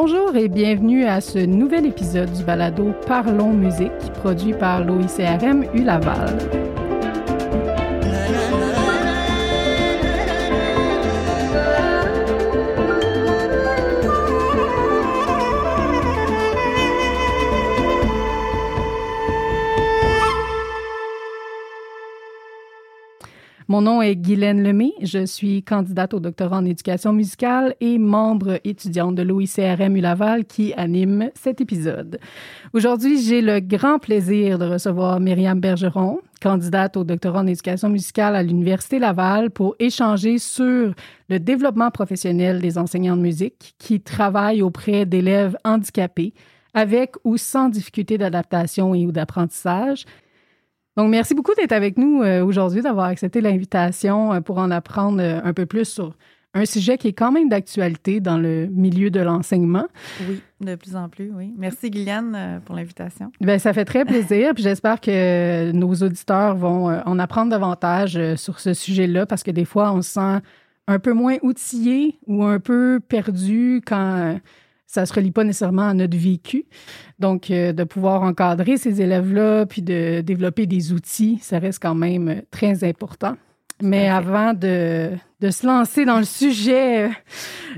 Bonjour 0.00 0.36
et 0.36 0.46
bienvenue 0.46 1.06
à 1.06 1.20
ce 1.20 1.40
nouvel 1.40 1.84
épisode 1.84 2.30
du 2.30 2.44
balado 2.44 2.92
Parlons 3.08 3.52
musique 3.52 3.90
produit 4.20 4.52
par 4.52 4.84
l'OICRM 4.84 5.64
U-Laval. 5.74 6.67
Mon 23.70 23.82
nom 23.82 24.00
est 24.00 24.16
Guylaine 24.16 24.62
Lemay. 24.62 24.94
Je 25.02 25.26
suis 25.26 25.62
candidate 25.62 26.14
au 26.14 26.20
doctorat 26.20 26.56
en 26.56 26.64
éducation 26.64 27.12
musicale 27.12 27.74
et 27.82 27.98
membre 27.98 28.58
étudiante 28.64 29.14
de 29.14 29.22
l'OICRM 29.22 29.94
Laval 29.96 30.46
qui 30.46 30.72
anime 30.72 31.28
cet 31.34 31.60
épisode. 31.60 32.18
Aujourd'hui, 32.72 33.22
j'ai 33.22 33.42
le 33.42 33.60
grand 33.60 33.98
plaisir 33.98 34.58
de 34.58 34.64
recevoir 34.64 35.20
Myriam 35.20 35.60
Bergeron, 35.60 36.20
candidate 36.40 36.96
au 36.96 37.04
doctorat 37.04 37.40
en 37.40 37.46
éducation 37.46 37.90
musicale 37.90 38.36
à 38.36 38.42
l'Université 38.42 38.98
Laval 38.98 39.50
pour 39.50 39.76
échanger 39.78 40.38
sur 40.38 40.94
le 41.28 41.38
développement 41.38 41.90
professionnel 41.90 42.62
des 42.62 42.78
enseignants 42.78 43.18
de 43.18 43.22
musique 43.22 43.74
qui 43.78 44.00
travaillent 44.00 44.62
auprès 44.62 45.04
d'élèves 45.04 45.58
handicapés 45.66 46.32
avec 46.72 47.16
ou 47.22 47.36
sans 47.36 47.68
difficulté 47.68 48.16
d'adaptation 48.16 48.94
et 48.94 49.04
ou 49.04 49.12
d'apprentissage 49.12 50.06
donc, 50.98 51.10
merci 51.10 51.32
beaucoup 51.32 51.54
d'être 51.54 51.70
avec 51.70 51.96
nous 51.96 52.22
euh, 52.24 52.44
aujourd'hui, 52.44 52.82
d'avoir 52.82 53.06
accepté 53.06 53.40
l'invitation 53.40 54.32
euh, 54.32 54.40
pour 54.40 54.58
en 54.58 54.72
apprendre 54.72 55.22
euh, 55.22 55.38
un 55.44 55.52
peu 55.52 55.64
plus 55.64 55.84
sur 55.84 56.16
un 56.54 56.64
sujet 56.64 56.98
qui 56.98 57.06
est 57.06 57.12
quand 57.12 57.30
même 57.30 57.48
d'actualité 57.48 58.18
dans 58.18 58.36
le 58.36 58.66
milieu 58.66 59.08
de 59.08 59.20
l'enseignement. 59.20 59.86
Oui, 60.28 60.42
de 60.60 60.74
plus 60.74 60.96
en 60.96 61.08
plus, 61.08 61.30
oui. 61.32 61.54
Merci, 61.56 61.88
Guyliane, 61.88 62.60
pour 62.64 62.74
l'invitation. 62.74 63.30
Bien, 63.40 63.60
ça 63.60 63.72
fait 63.72 63.84
très 63.84 64.04
plaisir. 64.04 64.54
Puis 64.54 64.64
j'espère 64.64 65.00
que 65.00 65.70
nos 65.70 65.94
auditeurs 65.94 66.56
vont 66.56 66.88
en 66.88 67.18
apprendre 67.20 67.52
davantage 67.52 68.18
sur 68.34 68.58
ce 68.58 68.74
sujet-là 68.74 69.24
parce 69.24 69.44
que 69.44 69.52
des 69.52 69.66
fois, 69.66 69.92
on 69.92 70.02
se 70.02 70.10
sent 70.10 70.40
un 70.88 70.98
peu 70.98 71.12
moins 71.12 71.36
outillé 71.42 72.18
ou 72.26 72.42
un 72.42 72.58
peu 72.58 72.98
perdu 73.06 73.82
quand 73.86 74.40
ça 74.88 75.04
se 75.04 75.12
relie 75.12 75.30
pas 75.30 75.44
nécessairement 75.44 75.88
à 75.88 75.94
notre 75.94 76.16
vécu. 76.16 76.64
Donc, 77.18 77.50
euh, 77.50 77.72
de 77.72 77.84
pouvoir 77.84 78.22
encadrer 78.22 78.78
ces 78.78 79.00
élèves-là, 79.02 79.66
puis 79.66 79.82
de 79.82 80.22
développer 80.22 80.66
des 80.66 80.92
outils, 80.92 81.38
ça 81.42 81.58
reste 81.58 81.80
quand 81.80 81.94
même 81.94 82.42
très 82.50 82.82
important. 82.82 83.36
Mais 83.80 84.08
avant 84.08 84.54
de, 84.54 85.10
de, 85.40 85.50
se 85.50 85.64
lancer 85.64 86.04
dans 86.04 86.18
le 86.18 86.24
sujet 86.24 87.10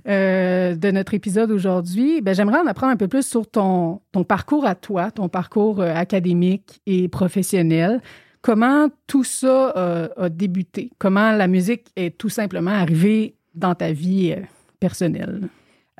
euh, 0.08 0.74
de 0.74 0.90
notre 0.92 1.12
épisode 1.12 1.50
aujourd'hui, 1.50 2.22
ben, 2.22 2.34
j'aimerais 2.34 2.60
en 2.60 2.66
apprendre 2.66 2.92
un 2.92 2.96
peu 2.96 3.08
plus 3.08 3.26
sur 3.26 3.46
ton, 3.50 4.00
ton 4.12 4.24
parcours 4.24 4.64
à 4.64 4.74
toi, 4.74 5.10
ton 5.10 5.28
parcours 5.28 5.82
euh, 5.82 5.92
académique 5.94 6.80
et 6.86 7.08
professionnel. 7.08 8.00
Comment 8.40 8.88
tout 9.06 9.24
ça 9.24 10.08
a 10.16 10.28
débuté? 10.30 10.90
Comment 10.98 11.32
la 11.32 11.46
musique 11.46 11.88
est 11.94 12.16
tout 12.16 12.30
simplement 12.30 12.70
arrivée 12.70 13.34
dans 13.54 13.74
ta 13.74 13.92
vie 13.92 14.34
personnelle? 14.78 15.50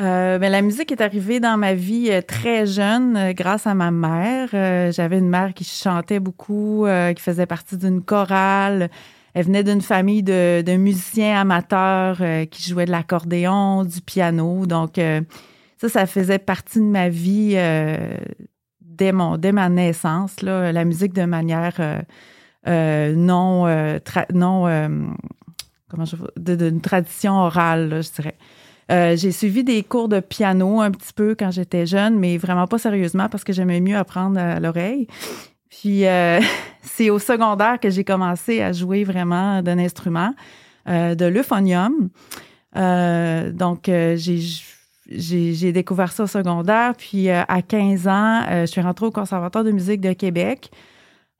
Euh, 0.01 0.39
ben, 0.39 0.51
la 0.51 0.63
musique 0.63 0.93
est 0.93 1.03
arrivée 1.03 1.41
dans 1.41 1.59
ma 1.59 1.75
vie 1.75 2.09
euh, 2.11 2.23
très 2.23 2.65
jeune 2.65 3.17
euh, 3.17 3.33
grâce 3.35 3.67
à 3.67 3.75
ma 3.75 3.91
mère. 3.91 4.49
J'avais 4.93 5.19
une 5.19 5.29
mère 5.29 5.53
qui 5.53 5.65
chantait 5.65 6.21
beaucoup, 6.21 6.87
qui 7.15 7.23
faisait 7.23 7.47
partie 7.47 7.77
d'une 7.77 8.03
chorale. 8.03 8.91
Elle 9.35 9.45
venait 9.45 9.65
d'une 9.65 9.83
famille 9.83 10.23
de, 10.23 10.77
musiciens 10.77 11.41
amateurs 11.41 12.21
qui 12.51 12.69
jouaient 12.69 12.87
de 12.87 12.91
l'accordéon, 12.91 13.85
du 13.85 14.01
piano. 14.01 14.67
Donc, 14.67 14.99
ça, 15.77 15.89
ça 15.89 16.07
faisait 16.07 16.39
partie 16.39 16.81
de 16.81 16.85
ma 16.85 17.09
vie 17.09 17.55
dès, 18.81 19.13
mon, 19.13 19.37
dès 19.37 19.53
ma 19.53 19.69
naissance. 19.69 20.43
Là, 20.43 20.73
la 20.73 20.85
musique 20.85 21.13
de 21.13 21.25
manière 21.25 21.75
non, 22.67 23.67
non 24.35 25.15
comment 25.89 26.05
je 26.05 26.17
d'une 26.37 26.81
tradition 26.81 27.35
orale, 27.35 28.03
je 28.03 28.13
dirais. 28.13 28.37
Euh, 28.91 29.17
j'ai 29.17 29.31
suivi 29.31 29.63
des 29.63 29.83
cours 29.85 30.09
de 30.09 30.21
piano 30.21 30.81
un 30.81 30.91
petit 30.91 31.13
peu 31.13 31.37
quand 31.39 31.51
j'étais 31.51 31.87
jeune, 31.87 32.19
mais 32.19 32.39
vraiment 32.39 32.67
pas 32.67 32.79
sérieusement 32.79 33.29
parce 33.29 33.45
que 33.45 33.53
j'aimais 33.53 33.81
mieux 33.81 33.97
apprendre 33.97 34.39
à 34.39 34.59
l'oreille. 34.59 35.07
Puis 35.69 36.07
euh, 36.07 36.41
c'est 36.83 37.11
au 37.11 37.19
secondaire 37.19 37.79
que 37.79 37.89
j'ai 37.89 38.05
commencé 38.05 38.61
à 38.61 38.73
jouer 38.73 39.05
vraiment 39.05 39.63
d'un 39.63 39.79
instrument, 39.79 40.35
euh, 40.89 41.15
de 41.15 41.27
l'euphonium. 41.27 42.11
donc 42.75 43.89
j'ai 45.07 45.73
découvert 45.73 46.11
ça 46.11 46.25
au 46.25 46.29
secondaire. 46.29 46.95
Puis 46.97 47.31
à 47.31 47.63
15 47.63 48.09
ans, 48.09 48.43
je 48.63 48.67
suis 48.67 48.81
rentrée 48.81 49.07
au 49.07 49.13
Conservatoire 49.13 49.63
de 49.63 49.71
musique 49.71 50.01
de 50.01 50.13
Québec. 50.15 50.71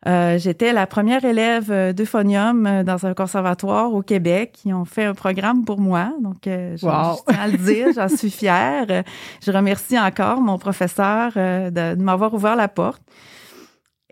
Euh, 0.07 0.39
j'étais 0.39 0.73
la 0.73 0.87
première 0.87 1.27
élève 1.27 1.71
euh, 1.71 1.93
d'euphonium 1.93 2.67
euh, 2.67 2.83
dans 2.83 3.05
un 3.05 3.13
conservatoire 3.13 3.93
au 3.93 4.01
Québec. 4.01 4.59
Ils 4.65 4.73
ont 4.73 4.87
fait 4.87 5.05
un 5.05 5.13
programme 5.13 5.67
pour 5.67 5.79
moi. 5.79 6.15
Donc, 6.23 6.39
je, 6.47 6.77
tiens 6.79 7.39
à 7.39 7.49
le 7.49 7.59
dire, 7.59 7.89
j'en 7.95 8.09
suis 8.17 8.31
fière. 8.31 8.87
Je 9.45 9.53
remercie 9.53 9.99
encore 9.99 10.41
mon 10.41 10.59
professeur 10.59 11.33
de, 11.35 11.95
m'avoir 11.97 12.33
ouvert 12.33 12.57
la 12.57 12.69
porte. 12.69 13.03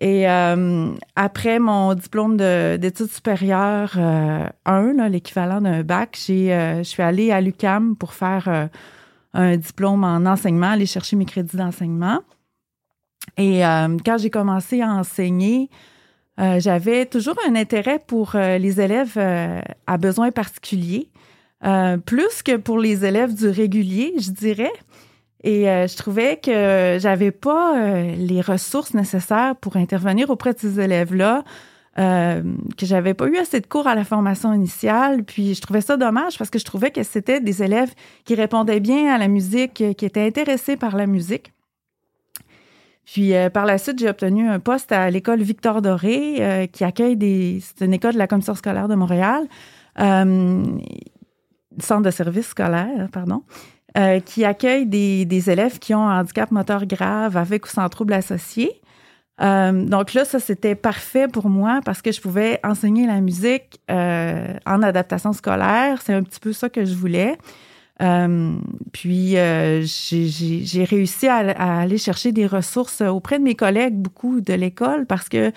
Et 0.00 0.27
après 0.28 1.59
mon 1.59 1.94
diplôme 1.94 2.37
d'études 2.37 3.10
supérieures 3.10 3.98
1, 3.98 5.09
l'équivalent 5.09 5.60
d'un 5.60 5.82
bac, 5.82 6.16
je 6.16 6.82
suis 6.84 7.03
allée 7.03 7.32
à 7.32 7.41
l'UCAM 7.41 7.97
pour 7.97 8.12
faire 8.12 8.69
un 9.34 9.56
diplôme 9.56 10.04
en 10.04 10.25
enseignement, 10.25 10.71
aller 10.71 10.87
chercher 10.87 11.16
mes 11.16 11.25
crédits 11.25 11.56
d'enseignement. 11.56 12.21
Et 13.37 13.65
euh, 13.65 13.97
quand 14.05 14.19
j'ai 14.19 14.31
commencé 14.31 14.81
à 14.81 14.89
enseigner, 14.89 15.71
euh, 16.41 16.61
j'avais 16.61 17.06
toujours 17.06 17.37
un 17.49 17.56
intérêt 17.56 18.00
pour 18.05 18.34
euh, 18.34 18.59
les 18.59 18.81
élèves 18.81 19.19
à 19.87 19.99
besoins 19.99 20.31
particuliers, 20.31 21.11
plus 22.06 22.43
que 22.43 22.56
pour 22.56 22.78
les 22.78 23.05
élèves 23.05 23.34
du 23.34 23.49
régulier, 23.49 24.15
je 24.19 24.31
dirais. 24.31 24.72
Et 25.44 25.65
je 25.65 25.97
trouvais 25.97 26.37
que 26.37 26.99
j'avais 27.00 27.31
pas 27.31 27.75
les 28.16 28.41
ressources 28.41 28.94
nécessaires 28.94 29.55
pour 29.56 29.77
intervenir 29.77 30.31
auprès 30.31 30.53
de 30.53 30.59
ces 30.59 30.81
élèves-là. 30.81 31.45
que 31.97 32.87
j'avais 32.87 33.15
pas 33.15 33.27
eu 33.27 33.37
assez 33.39 33.60
de 33.60 33.66
cours 33.66 33.87
à 33.89 33.95
la 33.95 34.05
formation 34.05 34.53
initiale. 34.53 35.25
Puis 35.25 35.55
je 35.55 35.60
trouvais 35.60 35.81
ça 35.81 35.97
dommage 35.97 36.39
parce 36.39 36.50
que 36.50 36.59
je 36.59 36.65
trouvais 36.65 36.91
que 36.91 37.03
c'était 37.03 37.41
des 37.41 37.62
élèves 37.62 37.93
qui 38.25 38.34
répondaient 38.37 38.81
bien 38.81 39.12
à 39.12 39.19
la 39.19 39.28
musique, 39.28 39.75
qui 39.75 40.05
étaient 40.05 40.27
intéressés 40.27 40.77
par 40.77 40.97
la 40.97 41.06
musique. 41.06 41.53
Puis 43.10 43.34
euh, 43.34 43.48
par 43.48 43.64
la 43.64 43.78
suite, 43.78 43.98
j'ai 43.98 44.08
obtenu 44.10 44.48
un 44.48 44.60
poste 44.60 44.92
à 44.92 45.08
l'école 45.08 45.41
Victor 45.41 45.80
Doré, 45.80 46.36
euh, 46.41 46.66
qui 46.66 46.84
accueille 46.84 47.16
des. 47.16 47.58
C'est 47.62 47.86
une 47.86 47.94
école 47.94 48.12
de 48.12 48.19
la 48.19 48.26
commission 48.26 48.54
scolaire 48.54 48.86
de 48.86 48.94
Montréal, 48.94 49.44
euh, 49.98 50.62
centre 51.78 52.02
de 52.02 52.10
service 52.10 52.48
scolaire, 52.48 53.08
pardon, 53.10 53.44
qui 54.26 54.44
accueille 54.44 54.86
des, 54.86 55.24
des, 55.24 55.50
élèves 55.50 55.78
qui 55.78 55.94
ont 55.94 56.06
un 56.06 56.20
handicap 56.20 56.50
moteur 56.50 56.84
grave 56.84 57.36
avec 57.36 57.64
ou 57.64 57.68
sans 57.68 57.88
trouble 57.88 58.12
associé. 58.12 58.80
donc 59.41 60.12
là, 60.12 60.24
ça 60.24 60.38
c'était 60.38 60.74
parfait 60.74 61.26
pour 61.28 61.48
moi 61.48 61.80
parce 61.84 62.02
que 62.02 62.12
je 62.12 62.20
pouvais 62.20 62.60
enseigner 62.62 63.06
la 63.06 63.20
musique 63.20 63.80
en 63.88 64.82
adaptation 64.82 65.32
scolaire. 65.32 66.02
C'est 66.02 66.14
un 66.14 66.22
petit 66.22 66.41
peu 66.41 66.52
ça 66.52 66.68
que 66.68 66.84
je 66.84 66.94
voulais. 66.94 67.38
Euh, 68.00 68.56
puis 68.92 69.36
euh, 69.36 69.82
j'ai 69.84 70.84
réussi 70.84 71.26
à, 71.26 71.81
aller 71.81 71.98
chercher 71.98 72.32
des 72.32 72.47
ressources 72.47 73.00
auprès 73.00 73.38
de 73.38 73.44
mes 73.44 73.54
collègues, 73.54 73.94
beaucoup 73.94 74.41
de 74.41 74.54
l'école, 74.54 75.06
parce 75.06 75.28
que 75.28 75.53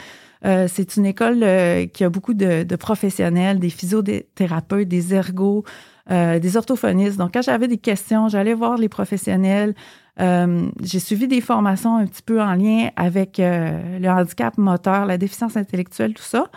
euh, 0.45 0.67
c'est 0.67 0.97
une 0.97 1.05
école 1.05 1.45
qui 1.93 2.03
a 2.03 2.09
beaucoup 2.09 2.33
de, 2.33 2.75
professionnels, 2.75 3.59
des 3.59 3.69
physiothérapeutes, 3.69 4.87
des 4.87 5.13
ergots, 5.13 5.63
des 6.09 6.57
orthophonistes. 6.57 7.17
Donc, 7.17 7.33
quand 7.33 7.41
j'avais 7.41 7.67
des 7.67 7.77
questions, 7.77 8.27
j'allais 8.27 8.53
voir 8.53 8.77
les 8.77 8.89
professionnels. 8.89 9.75
j'ai 10.17 10.99
suivi 10.99 11.27
des 11.27 11.41
formations 11.41 11.95
un 11.97 12.05
petit 12.05 12.23
peu 12.23 12.41
en 12.41 12.55
lien 12.55 12.89
avec 12.95 13.37
le 13.37 14.09
handicap 14.09 14.57
moteur, 14.57 15.05
la 15.05 15.17
déficience 15.17 15.55
intellectuelle, 15.55 16.13
tout 16.15 16.23
ça. 16.23 16.49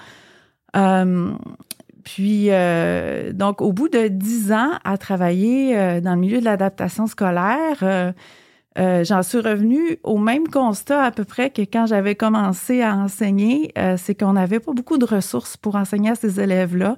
Puis, 2.05 2.49
euh, 2.51 3.33
donc, 3.33 3.63
au 3.63 3.73
bout 3.73 3.89
de 3.89 4.09
dix 4.09 4.53
ans 4.53 4.73
à 4.85 4.99
travailler 4.99 5.77
euh, 5.77 6.01
dans 6.01 6.15
le 6.15 6.21
milieu 6.21 6.39
de 6.39 6.45
l'adaptation 6.45 7.07
scolaire, 7.07 7.83
euh, 7.83 9.05
j'en 9.05 9.23
suis 9.23 9.39
revenue 9.39 9.99
au 10.03 10.19
même 10.19 10.47
constat 10.49 11.03
à 11.03 11.11
peu 11.11 11.25
près 11.25 11.51
que 11.51 11.63
quand 11.63 11.87
j'avais 11.87 12.15
commencé 12.15 12.83
à 12.83 12.95
enseigner, 12.95 13.73
c'est 13.97 14.15
qu'on 14.15 14.35
n'avait 14.35 14.61
pas 14.61 14.73
beaucoup 14.73 14.99
de 14.99 15.05
ressources 15.05 15.57
pour 15.57 15.77
enseigner 15.77 16.11
à 16.11 16.15
ces 16.15 16.41
élèves-là. 16.41 16.97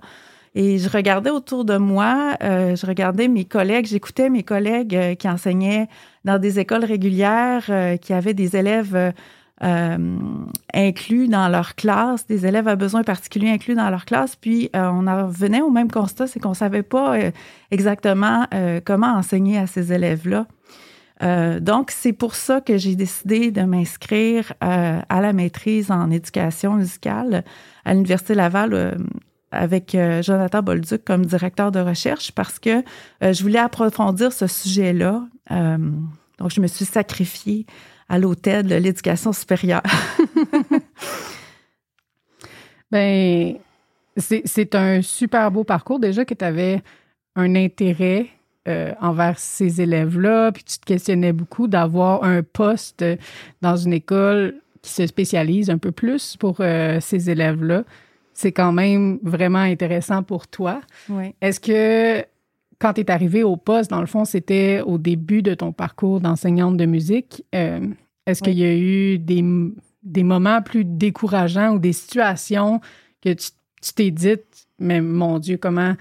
Et 0.55 0.79
je 0.79 0.89
regardais 0.89 1.29
autour 1.29 1.67
de 1.67 1.77
moi, 1.77 2.35
je 2.41 2.87
regardais 2.87 3.29
mes 3.29 3.45
collègues, 3.45 3.85
j'écoutais 3.85 4.31
mes 4.31 4.43
collègues 4.43 5.17
qui 5.19 5.29
enseignaient 5.29 5.87
dans 6.25 6.39
des 6.39 6.59
écoles 6.59 6.85
régulières, 6.87 7.71
qui 8.01 8.15
avaient 8.15 8.33
des 8.33 8.57
élèves 8.57 9.13
euh, 9.65 10.19
inclus 10.75 11.29
dans 11.29 11.49
leur 11.49 11.77
classe, 11.77 12.27
des 12.27 12.45
élèves 12.45 12.69
à 12.69 12.77
besoins 12.77 13.03
particuliers 13.05 13.49
inclus 13.49 13.75
dans 13.75 13.89
leur 13.89 14.05
classe. 14.05 14.37
Puis 14.37 14.69
euh, 14.77 14.91
on 14.93 15.07
en 15.07 15.29
revenait 15.29 15.63
au 15.63 15.71
même 15.71 15.91
constat, 15.91 16.27
c'est 16.27 16.41
qu'on 16.41 16.53
savait 16.53 16.83
pas 16.83 17.17
euh, 17.17 17.31
exactement 17.71 18.47
comment 18.85 19.15
enseigner 19.15 19.59
à 19.59 19.67
ces 19.67 19.93
élèves-là. 19.93 20.47
Donc, 21.61 21.91
c'est 21.91 22.13
pour 22.13 22.35
ça 22.35 22.61
que 22.61 22.77
j'ai 22.77 22.95
décidé 22.95 23.51
de 23.51 23.63
m'inscrire 23.63 24.53
à 24.61 25.21
la 25.21 25.33
maîtrise 25.33 25.91
en 25.91 26.11
éducation 26.11 26.75
musicale 26.75 27.43
à 27.87 27.95
l'Université 27.95 28.35
Laval 28.35 28.99
avec 29.51 29.97
Jonathan 30.21 30.63
Bolduc 30.63 31.05
comme 31.05 31.25
directeur 31.25 31.73
de 31.73 31.81
recherche 31.81 32.33
parce 32.33 32.59
que 32.59 32.85
je 33.23 33.43
voulais 33.43 33.59
approfondir 33.59 34.33
ce 34.33 34.47
sujet-là. 34.47 35.23
donc, 35.51 36.51
je 36.51 36.61
me 36.61 36.67
suis 36.67 36.85
sacrifiée 36.85 37.67
à 38.09 38.19
l'hôtel 38.19 38.67
de 38.67 38.77
l'éducation 38.77 39.33
supérieure. 39.33 39.81
ben, 42.91 43.57
c'est 44.17 44.75
un 44.75 45.03
super 45.03 45.51
beau 45.51 45.65
parcours 45.65 45.99
déjà 45.99 46.25
que 46.25 46.35
tu 46.35 46.45
avais 46.45 46.83
un 47.35 47.55
intérêt 47.55 48.29
euh, 48.69 48.93
envers 49.01 49.39
ces 49.39 49.81
élèves-là, 49.81 50.53
puis 50.53 50.65
tu 50.65 50.79
te 50.79 50.85
questionnais 50.85 51.33
beaucoup 51.33 51.69
d'avoir 51.69 52.25
un 52.25 52.43
poste 52.43 53.05
dans 53.63 53.77
une 53.77 53.93
école 53.93 54.57
qui 54.83 54.91
se 54.91 55.07
spécialise 55.07 55.71
un 55.71 55.79
peu 55.79 55.93
plus 55.93 56.37
pour 56.37 56.57
euh, 56.61 56.99
ces 57.01 57.31
élèves-là. 57.31 57.85
C'est 58.35 58.53
quand 58.53 58.73
même 58.73 59.19
vraiment 59.23 59.61
intéressant 59.61 60.23
pour 60.23 60.47
toi. 60.47 60.81
Oui. 61.09 61.35
Est-ce 61.41 61.61
que 61.61 62.27
quand 62.79 62.95
tu 62.95 63.01
es 63.01 63.11
arrivé 63.11 63.43
au 63.43 63.57
poste, 63.57 63.91
dans 63.91 64.01
le 64.01 64.07
fond, 64.07 64.25
c'était 64.25 64.81
au 64.85 64.99
début 64.99 65.43
de 65.43 65.55
ton 65.55 65.73
parcours 65.73 66.21
d'enseignante 66.21 66.77
de 66.77 66.87
musique, 66.87 67.45
euh, 67.55 67.81
est-ce 68.27 68.43
qu'il 68.43 68.59
y 68.59 68.65
a 68.65 68.75
eu 68.75 69.19
des, 69.19 69.45
des 70.03 70.23
moments 70.23 70.63
plus 70.63 70.85
décourageants 70.85 71.75
ou 71.75 71.79
des 71.79 71.93
situations 71.93 72.81
que 73.23 73.33
tu 73.33 73.51
t'es 73.95 74.11
dites, 74.11 74.67
mais 74.79 75.01
mon 75.01 75.39
Dieu, 75.39 75.57
comment 75.57 75.95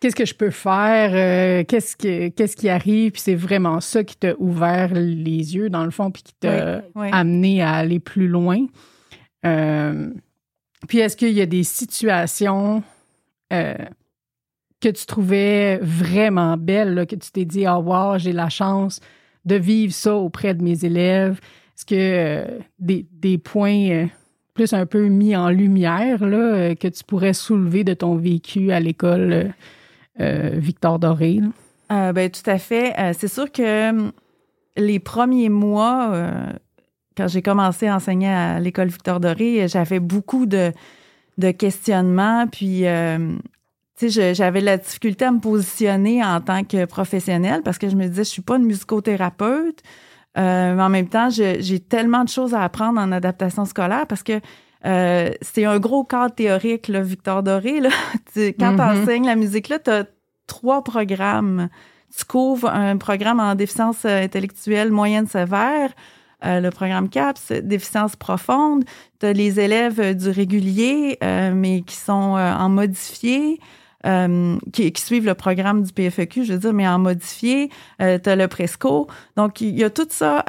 qu'est-ce 0.00 0.16
que 0.16 0.26
je 0.26 0.34
peux 0.34 0.50
faire, 0.50 1.12
euh, 1.14 1.64
qu'est-ce, 1.64 1.96
qui, 1.96 2.32
qu'est-ce 2.32 2.56
qui 2.56 2.68
arrive, 2.68 3.12
puis 3.12 3.22
c'est 3.22 3.34
vraiment 3.34 3.80
ça 3.80 4.04
qui 4.04 4.16
t'a 4.16 4.34
ouvert 4.38 4.92
les 4.92 5.56
yeux, 5.56 5.70
dans 5.70 5.84
le 5.84 5.90
fond, 5.90 6.10
puis 6.10 6.22
qui 6.22 6.34
t'a 6.34 6.82
amené 6.94 7.62
à 7.62 7.72
aller 7.72 8.00
plus 8.00 8.28
loin. 8.28 8.66
Euh, 9.46 10.10
puis 10.88 10.98
est-ce 10.98 11.16
qu'il 11.16 11.32
y 11.32 11.40
a 11.40 11.46
des 11.46 11.64
situations 11.64 12.82
euh, 13.52 13.74
que 14.84 14.96
tu 14.96 15.06
trouvais 15.06 15.78
vraiment 15.78 16.56
belles, 16.56 17.06
que 17.08 17.16
tu 17.16 17.30
t'es 17.30 17.44
dit, 17.44 17.66
oh 17.66 17.78
wow, 17.78 18.18
j'ai 18.18 18.32
la 18.32 18.48
chance 18.48 19.00
de 19.44 19.54
vivre 19.54 19.92
ça 19.92 20.14
auprès 20.14 20.54
de 20.54 20.62
mes 20.62 20.84
élèves? 20.84 21.40
Est-ce 21.76 21.86
que 21.86 22.60
des, 22.78 23.06
des, 23.12 23.38
points 23.38 24.08
plus 24.52 24.72
un 24.72 24.86
peu 24.86 25.06
mis 25.06 25.34
en 25.34 25.48
lumière 25.48 26.24
là, 26.24 26.74
que 26.74 26.88
tu 26.88 27.02
pourrais 27.02 27.32
soulever 27.32 27.82
de 27.82 27.94
ton 27.94 28.14
vécu 28.14 28.72
à 28.72 28.80
l'école 28.80 29.52
euh, 30.20 30.50
Victor 30.54 30.98
Doré. 30.98 31.40
Euh, 31.90 32.12
ben, 32.12 32.30
tout 32.30 32.48
à 32.48 32.58
fait. 32.58 32.94
Euh, 32.98 33.12
c'est 33.18 33.28
sûr 33.28 33.50
que 33.50 33.90
hum, 33.90 34.12
les 34.76 35.00
premiers 35.00 35.48
mois, 35.48 36.12
quand 37.16 37.28
j'ai 37.28 37.42
commencé 37.42 37.86
à 37.86 37.96
enseigner 37.96 38.28
à 38.28 38.60
l'école 38.60 38.88
Victor 38.88 39.20
Doré, 39.20 39.66
j'avais 39.68 40.00
beaucoup 40.00 40.46
de, 40.46 40.72
de 41.38 41.50
questionnements. 41.52 42.46
Puis, 42.48 42.84
j'avais 44.00 44.60
la 44.60 44.76
difficulté 44.76 45.24
à 45.24 45.30
me 45.30 45.40
positionner 45.40 46.24
en 46.24 46.40
tant 46.40 46.64
que 46.64 46.84
professionnelle 46.84 47.62
parce 47.62 47.78
que 47.78 47.88
je 47.88 47.96
me 47.96 48.06
disais, 48.06 48.24
je 48.24 48.30
suis 48.30 48.42
pas 48.42 48.56
une 48.56 48.64
musicothérapeute. 48.64 49.82
mais 50.36 50.76
en 50.78 50.88
même 50.88 51.08
temps, 51.08 51.28
j'ai 51.30 51.80
tellement 51.80 52.24
de 52.24 52.28
choses 52.28 52.54
à 52.54 52.62
apprendre 52.62 53.00
en 53.00 53.12
adaptation 53.12 53.64
scolaire 53.64 54.06
parce 54.06 54.22
que 54.22 54.40
euh, 54.86 55.30
c'est 55.40 55.64
un 55.64 55.78
gros 55.78 56.04
cadre 56.04 56.34
théorique, 56.34 56.88
là, 56.88 57.00
Victor 57.02 57.42
Doré. 57.42 57.80
Là. 57.80 57.90
quand 58.34 58.52
tu 58.52 58.52
mm-hmm. 58.58 59.02
enseignes 59.02 59.26
la 59.26 59.36
musique, 59.36 59.68
là, 59.68 59.78
tu 59.78 59.90
as 59.90 60.04
trois 60.46 60.84
programmes. 60.84 61.68
Tu 62.16 62.24
couvres 62.24 62.68
un 62.68 62.96
programme 62.96 63.40
en 63.40 63.54
déficience 63.54 64.04
euh, 64.04 64.22
intellectuelle 64.22 64.92
moyenne 64.92 65.26
sévère, 65.26 65.90
euh, 66.44 66.60
le 66.60 66.70
programme 66.70 67.08
CAPS, 67.08 67.52
déficience 67.62 68.14
profonde. 68.14 68.84
Tu 69.20 69.26
as 69.26 69.32
les 69.32 69.58
élèves 69.58 70.14
du 70.14 70.28
régulier, 70.28 71.18
mais 71.22 71.82
qui 71.82 71.96
sont 71.96 72.12
en 72.12 72.68
modifié. 72.68 73.58
Qui, 74.72 74.92
suivent 74.96 75.26
le 75.26 75.34
programme 75.34 75.82
du 75.82 75.92
PFEQ, 75.92 76.44
je 76.44 76.52
veux 76.52 76.58
dire, 76.58 76.72
mais 76.72 76.86
en 76.86 76.98
modifié. 76.98 77.70
Euh, 78.02 78.18
tu 78.22 78.28
as 78.28 78.36
le 78.36 78.48
Presco. 78.48 79.08
Donc, 79.36 79.60
il 79.60 79.78
y 79.78 79.84
a 79.84 79.90
tout 79.90 80.06
ça, 80.10 80.44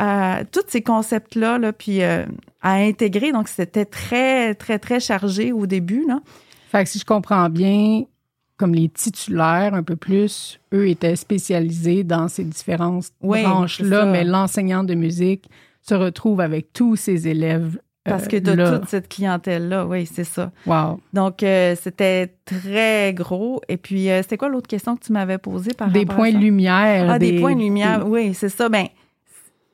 tous 0.52 0.66
ces 0.68 0.82
concepts-là, 0.82 1.58
là, 1.58 1.74
puis 1.74 2.02
à 2.04 2.26
intégrer. 2.64 3.32
Donc, 3.32 3.48
c'était 3.48 3.86
très, 3.86 4.56
très, 4.56 4.80
très 4.80 5.00
chargé 5.00 5.52
au 5.52 5.66
début. 5.66 6.06
Là. 6.08 6.20
Fait 6.72 6.84
que 6.84 6.90
si 6.90 7.00
je 7.00 7.06
comprends 7.06 7.50
bien, 7.50 8.04
comme 8.58 8.74
les 8.74 8.90
titulaires 8.90 9.74
un 9.74 9.84
peu 9.84 9.96
plus, 9.96 10.60
eux 10.74 10.88
étaient 10.88 11.16
spécialisés 11.16 12.04
dans 12.04 12.28
ces 12.28 12.44
différentes 12.44 13.12
branches-là, 13.22 14.06
mais 14.06 14.24
l'enseignant 14.24 14.84
de 14.84 14.94
musique 14.94 15.50
se 15.82 15.94
retrouve 15.94 16.42
avec 16.42 16.74
tous 16.74 16.96
ses 16.96 17.28
élèves. 17.28 17.78
Euh, 18.08 18.12
Parce 18.12 18.28
que 18.28 18.38
de 18.38 18.78
toute 18.78 18.88
cette 18.88 19.08
clientèle-là, 19.10 19.88
oui, 19.88 20.06
c'est 20.06 20.24
ça. 20.24 20.52
Wow. 20.68 21.00
Donc, 21.14 21.42
euh, 21.42 21.76
c'était 21.82 22.36
très 22.46 23.14
gros. 23.14 23.62
Et 23.68 23.78
puis, 23.78 24.12
euh, 24.12 24.22
c'était 24.22 24.38
quoi 24.38 24.48
l'autre 24.48 24.68
question 24.68 24.96
que 24.96 25.04
tu 25.04 25.12
m'avais 25.12 25.40
posée 25.40 25.74
par 25.74 25.90
des 25.90 26.06
points 26.06 26.32
de 26.32 26.38
lumière. 26.38 27.10
Ah, 27.10 27.18
des, 27.18 27.40
points 27.40 27.56
de 27.56 27.62
lumière, 27.62 28.08
oui, 28.08 28.36
c'est 28.36 28.50
ça. 28.50 28.70
Ben, 28.70 28.88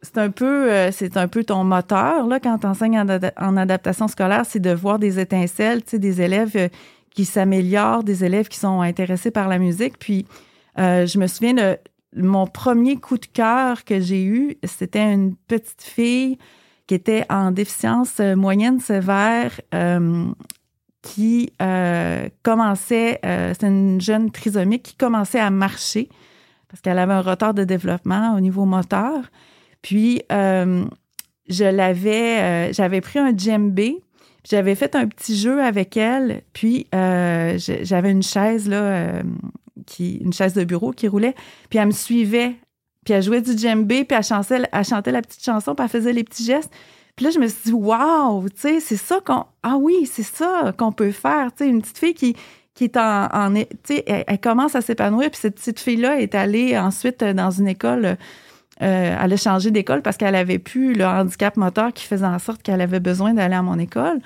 c'est 0.02 0.18
un 0.18 0.32
peu 0.32 0.72
euh, 0.72 0.92
c'est 0.92 1.18
un 1.18 1.28
peu 1.28 1.44
ton 1.44 1.64
moteur 1.64 2.28
là 2.28 2.40
quand 2.40 2.60
tu 2.60 2.68
enseignes 2.68 3.00
en, 3.00 3.58
adaptation 3.58 4.08
scolaire, 4.08 4.46
c'est 4.46 4.60
de 4.60 4.72
voir 4.72 5.00
des 5.00 5.20
étincelles, 5.20 5.84
tu 5.84 5.92
sais, 5.92 6.00
des 6.00 6.22
élèves 6.22 6.56
euh, 6.56 6.70
qui 7.14 7.26
s'améliorent, 7.26 8.04
des 8.04 8.26
élèves 8.26 8.48
qui 8.48 8.58
sont 8.58 8.82
intéressés 8.82 9.32
par 9.32 9.48
la 9.48 9.60
musique. 9.60 9.98
Puis 10.00 10.26
euh, 10.80 11.06
je 11.06 11.20
me 11.20 11.28
souviens 11.28 11.54
de 11.54 11.78
mon 12.16 12.48
premier 12.48 12.98
coup 12.98 13.18
de 13.18 13.26
cœur 13.26 13.84
que 13.84 14.00
j'ai 14.00 14.24
eu, 14.24 14.58
c'était 14.64 15.14
une 15.14 15.36
petite 15.36 15.82
fille 15.82 16.38
qui 16.92 16.96
était 16.96 17.24
en 17.30 17.52
déficience 17.52 18.20
moyenne 18.20 18.82
sévère 18.82 19.62
qui 21.02 21.54
commençait, 22.44 23.20
c'est 23.24 23.64
une 23.64 24.02
jeune 24.02 24.30
trisomique 24.30 24.84
qui 24.84 24.96
commençait 24.96 25.40
à 25.40 25.50
marcher 25.52 26.10
parce 26.72 26.82
qu'elle 26.82 27.00
avait 27.00 27.14
un 27.14 27.22
retard 27.22 27.54
de 27.54 27.66
développement 27.66 28.36
au 28.36 28.40
niveau 28.40 28.64
moteur. 28.64 29.30
Puis, 29.82 30.22
euh, 30.32 30.86
je 31.50 31.66
l'avais, 31.66 32.40
euh, 32.40 32.74
j'avais 32.74 33.02
pris 33.02 33.20
un 33.20 33.36
djembé, 33.36 34.02
j'avais 34.50 34.76
fait 34.76 34.96
un 34.96 35.08
petit 35.08 35.38
jeu 35.38 35.62
avec 35.62 35.98
elle, 35.98 36.44
puis 36.54 36.88
euh, 36.96 37.58
j'avais 37.58 38.12
une 38.12 38.24
chaise, 38.24 38.70
là, 38.70 39.22
qui, 39.86 40.18
une 40.18 40.32
chaise 40.32 40.54
de 40.54 40.64
bureau 40.64 40.92
qui 40.92 41.10
roulait, 41.10 41.36
puis 41.70 41.78
elle 41.78 41.88
me 41.88 41.92
suivait, 41.92 42.56
puis 43.06 43.14
elle 43.14 43.24
jouait 43.24 43.42
du 43.42 43.58
djembé, 43.58 44.04
puis 44.04 44.18
elle 44.18 44.24
chantait, 44.24 45.12
la 45.12 45.22
petite 45.22 45.44
chanson, 45.44 45.76
puis 45.76 45.84
elle 45.84 45.90
faisait 45.90 46.14
les 46.14 46.24
petits 46.24 46.44
gestes. 46.44 46.72
Puis 47.16 47.26
là, 47.26 47.32
je 47.32 47.40
me 47.40 47.48
suis 47.48 47.62
dit, 47.66 47.74
waouh, 47.74 48.48
tu 48.50 48.62
sais, 48.62 48.80
c'est 48.80 48.98
ça 48.98 49.20
qu'on. 49.26 49.46
Ah 49.64 49.78
oui, 49.78 50.10
c'est 50.12 50.24
ça 50.24 50.74
qu'on 50.78 50.92
peut 50.92 51.12
faire. 51.12 51.52
Tu 51.52 51.64
sais, 51.64 51.70
une 51.70 51.82
petite 51.82 51.98
fille 51.98 52.14
qui, 52.14 52.36
qui 52.74 52.86
est 52.86 52.98
en. 52.98 53.54
tu 53.54 53.66
sais, 53.84 54.04
elle, 54.06 54.40
commence 54.40 54.76
à 54.76 54.82
s'épanouir, 54.82 55.30
puis 55.30 55.40
cette 55.40 55.56
petite 55.56 55.80
fille-là 55.80 56.22
est 56.22 56.36
allée 56.36 56.78
ensuite 56.78 57.24
dans 57.24 57.52
une 57.52 57.68
école 57.68 58.18
euh, 58.82 59.16
elle 59.22 59.34
a 59.34 59.38
changé 59.38 59.70
d'école 59.70 60.02
parce 60.02 60.18
qu'elle 60.18 60.36
avait 60.36 60.58
plus 60.58 60.94
le 60.94 61.06
handicap 61.06 61.56
moteur 61.56 61.94
qui 61.94 62.06
faisait 62.06 62.26
en 62.26 62.40
sorte 62.40 62.64
qu'elle 62.64 62.82
avait 62.82 63.00
besoin 63.00 63.34
d'aller 63.34 63.54
à 63.54 63.62
mon 63.62 63.78
école. 63.78 64.20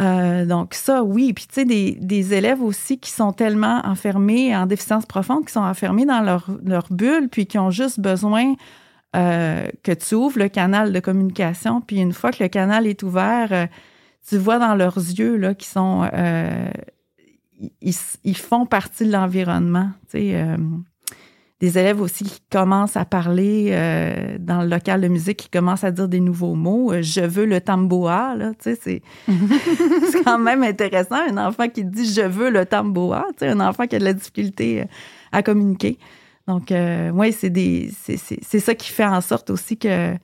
Euh, 0.00 0.44
donc 0.44 0.74
ça, 0.74 1.02
oui. 1.02 1.32
Puis 1.32 1.46
tu 1.46 1.54
sais, 1.54 1.64
des, 1.64 2.34
élèves 2.34 2.62
aussi 2.62 2.98
qui 2.98 3.10
sont 3.10 3.32
tellement 3.32 3.80
enfermés 3.84 4.56
en 4.56 4.66
déficience 4.66 5.06
profonde, 5.06 5.46
qui 5.46 5.52
sont 5.52 5.60
enfermés 5.60 6.04
dans 6.04 6.20
leur, 6.20 6.50
leur 6.64 6.86
bulle, 6.90 7.28
puis 7.30 7.46
qui 7.46 7.58
ont 7.58 7.70
juste 7.70 8.00
besoin 8.00 8.54
euh, 9.14 9.66
que 9.82 9.92
tu 9.92 10.14
ouvres 10.14 10.38
le 10.38 10.48
canal 10.48 10.92
de 10.92 11.00
communication. 11.00 11.80
Puis 11.80 12.00
une 12.00 12.12
fois 12.12 12.32
que 12.32 12.42
le 12.42 12.48
canal 12.48 12.86
est 12.86 13.02
ouvert, 13.02 13.68
tu 14.28 14.38
vois 14.38 14.58
dans 14.58 14.74
leurs 14.74 14.96
yeux 14.96 15.36
là 15.36 15.54
qui 15.54 15.68
sont, 15.68 16.08
ils, 17.80 17.94
ils, 18.24 18.36
font 18.36 18.66
partie 18.66 19.06
de 19.06 19.12
l'environnement. 19.12 19.90
Tu 20.10 20.18
sais 20.18 20.56
des 21.64 21.78
élèves 21.78 22.00
aussi 22.02 22.24
qui 22.24 22.42
commencent 22.50 22.96
à 22.96 23.06
parler 23.06 23.70
euh, 23.70 24.36
dans 24.38 24.60
le 24.60 24.68
local 24.68 25.00
de 25.00 25.08
musique, 25.08 25.38
qui 25.38 25.48
commencent 25.48 25.84
à 25.84 25.90
dire 25.90 26.08
des 26.08 26.20
nouveaux 26.20 26.54
mots. 26.54 26.92
Euh, 26.92 27.00
je 27.00 27.22
veux 27.22 27.46
le 27.46 27.58
tamboa, 27.58 28.36
là, 28.36 28.52
tu 28.62 28.74
sais, 28.74 29.02
c'est, 29.26 30.22
quand 30.24 30.38
même 30.38 30.62
intéressant. 30.62 31.16
Un 31.16 31.38
enfant 31.38 31.68
qui 31.68 31.84
dit 31.84 32.12
je 32.12 32.20
veux 32.20 32.50
le 32.50 32.66
tamboa, 32.66 33.24
tu 33.30 33.38
sais, 33.40 33.48
un 33.48 33.60
enfant 33.60 33.86
qui 33.86 33.96
a 33.96 33.98
de 33.98 34.04
la 34.04 34.12
difficulté 34.12 34.82
euh, 34.82 34.84
à 35.32 35.42
communiquer. 35.42 35.98
Donc, 36.46 36.70
oui, 37.14 37.32
c'est 37.32 37.48
des, 37.48 37.90
c'est, 38.02 38.60
ça 38.60 38.74
qui 38.74 38.90
fait 38.90 39.06
en 39.06 39.22
sorte 39.22 39.48
aussi 39.48 39.78
que 39.78 40.14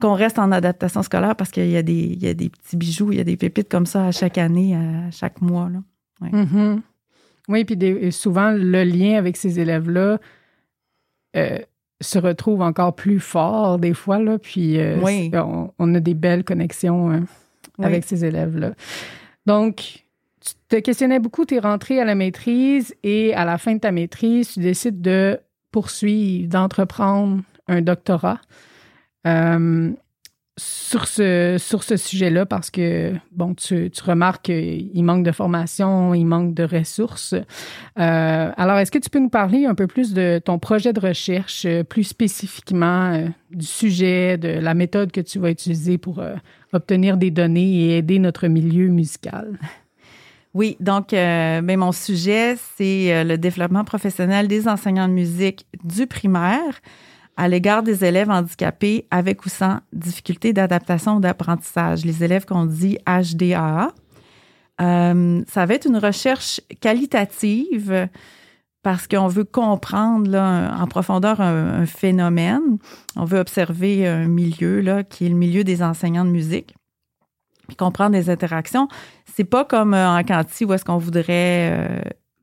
qu'on 0.00 0.14
reste 0.14 0.40
en 0.40 0.50
adaptation 0.50 1.04
scolaire 1.04 1.36
parce 1.36 1.50
qu'il 1.52 1.70
y 1.70 1.76
a 1.76 1.82
des, 1.82 1.92
il 1.92 2.20
y 2.20 2.26
a 2.26 2.34
des 2.34 2.48
petits 2.48 2.76
bijoux, 2.76 3.12
il 3.12 3.18
y 3.18 3.20
a 3.20 3.24
des 3.24 3.36
pépites 3.36 3.68
comme 3.68 3.86
ça 3.86 4.06
à 4.06 4.10
chaque 4.10 4.36
année, 4.36 4.74
à 4.74 5.12
chaque 5.12 5.40
mois, 5.40 5.70
là. 5.70 5.78
Mm-hmm. 6.20 6.80
Oui, 7.48 7.64
puis 7.64 8.12
souvent, 8.12 8.50
le 8.50 8.82
lien 8.82 9.16
avec 9.16 9.36
ces 9.36 9.60
élèves-là, 9.60 10.18
euh, 11.38 11.58
se 12.00 12.18
retrouve 12.18 12.62
encore 12.62 12.94
plus 12.94 13.20
fort 13.20 13.78
des 13.78 13.94
fois, 13.94 14.18
là, 14.18 14.38
puis 14.38 14.78
euh, 14.78 14.96
on, 15.78 15.94
a 15.94 16.00
des 16.00 16.14
belles 16.14 16.44
connexions 16.44 17.10
hein, 17.10 17.24
avec 17.80 18.04
ces 18.04 18.24
élèves-là. 18.24 18.74
Donc, 19.46 20.04
tu 20.40 20.54
te 20.68 20.76
questionnais 20.76 21.18
beaucoup, 21.18 21.44
tu 21.44 21.56
es 21.56 21.58
rentré 21.58 22.00
à 22.00 22.04
la 22.04 22.14
maîtrise 22.14 22.94
et 23.02 23.34
à 23.34 23.44
la 23.44 23.58
fin 23.58 23.74
de 23.74 23.80
ta 23.80 23.90
maîtrise, 23.90 24.52
tu 24.52 24.60
décides 24.60 25.00
de 25.00 25.40
poursuivre, 25.72 26.48
d'entreprendre 26.48 27.42
un 27.66 27.82
doctorat 27.82 28.40
sur 30.58 31.06
ce, 31.06 31.56
sur 31.58 31.82
ce 31.82 31.96
sujet-là 31.96 32.44
parce 32.44 32.70
que, 32.70 33.14
bon, 33.32 33.54
tu, 33.54 33.90
tu 33.90 34.02
remarques 34.02 34.46
qu'il 34.46 35.04
manque 35.04 35.24
de 35.24 35.32
formation, 35.32 36.14
il 36.14 36.24
manque 36.24 36.52
de 36.54 36.64
ressources. 36.64 37.34
Euh, 37.98 38.52
alors, 38.56 38.78
est-ce 38.78 38.90
que 38.90 38.98
tu 38.98 39.08
peux 39.08 39.20
nous 39.20 39.28
parler 39.28 39.66
un 39.66 39.74
peu 39.74 39.86
plus 39.86 40.12
de 40.12 40.40
ton 40.44 40.58
projet 40.58 40.92
de 40.92 41.00
recherche, 41.00 41.64
euh, 41.64 41.84
plus 41.84 42.04
spécifiquement 42.04 43.12
euh, 43.12 43.28
du 43.50 43.64
sujet, 43.64 44.36
de 44.36 44.48
la 44.48 44.74
méthode 44.74 45.12
que 45.12 45.20
tu 45.20 45.38
vas 45.38 45.50
utiliser 45.50 45.96
pour 45.96 46.22
obtenir 46.72 47.16
des 47.16 47.30
données 47.30 47.84
et 47.84 47.98
aider 47.98 48.18
notre 48.18 48.48
milieu 48.48 48.88
musical? 48.88 49.58
Oui, 50.54 50.76
donc, 50.80 51.10
ben, 51.12 51.76
mon 51.76 51.92
sujet, 51.92 52.56
c'est 52.76 53.24
le 53.24 53.36
développement 53.36 53.84
professionnel 53.84 54.48
des 54.48 54.66
enseignants 54.66 55.08
de 55.08 55.12
musique 55.12 55.66
du 55.84 56.06
primaire 56.06 56.80
à 57.38 57.46
l'égard 57.46 57.84
des 57.84 58.04
élèves 58.04 58.30
handicapés 58.30 59.06
avec 59.12 59.46
ou 59.46 59.48
sans 59.48 59.78
difficulté 59.92 60.52
d'adaptation 60.52 61.16
ou 61.16 61.20
d'apprentissage, 61.20 62.04
les 62.04 62.24
élèves 62.24 62.44
qu'on 62.44 62.66
dit 62.66 62.98
HDAA. 63.06 63.92
Euh, 64.80 65.42
ça 65.46 65.64
va 65.64 65.74
être 65.74 65.86
une 65.86 65.98
recherche 65.98 66.60
qualitative 66.80 68.08
parce 68.82 69.06
qu'on 69.06 69.28
veut 69.28 69.44
comprendre 69.44 70.36
en 70.36 70.86
profondeur 70.88 71.40
un, 71.40 71.86
phénomène. 71.86 72.78
On 73.14 73.24
veut 73.24 73.38
observer 73.38 74.08
un 74.08 74.26
milieu 74.26 74.80
là, 74.80 75.04
qui 75.04 75.26
est 75.26 75.28
le 75.28 75.36
milieu 75.36 75.62
des 75.62 75.80
enseignants 75.80 76.24
de 76.24 76.30
musique, 76.30 76.74
puis 77.68 77.76
comprendre 77.76 78.12
des 78.12 78.30
interactions. 78.30 78.88
C'est 79.32 79.44
pas 79.44 79.64
comme 79.64 79.94
euh, 79.94 80.08
en 80.08 80.24
quanti 80.24 80.64
où 80.64 80.72
est-ce 80.72 80.84
qu'on 80.84 80.98
voudrait 80.98 81.70
euh, 81.70 82.00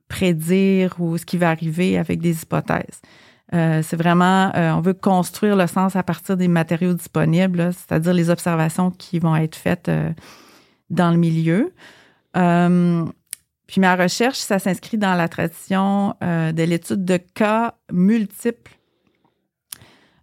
prédire 0.08 0.94
ou 0.98 1.18
ce 1.18 1.26
qui 1.26 1.36
va 1.36 1.50
arriver 1.50 1.98
avec 1.98 2.20
des 2.20 2.42
hypothèses. 2.42 3.02
Euh, 3.54 3.80
c'est 3.82 3.96
vraiment, 3.96 4.50
euh, 4.56 4.72
on 4.72 4.80
veut 4.80 4.94
construire 4.94 5.54
le 5.54 5.66
sens 5.66 5.94
à 5.94 6.02
partir 6.02 6.36
des 6.36 6.48
matériaux 6.48 6.94
disponibles, 6.94 7.70
c'est-à-dire 7.72 8.12
les 8.12 8.28
observations 8.28 8.90
qui 8.90 9.18
vont 9.18 9.36
être 9.36 9.54
faites 9.54 9.88
euh, 9.88 10.10
dans 10.90 11.10
le 11.10 11.16
milieu. 11.16 11.72
puis 12.32 13.80
ma 13.80 13.96
recherche, 13.96 14.38
ça 14.38 14.58
s'inscrit 14.58 14.98
dans 14.98 15.14
la 15.14 15.28
tradition 15.28 16.14
de 16.20 16.62
l'étude 16.62 17.04
de 17.04 17.16
cas 17.16 17.74
multiples. 17.92 18.72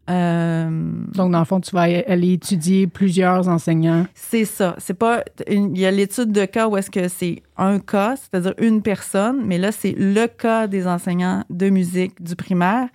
Donc, 0.08 1.32
dans 1.32 1.40
le 1.40 1.46
fond, 1.46 1.60
tu 1.60 1.72
vas 1.72 1.82
aller 1.82 2.34
étudier 2.34 2.88
plusieurs 2.88 3.48
enseignants. 3.48 4.06
C'est 4.14 4.46
ça. 4.46 4.76
C'est 4.78 4.94
pas. 4.94 5.24
il 5.48 5.78
y 5.78 5.86
a 5.86 5.92
l'étude 5.92 6.32
de 6.32 6.46
cas 6.46 6.68
où 6.68 6.78
est-ce 6.78 6.92
que 6.92 7.08
c'est 7.08 7.42
un 7.58 7.80
cas, 7.80 8.16
c'est-à-dire 8.16 8.54
une 8.58 8.82
personne, 8.82 9.44
mais 9.46 9.58
là, 9.58 9.72
c'est 9.72 9.96
le 9.98 10.28
cas 10.28 10.68
des 10.68 10.88
enseignants 10.88 11.44
de 11.50 11.70
musique 11.70 12.22
du 12.22 12.36
primaire 12.36 12.90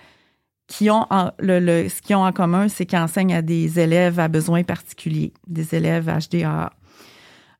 qui 0.68 0.90
ont 0.90 1.06
le, 1.40 1.88
ce 1.88 2.00
qu'ils 2.02 2.14
ont 2.14 2.24
en 2.24 2.32
commun, 2.32 2.68
c'est 2.68 2.86
qu'ils 2.86 2.98
enseignent 2.98 3.34
à 3.34 3.42
des 3.42 3.80
élèves 3.80 4.20
à 4.20 4.28
besoins 4.28 4.62
particuliers, 4.62 5.32
des 5.46 5.74
élèves 5.74 6.06
HDA. 6.06 6.70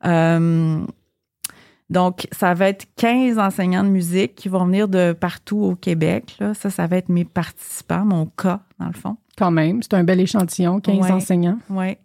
Euh, 0.04 0.84
donc, 1.88 2.28
ça 2.32 2.52
va 2.52 2.68
être 2.68 2.86
15 2.96 3.38
enseignants 3.38 3.82
de 3.82 3.88
musique 3.88 4.34
qui 4.34 4.50
vont 4.50 4.66
venir 4.66 4.88
de 4.88 5.14
partout 5.18 5.58
au 5.58 5.74
Québec. 5.74 6.36
Là. 6.38 6.52
Ça, 6.52 6.68
ça 6.68 6.86
va 6.86 6.98
être 6.98 7.08
mes 7.08 7.24
participants, 7.24 8.04
mon 8.04 8.26
cas, 8.26 8.60
dans 8.78 8.88
le 8.88 8.92
fond. 8.92 9.16
Quand 9.38 9.50
même, 9.50 9.82
c'est 9.82 9.94
un 9.94 10.04
bel 10.04 10.20
échantillon, 10.20 10.78
15 10.80 11.10
enseignants. 11.10 11.58
Oui. 11.70 11.96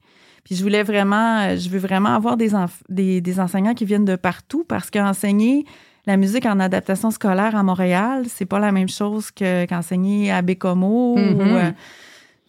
Puis 0.45 0.55
je 0.55 0.63
voulais 0.63 0.83
vraiment, 0.83 1.55
je 1.55 1.69
veux 1.69 1.79
vraiment 1.79 2.15
avoir 2.15 2.37
des, 2.37 2.51
des, 2.89 3.19
des 3.19 3.39
enseignants 3.39 3.73
qui 3.73 3.85
viennent 3.85 4.05
de 4.05 4.15
partout 4.15 4.63
parce 4.67 4.89
qu'enseigner 4.89 5.65
la 6.05 6.17
musique 6.17 6.45
en 6.45 6.59
adaptation 6.59 7.11
scolaire 7.11 7.55
à 7.55 7.63
Montréal, 7.63 8.25
c'est 8.27 8.45
pas 8.45 8.59
la 8.59 8.71
même 8.71 8.89
chose 8.89 9.31
que 9.31 9.65
qu'enseigner 9.65 10.31
à 10.31 10.41
Bécomo. 10.41 11.17
Mm-hmm. 11.17 11.73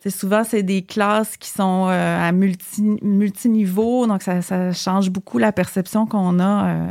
Euh, 0.07 0.11
souvent, 0.11 0.43
c'est 0.43 0.65
des 0.65 0.83
classes 0.83 1.37
qui 1.37 1.49
sont 1.49 1.87
euh, 1.89 2.29
à 2.29 2.33
multi, 2.33 2.83
multiniveau, 3.03 4.07
donc 4.07 4.23
ça, 4.23 4.73
change 4.73 5.11
beaucoup 5.11 5.39
la 5.39 5.53
perception 5.53 6.07
qu'on 6.07 6.41
a 6.41 6.91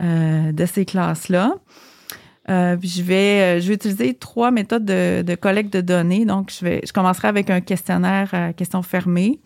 euh, 0.00 0.52
de 0.52 0.66
ces 0.66 0.84
classes-là. 0.84 1.56
je, 2.48 3.02
vais, 3.02 3.60
je 3.60 3.68
vais 3.68 3.74
utiliser 3.74 4.14
trois 4.14 4.52
méthodes 4.52 4.84
de, 4.84 5.34
collecte 5.34 5.72
de 5.72 5.80
données. 5.80 6.24
Donc, 6.24 6.52
je, 6.56 6.64
vais, 6.64 6.80
je 6.86 6.92
commencerai 6.92 7.26
avec 7.26 7.50
un 7.50 7.60
questionnaire 7.60 8.32
à 8.32 8.52
questions 8.52 8.82
fermées, 8.82 9.40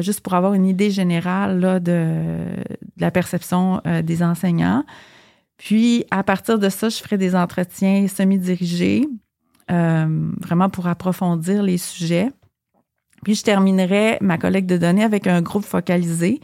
juste 0.00 0.20
pour 0.20 0.32
avoir 0.34 0.54
une 0.54 0.66
idée 0.66 0.90
générale 0.90 1.60
de, 1.60 1.78
de, 1.78 2.38
la 2.98 3.10
perception 3.10 3.82
des 4.02 4.22
enseignants. 4.22 4.84
Puis, 5.60 6.06
à 6.10 6.22
partir 6.22 6.58
de 6.58 6.70
ça, 6.70 6.88
je 6.88 6.96
ferai 6.96 7.18
des 7.18 7.36
entretiens 7.36 8.08
semi-dirigés, 8.08 9.06
euh, 9.70 10.30
vraiment 10.40 10.70
pour 10.70 10.86
approfondir 10.86 11.62
les 11.62 11.76
sujets. 11.76 12.30
Puis, 13.24 13.34
je 13.34 13.42
terminerai 13.42 14.16
ma 14.22 14.38
collecte 14.38 14.70
de 14.70 14.78
données 14.78 15.04
avec 15.04 15.26
un 15.26 15.42
groupe 15.42 15.66
focalisé. 15.66 16.40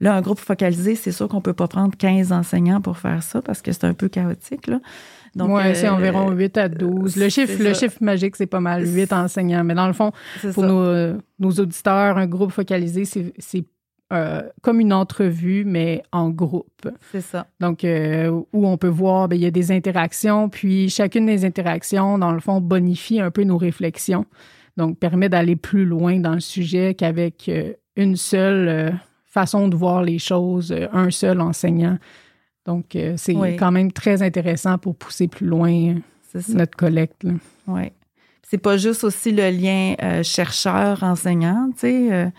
Là, 0.00 0.16
un 0.16 0.20
groupe 0.20 0.40
focalisé, 0.40 0.96
c'est 0.96 1.12
sûr 1.12 1.28
qu'on 1.28 1.36
ne 1.36 1.42
peut 1.42 1.52
pas 1.52 1.68
prendre 1.68 1.96
15 1.96 2.32
enseignants 2.32 2.80
pour 2.80 2.98
faire 2.98 3.22
ça 3.22 3.40
parce 3.40 3.62
que 3.62 3.70
c'est 3.70 3.84
un 3.84 3.94
peu 3.94 4.08
chaotique. 4.08 4.66
Là. 4.66 4.80
Donc, 5.36 5.50
oui, 5.52 5.62
c'est 5.74 5.86
euh, 5.86 5.92
environ 5.92 6.32
8 6.32 6.58
à 6.58 6.68
12. 6.68 7.14
Le 7.14 7.28
chiffre, 7.28 7.62
le 7.62 7.72
chiffre 7.72 7.98
magique, 8.00 8.34
c'est 8.34 8.46
pas 8.46 8.58
mal 8.58 8.84
8 8.84 9.12
enseignants. 9.12 9.62
Mais 9.62 9.74
dans 9.74 9.86
le 9.86 9.92
fond, 9.92 10.10
pour 10.54 10.64
nos, 10.64 11.16
nos, 11.38 11.52
auditeurs, 11.52 12.18
un 12.18 12.26
groupe 12.26 12.50
focalisé, 12.50 13.04
c'est 13.04 13.64
euh, 14.12 14.42
comme 14.62 14.78
une 14.78 14.92
entrevue, 14.92 15.64
mais 15.64 16.04
en 16.12 16.30
groupe. 16.30 16.88
C'est 17.10 17.20
ça. 17.20 17.48
Donc, 17.58 17.82
euh, 17.82 18.30
où 18.52 18.68
on 18.68 18.76
peut 18.76 18.86
voir, 18.86 19.26
ben, 19.26 19.34
il 19.34 19.42
y 19.42 19.46
a 19.46 19.50
des 19.50 19.72
interactions, 19.72 20.48
puis 20.48 20.88
chacune 20.90 21.26
des 21.26 21.44
interactions, 21.44 22.16
dans 22.16 22.30
le 22.30 22.38
fond, 22.38 22.60
bonifie 22.60 23.18
un 23.18 23.32
peu 23.32 23.42
nos 23.42 23.58
réflexions. 23.58 24.24
Donc, 24.76 25.00
permet 25.00 25.28
d'aller 25.28 25.56
plus 25.56 25.84
loin 25.84 26.20
dans 26.20 26.34
le 26.34 26.40
sujet 26.40 26.94
qu'avec 26.94 27.48
euh, 27.48 27.72
une 27.96 28.14
seule 28.14 28.96
façon 29.24 29.66
de 29.66 29.74
voir 29.74 30.04
les 30.04 30.20
choses, 30.20 30.72
un 30.92 31.10
seul 31.10 31.40
enseignant. 31.40 31.98
Donc, 32.64 32.96
c'est 33.16 33.34
quand 33.58 33.72
même 33.72 33.90
très 33.90 34.22
intéressant 34.22 34.78
pour 34.78 34.94
pousser 34.94 35.26
plus 35.26 35.46
loin 35.46 35.96
notre 36.50 36.76
collecte. 36.76 37.26
Oui. 37.66 37.92
C'est 38.42 38.58
pas 38.58 38.76
juste 38.76 39.02
aussi 39.02 39.32
le 39.32 39.50
lien 39.50 40.22
chercheur-enseignant, 40.22 41.70
tu 41.72 42.10
sais. 42.10 42.32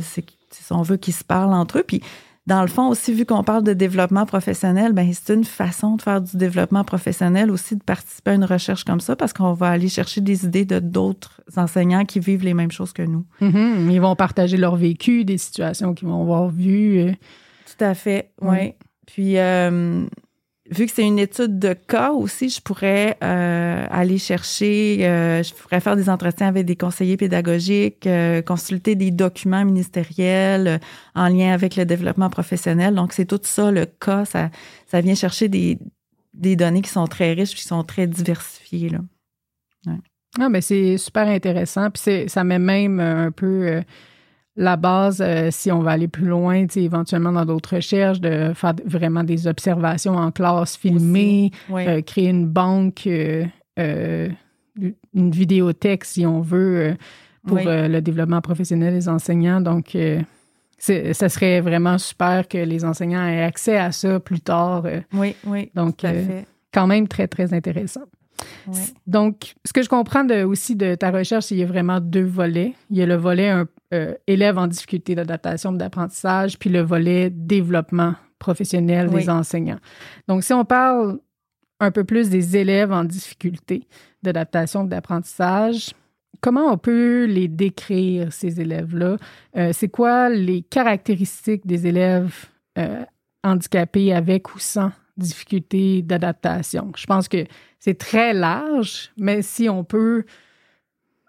c'est 0.00 0.24
si 0.54 0.72
on 0.72 0.82
veut 0.82 0.96
qu'ils 0.96 1.14
se 1.14 1.24
parlent 1.24 1.54
entre 1.54 1.78
eux. 1.78 1.84
Puis, 1.86 2.02
dans 2.46 2.62
le 2.62 2.68
fond, 2.68 2.88
aussi, 2.88 3.12
vu 3.12 3.24
qu'on 3.24 3.44
parle 3.44 3.62
de 3.62 3.72
développement 3.72 4.26
professionnel, 4.26 4.92
ben 4.92 5.12
c'est 5.12 5.32
une 5.32 5.44
façon 5.44 5.94
de 5.94 6.02
faire 6.02 6.20
du 6.20 6.36
développement 6.36 6.82
professionnel 6.82 7.52
aussi, 7.52 7.76
de 7.76 7.82
participer 7.84 8.32
à 8.32 8.34
une 8.34 8.44
recherche 8.44 8.82
comme 8.82 9.00
ça, 9.00 9.14
parce 9.14 9.32
qu'on 9.32 9.52
va 9.52 9.68
aller 9.68 9.88
chercher 9.88 10.20
des 10.20 10.44
idées 10.44 10.64
de 10.64 10.80
d'autres 10.80 11.40
enseignants 11.56 12.04
qui 12.04 12.18
vivent 12.18 12.44
les 12.44 12.54
mêmes 12.54 12.72
choses 12.72 12.92
que 12.92 13.02
nous. 13.02 13.24
Mm-hmm. 13.40 13.92
Ils 13.92 14.00
vont 14.00 14.16
partager 14.16 14.56
leur 14.56 14.74
vécu, 14.74 15.24
des 15.24 15.38
situations 15.38 15.94
qu'ils 15.94 16.08
vont 16.08 16.22
avoir 16.22 16.48
vues. 16.48 16.98
Euh. 16.98 17.12
Tout 17.66 17.84
à 17.84 17.94
fait, 17.94 18.32
oui. 18.40 18.74
Puis, 19.06 19.38
euh, 19.38 20.04
vu 20.70 20.86
que 20.86 20.92
c'est 20.92 21.06
une 21.06 21.18
étude 21.18 21.58
de 21.58 21.74
cas 21.74 22.12
aussi, 22.12 22.48
je 22.48 22.60
pourrais 22.60 23.16
euh, 23.22 23.86
aller 23.90 24.18
chercher, 24.18 24.98
euh, 25.06 25.42
je 25.42 25.52
pourrais 25.54 25.80
faire 25.80 25.96
des 25.96 26.08
entretiens 26.08 26.48
avec 26.48 26.66
des 26.66 26.76
conseillers 26.76 27.16
pédagogiques, 27.16 28.06
euh, 28.06 28.42
consulter 28.42 28.94
des 28.94 29.10
documents 29.10 29.64
ministériels 29.64 30.80
en 31.14 31.28
lien 31.28 31.52
avec 31.52 31.76
le 31.76 31.84
développement 31.84 32.30
professionnel. 32.30 32.94
Donc, 32.94 33.12
c'est 33.12 33.24
tout 33.24 33.40
ça, 33.42 33.70
le 33.70 33.86
cas, 33.86 34.24
ça, 34.24 34.50
ça 34.86 35.00
vient 35.00 35.14
chercher 35.14 35.48
des, 35.48 35.78
des 36.32 36.56
données 36.56 36.82
qui 36.82 36.90
sont 36.90 37.06
très 37.06 37.32
riches, 37.32 37.54
qui 37.54 37.64
sont 37.64 37.82
très 37.82 38.06
diversifiées. 38.06 38.90
Là. 38.90 38.98
Ah, 40.40 40.48
mais 40.48 40.62
c'est 40.62 40.96
super 40.96 41.28
intéressant. 41.28 41.90
Puis 41.90 42.28
ça 42.28 42.44
met 42.44 42.58
même 42.58 43.00
un 43.00 43.30
peu 43.30 43.82
la 44.56 44.76
base, 44.76 45.22
euh, 45.24 45.48
si 45.50 45.72
on 45.72 45.80
va 45.80 45.92
aller 45.92 46.08
plus 46.08 46.26
loin, 46.26 46.66
éventuellement 46.76 47.32
dans 47.32 47.44
d'autres 47.44 47.76
recherches, 47.76 48.20
de 48.20 48.52
faire 48.54 48.74
vraiment 48.84 49.24
des 49.24 49.46
observations 49.46 50.16
en 50.16 50.30
classe, 50.30 50.76
filmer, 50.76 51.50
euh, 51.70 52.02
créer 52.02 52.28
une 52.28 52.46
banque, 52.46 53.06
euh, 53.06 54.28
une 54.78 55.30
vidéothèque, 55.30 56.04
si 56.04 56.26
on 56.26 56.40
veut, 56.40 56.96
pour 57.46 57.58
le 57.58 58.00
développement 58.00 58.40
professionnel 58.40 58.94
des 58.94 59.08
enseignants. 59.08 59.60
Donc, 59.60 59.96
ça 60.78 61.28
serait 61.28 61.60
vraiment 61.60 61.96
super 61.96 62.46
que 62.46 62.58
les 62.58 62.84
enseignants 62.84 63.26
aient 63.26 63.44
accès 63.44 63.78
à 63.78 63.90
ça 63.90 64.20
plus 64.20 64.40
tard. 64.40 64.84
oui, 65.14 65.34
oui. 65.46 65.70
Donc, 65.74 66.04
quand 66.74 66.86
même 66.86 67.08
très, 67.08 67.26
très 67.26 67.54
intéressant. 67.54 68.02
Donc, 69.06 69.54
ce 69.64 69.72
que 69.72 69.82
je 69.82 69.88
comprends 69.88 70.24
de, 70.24 70.42
aussi 70.42 70.74
de 70.74 70.94
ta 70.94 71.10
recherche, 71.10 71.44
c'est 71.44 71.54
qu'il 71.54 71.60
y 71.60 71.64
a 71.64 71.66
vraiment 71.66 72.00
deux 72.00 72.24
volets. 72.24 72.74
Il 72.90 72.96
y 72.96 73.02
a 73.02 73.06
le 73.06 73.14
volet 73.14 73.48
un, 73.48 73.66
euh, 73.92 74.14
élèves 74.26 74.58
en 74.58 74.66
difficulté 74.66 75.14
d'adaptation, 75.14 75.72
d'apprentissage, 75.72 76.58
puis 76.58 76.70
le 76.70 76.80
volet 76.80 77.30
développement 77.30 78.14
professionnel 78.38 79.10
des 79.10 79.28
enseignants. 79.28 79.78
Donc, 80.28 80.44
si 80.44 80.52
on 80.52 80.64
parle 80.64 81.18
un 81.78 81.90
peu 81.90 82.04
plus 82.04 82.30
des 82.30 82.56
élèves 82.56 82.92
en 82.92 83.04
difficulté 83.04 83.86
d'adaptation, 84.22 84.84
d'apprentissage, 84.84 85.92
comment 86.40 86.72
on 86.72 86.78
peut 86.78 87.24
les 87.24 87.48
décrire, 87.48 88.32
ces 88.32 88.60
élèves-là? 88.60 89.16
Euh, 89.56 89.70
c'est 89.72 89.88
quoi 89.88 90.28
les 90.28 90.62
caractéristiques 90.62 91.66
des 91.66 91.86
élèves 91.86 92.46
euh, 92.78 93.04
handicapés 93.44 94.12
avec 94.12 94.54
ou 94.54 94.58
sans 94.58 94.92
difficulté 95.16 96.02
d'adaptation? 96.02 96.92
Je 96.96 97.06
pense 97.06 97.28
que 97.28 97.44
c'est 97.78 97.98
très 97.98 98.32
large, 98.32 99.10
mais 99.16 99.42
si 99.42 99.68
on 99.68 99.84
peut 99.84 100.24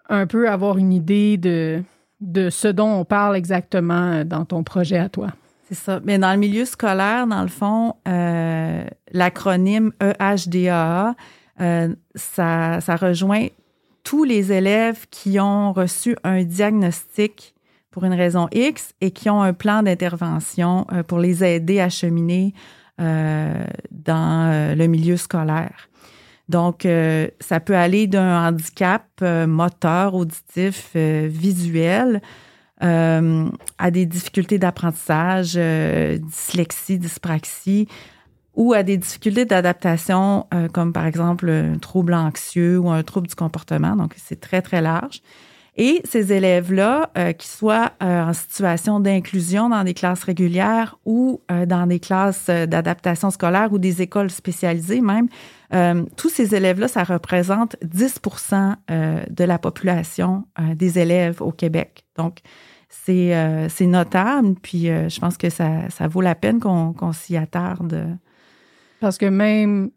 un 0.08 0.26
peu 0.26 0.48
avoir 0.48 0.78
une 0.78 0.92
idée 0.92 1.36
de, 1.36 1.82
de 2.24 2.50
ce 2.50 2.68
dont 2.68 2.90
on 3.00 3.04
parle 3.04 3.36
exactement 3.36 4.24
dans 4.24 4.44
ton 4.44 4.64
projet 4.64 4.98
à 4.98 5.08
toi. 5.08 5.28
C'est 5.68 5.74
ça. 5.74 6.00
Mais 6.04 6.18
dans 6.18 6.32
le 6.32 6.38
milieu 6.38 6.64
scolaire, 6.64 7.26
dans 7.26 7.42
le 7.42 7.48
fond, 7.48 7.94
euh, 8.08 8.84
l'acronyme 9.12 9.92
EHDAA, 10.00 11.14
euh, 11.60 11.94
ça, 12.14 12.80
ça 12.80 12.96
rejoint 12.96 13.46
tous 14.02 14.24
les 14.24 14.52
élèves 14.52 15.06
qui 15.10 15.40
ont 15.40 15.72
reçu 15.72 16.16
un 16.24 16.42
diagnostic 16.42 17.54
pour 17.90 18.04
une 18.04 18.12
raison 18.12 18.48
X 18.52 18.92
et 19.00 19.10
qui 19.10 19.30
ont 19.30 19.40
un 19.40 19.52
plan 19.52 19.82
d'intervention 19.82 20.86
euh, 20.92 21.02
pour 21.02 21.18
les 21.18 21.44
aider 21.44 21.80
à 21.80 21.88
cheminer 21.88 22.52
euh, 23.00 23.64
dans 23.90 24.50
euh, 24.50 24.74
le 24.74 24.86
milieu 24.86 25.16
scolaire. 25.16 25.88
Donc, 26.48 26.84
euh, 26.84 27.28
ça 27.40 27.60
peut 27.60 27.76
aller 27.76 28.06
d'un 28.06 28.48
handicap 28.48 29.04
moteur, 29.20 30.14
auditif, 30.14 30.94
visuel, 30.94 32.20
à 32.80 33.90
des 33.90 34.04
difficultés 34.04 34.58
d'apprentissage, 34.58 35.54
dyslexie, 35.54 36.98
dyspraxie, 36.98 37.88
ou 38.54 38.74
à 38.74 38.82
des 38.82 38.98
difficultés 38.98 39.46
d'adaptation, 39.46 40.46
comme 40.74 40.92
par 40.92 41.06
exemple 41.06 41.48
un 41.48 41.78
trouble 41.78 42.12
anxieux 42.12 42.78
ou 42.78 42.90
un 42.90 43.02
trouble 43.02 43.26
du 43.26 43.34
comportement. 43.34 43.96
Donc, 43.96 44.14
c'est 44.18 44.38
très, 44.38 44.60
très 44.60 44.82
large. 44.82 45.22
Et 45.76 46.02
ces 46.04 46.32
élèves-là, 46.32 47.10
euh, 47.18 47.32
qui 47.32 47.48
soient 47.48 47.92
euh, 48.00 48.22
en 48.22 48.32
situation 48.32 49.00
d'inclusion 49.00 49.68
dans 49.68 49.82
des 49.82 49.94
classes 49.94 50.22
régulières 50.22 50.98
ou 51.04 51.40
euh, 51.50 51.66
dans 51.66 51.86
des 51.88 51.98
classes 51.98 52.46
d'adaptation 52.46 53.30
scolaire 53.30 53.72
ou 53.72 53.78
des 53.78 54.00
écoles 54.00 54.30
spécialisées 54.30 55.00
même, 55.00 55.28
tous 56.16 56.28
ces 56.28 56.54
élèves-là, 56.54 56.86
ça 56.86 57.02
représente 57.02 57.74
10% 57.82 58.76
de 59.28 59.44
la 59.44 59.58
population 59.58 60.44
des 60.76 61.00
élèves 61.00 61.42
au 61.42 61.50
Québec. 61.50 62.04
Donc, 62.16 62.38
c'est 62.88 63.32
notable, 63.80 64.54
puis 64.62 64.84
je 64.84 65.18
pense 65.18 65.36
que 65.36 65.50
ça 65.50 66.08
vaut 66.08 66.20
la 66.20 66.36
peine 66.36 66.60
qu'on 66.60 67.12
s'y 67.12 67.36
attarde. 67.36 68.16
Parce 69.00 69.18
que 69.18 69.26
même, 69.26 69.90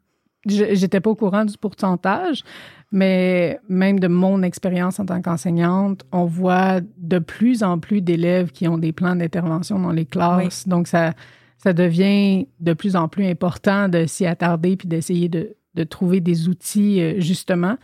j'étais 0.48 1.00
pas 1.00 1.10
au 1.10 1.16
courant 1.16 1.46
du 1.46 1.58
pourcentage, 1.58 2.44
mais 2.92 3.60
même 3.68 4.00
de 4.00 4.08
mon 4.08 4.44
expérience 4.44 5.00
en 5.00 5.06
tant 5.06 5.22
qu'enseignante, 5.22 6.06
on 6.12 6.26
voit 6.26 6.80
de 6.98 7.20
plus 7.20 7.64
en 7.64 7.80
plus 7.80 8.02
d'élèves 8.02 8.52
qui 8.52 8.68
ont 8.68 8.78
des 8.78 8.94
plans 8.94 9.16
d'intervention 9.16 9.80
dans 9.80 9.92
les 9.92 10.06
classes. 10.06 10.68
Donc, 10.68 10.88
ça, 10.88 11.14
ça 11.58 11.74
devient 11.74 12.48
de 12.60 12.74
plus 12.74 12.96
en 12.96 13.08
plus 13.08 13.26
important 13.28 13.90
de 13.90 14.06
s'y 14.06 14.26
attarder 14.26 14.78
puis 14.78 14.88
d'essayer 14.88 15.28
de, 15.28 15.56
de, 15.76 15.84
trouver 15.84 16.22
des 16.22 16.48
outils, 16.48 17.02
euh, 17.02 17.20
justement. 17.20 17.78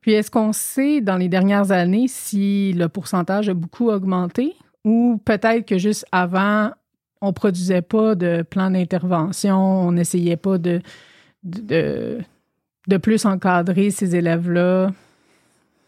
Puis, 0.00 0.12
est-ce 0.12 0.30
qu'on 0.30 0.52
sait 0.52 1.00
dans 1.00 1.16
les 1.16 1.28
dernières 1.28 1.72
années 1.72 2.06
si 2.08 2.72
le 2.74 2.88
pourcentage 2.88 3.48
a 3.48 3.54
beaucoup 3.54 3.90
augmenté 3.90 4.54
ou 4.84 5.20
peut-être 5.24 5.66
que 5.66 5.78
juste 5.78 6.06
avant, 6.12 6.70
on 7.20 7.32
produisait 7.32 7.82
pas 7.82 8.14
de 8.14 8.42
plan 8.42 8.70
d'intervention, 8.70 9.56
on 9.56 9.92
n'essayait 9.92 10.36
pas 10.36 10.58
de, 10.58 10.80
de, 11.44 12.20
de 12.88 12.96
plus 12.96 13.24
encadrer 13.26 13.90
ces 13.90 14.16
élèves-là? 14.16 14.90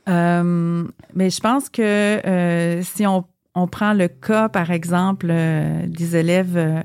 Euh, 0.09 0.85
mais 1.15 1.31
je 1.31 1.41
pense 1.41 1.69
que 1.69 1.83
euh, 1.83 2.83
si 2.83 3.07
on, 3.07 3.25
on, 3.55 3.67
prend 3.67 3.93
le 3.93 4.09
cas, 4.09 4.49
par 4.49 4.71
exemple, 4.71 5.27
euh, 5.31 5.87
des 5.87 6.17
élèves 6.17 6.85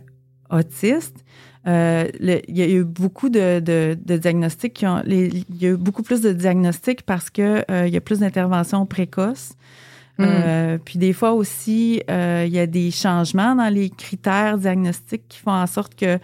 autistes, 0.50 1.24
il 1.66 2.42
y 2.50 2.62
a 2.62 2.68
eu 2.68 2.84
beaucoup 2.84 3.30
de, 3.30 3.60
de, 3.60 3.96
de 4.04 4.18
diagnostics 4.18 4.74
qui 4.74 4.88
ont, 4.88 5.04
il 5.06 5.46
y 5.62 5.68
a 5.68 5.70
eu 5.70 5.78
beaucoup 5.78 6.02
plus 6.02 6.22
de 6.22 6.34
diagnostics 6.34 7.04
parce 7.04 7.30
que 7.30 7.64
il 7.86 7.94
y 7.94 7.98
a 7.98 8.02
plus 8.02 8.20
d'interventions 8.20 8.86
précoces. 8.88 9.54
Mm. 10.18 10.78
puis 10.86 11.00
des 11.00 11.14
fois 11.14 11.34
aussi, 11.34 12.02
il 12.08 12.54
y 12.54 12.60
a 12.60 12.66
des 12.66 12.90
changements 12.90 13.56
dans 13.56 13.72
les 13.72 13.92
critères 13.92 14.58
diagnostiques 14.58 15.28
qui 15.30 15.38
font 15.40 15.52
en 15.52 15.68
sorte 15.68 15.94
que 15.94 16.18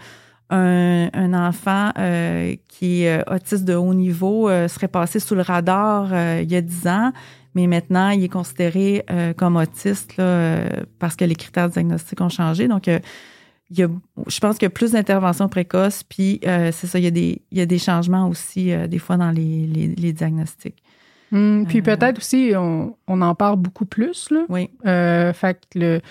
un, 0.49 1.33
enfant 1.33 1.91
euh, 1.97 2.55
qui 2.67 3.03
est 3.03 3.19
euh, 3.19 3.35
autiste 3.35 3.65
de 3.65 3.75
haut 3.75 3.93
niveau 3.93 4.49
euh, 4.49 4.67
serait 4.67 4.87
passé 4.87 5.19
sous 5.19 5.35
le 5.35 5.41
radar 5.41 6.07
il 6.41 6.51
y 6.51 6.55
a 6.55 6.61
10 6.61 6.87
ans, 6.87 7.11
mais 7.55 7.67
maintenant, 7.67 8.09
il 8.09 8.23
est 8.23 8.29
considéré 8.29 9.05
comme 9.37 9.55
autiste 9.55 10.15
parce 10.99 11.15
que 11.15 11.25
les 11.25 11.35
critères 11.35 11.69
diagnostiques 11.69 12.21
ont 12.21 12.29
changé. 12.29 12.67
Donc, 12.67 12.87
il 12.87 13.79
y 13.79 13.83
a, 13.83 13.89
je 14.27 14.39
pense 14.39 14.57
qu'il 14.57 14.65
y 14.65 14.67
a 14.67 14.71
plus 14.71 14.91
d'interventions 14.91 15.49
précoces, 15.49 16.03
puis 16.03 16.39
c'est 16.43 16.87
ça, 16.87 16.99
il 16.99 17.05
y, 17.05 17.07
a 17.07 17.11
des, 17.11 17.41
il 17.51 17.57
y 17.57 17.61
a 17.61 17.65
des 17.65 17.79
changements 17.79 18.29
aussi, 18.29 18.71
des 18.87 18.99
fois, 18.99 19.17
dans 19.17 19.31
les, 19.31 19.65
les, 19.97 20.13
diagnostics. 20.13 20.83
Hum, 21.31 21.65
puis 21.67 21.81
peut-être 21.81 22.19
aussi, 22.19 22.51
on, 22.55 22.95
on, 23.07 23.21
en 23.21 23.33
parle 23.33 23.57
beaucoup 23.57 23.85
plus. 23.85 24.29
Là. 24.29 24.45
Oui. 24.49 24.69
fait 24.83 25.59
que 25.71 25.79
le, 25.79 26.01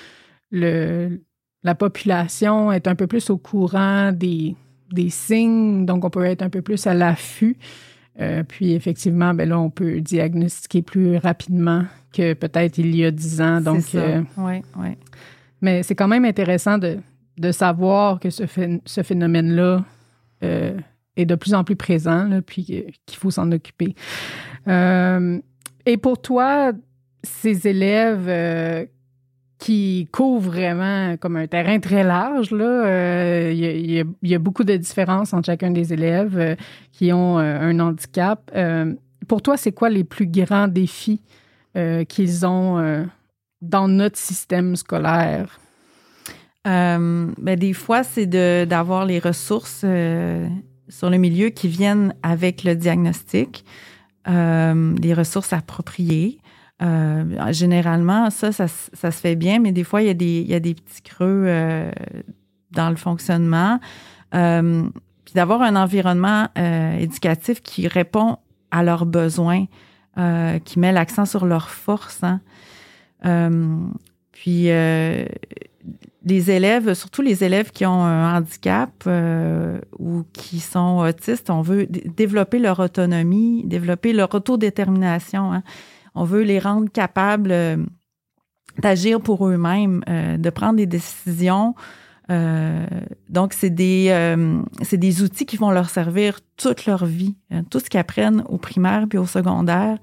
le, 0.50 1.20
la 1.66 1.74
population 1.74 2.70
est 2.70 2.86
un 2.86 2.94
peu 2.94 3.08
plus 3.08 3.28
au 3.28 3.38
courant 3.38 4.12
des, 4.12 4.54
des 4.92 5.10
signes, 5.10 5.84
donc 5.84 6.04
on 6.04 6.10
peut 6.10 6.24
être 6.24 6.42
un 6.42 6.48
peu 6.48 6.62
plus 6.62 6.86
à 6.86 6.94
l'affût. 6.94 7.56
Euh, 8.20 8.44
puis 8.44 8.72
effectivement, 8.72 9.34
ben 9.34 9.48
là, 9.48 9.58
on 9.58 9.68
peut 9.68 10.00
diagnostiquer 10.00 10.82
plus 10.82 11.16
rapidement 11.16 11.84
que 12.12 12.34
peut-être 12.34 12.78
il 12.78 12.94
y 12.94 13.04
a 13.04 13.10
dix 13.10 13.40
ans. 13.40 13.60
Donc, 13.60 13.82
euh, 13.96 14.22
oui, 14.36 14.62
oui. 14.78 14.90
Mais 15.60 15.82
c'est 15.82 15.96
quand 15.96 16.06
même 16.06 16.24
intéressant 16.24 16.78
de, 16.78 16.98
de 17.36 17.50
savoir 17.50 18.20
que 18.20 18.30
ce, 18.30 18.44
ce 18.84 19.02
phénomène-là 19.02 19.84
euh, 20.44 20.78
est 21.16 21.26
de 21.26 21.34
plus 21.34 21.52
en 21.52 21.64
plus 21.64 21.76
présent, 21.76 22.28
là, 22.28 22.42
puis 22.42 22.64
qu'il 22.64 23.18
faut 23.18 23.32
s'en 23.32 23.50
occuper. 23.50 23.96
et 24.68 25.96
pour 25.96 26.22
toi, 26.22 26.70
ces 27.24 27.66
élèves 27.66 28.88
qui 29.58 30.08
couvre 30.12 30.50
vraiment 30.50 31.16
comme 31.16 31.36
un 31.36 31.46
terrain 31.46 31.78
très 31.80 32.04
large. 32.04 32.48
Euh, 32.52 33.50
il, 33.52 34.06
y 34.22 34.34
a, 34.34 34.38
beaucoup 34.38 34.64
de 34.64 34.76
différences 34.76 35.32
entre 35.32 35.46
chacun 35.46 35.70
des 35.70 35.92
élèves 35.92 36.38
euh, 36.38 36.54
qui 36.92 37.12
ont 37.12 37.38
euh, 37.38 37.60
un 37.60 37.80
handicap. 37.80 38.50
pour 39.28 39.42
toi, 39.42 39.56
c'est 39.56 39.72
quoi 39.72 39.88
les 39.88 40.04
plus 40.04 40.26
grands 40.26 40.68
défis 40.68 41.20
qu'ils 42.08 42.46
ont 42.46 43.06
dans 43.60 43.86
notre 43.86 44.16
système 44.16 44.76
scolaire? 44.76 45.60
Ben, 46.64 47.34
des 47.36 47.74
fois, 47.74 48.02
c'est 48.02 48.26
d'avoir 48.66 49.04
les 49.04 49.18
ressources 49.18 49.84
sur 50.88 51.10
le 51.10 51.16
milieu 51.18 51.50
qui 51.50 51.68
viennent 51.68 52.14
avec 52.22 52.64
le 52.64 52.76
diagnostic, 52.76 53.66
les 54.26 55.14
ressources 55.14 55.52
appropriées. 55.52 56.38
Euh, 56.82 57.52
généralement, 57.52 58.28
ça, 58.30 58.52
ça, 58.52 58.68
se 58.68 59.10
fait 59.10 59.36
bien, 59.36 59.60
mais 59.60 59.72
des 59.72 59.84
fois, 59.84 60.02
il 60.02 60.06
y 60.06 60.10
a 60.10 60.14
des, 60.14 60.40
il 60.40 60.48
y 60.48 60.54
a 60.54 60.60
des 60.60 60.74
petits 60.74 61.02
creux 61.02 61.44
euh, 61.46 61.90
dans 62.72 62.90
le 62.90 62.96
fonctionnement. 62.96 63.80
Euh, 64.34 64.82
puis 65.24 65.34
d'avoir 65.34 65.62
un 65.62 65.74
environnement 65.74 66.48
éducatif 67.00 67.60
qui 67.62 67.88
répond 67.88 68.36
à 68.70 68.84
leurs 68.84 69.06
besoins, 69.06 69.64
qui 70.64 70.78
met 70.78 70.92
l'accent 70.92 71.24
sur 71.24 71.46
leurs 71.46 71.70
forces. 71.70 72.22
Hein. 72.22 72.40
puis 74.30 74.68
les 76.24 76.50
élèves, 76.50 76.94
surtout 76.94 77.22
les 77.22 77.42
élèves 77.42 77.72
qui 77.72 77.84
ont 77.86 78.04
un 78.04 78.36
handicap 78.36 79.08
ou 79.98 80.22
qui 80.32 80.60
sont 80.60 80.98
autistes, 80.98 81.50
on 81.50 81.60
veut 81.60 81.86
développer 81.86 82.60
leur 82.60 82.78
autonomie, 82.78 83.64
développer 83.64 84.12
leur 84.12 84.32
autodétermination. 84.32 85.52
Hein. 85.54 85.64
On 86.16 86.24
veut 86.24 86.42
les 86.42 86.58
rendre 86.58 86.90
capables 86.90 87.52
euh, 87.52 87.76
d'agir 88.78 89.20
pour 89.20 89.46
eux-mêmes, 89.46 90.02
euh, 90.08 90.38
de 90.38 90.50
prendre 90.50 90.76
des 90.76 90.86
décisions. 90.86 91.74
Euh, 92.30 92.86
donc, 93.28 93.52
c'est 93.52 93.68
des, 93.68 94.10
outils 95.22 95.44
qui 95.44 95.58
vont 95.58 95.70
leur 95.70 95.90
servir 95.90 96.40
toute 96.56 96.86
leur 96.86 97.04
vie. 97.04 97.36
Tout 97.70 97.80
ce 97.80 97.90
qu'ils 97.90 98.00
apprennent 98.00 98.42
au 98.48 98.56
primaire 98.56 99.06
puis 99.08 99.18
au 99.18 99.26
secondaire, 99.26 99.98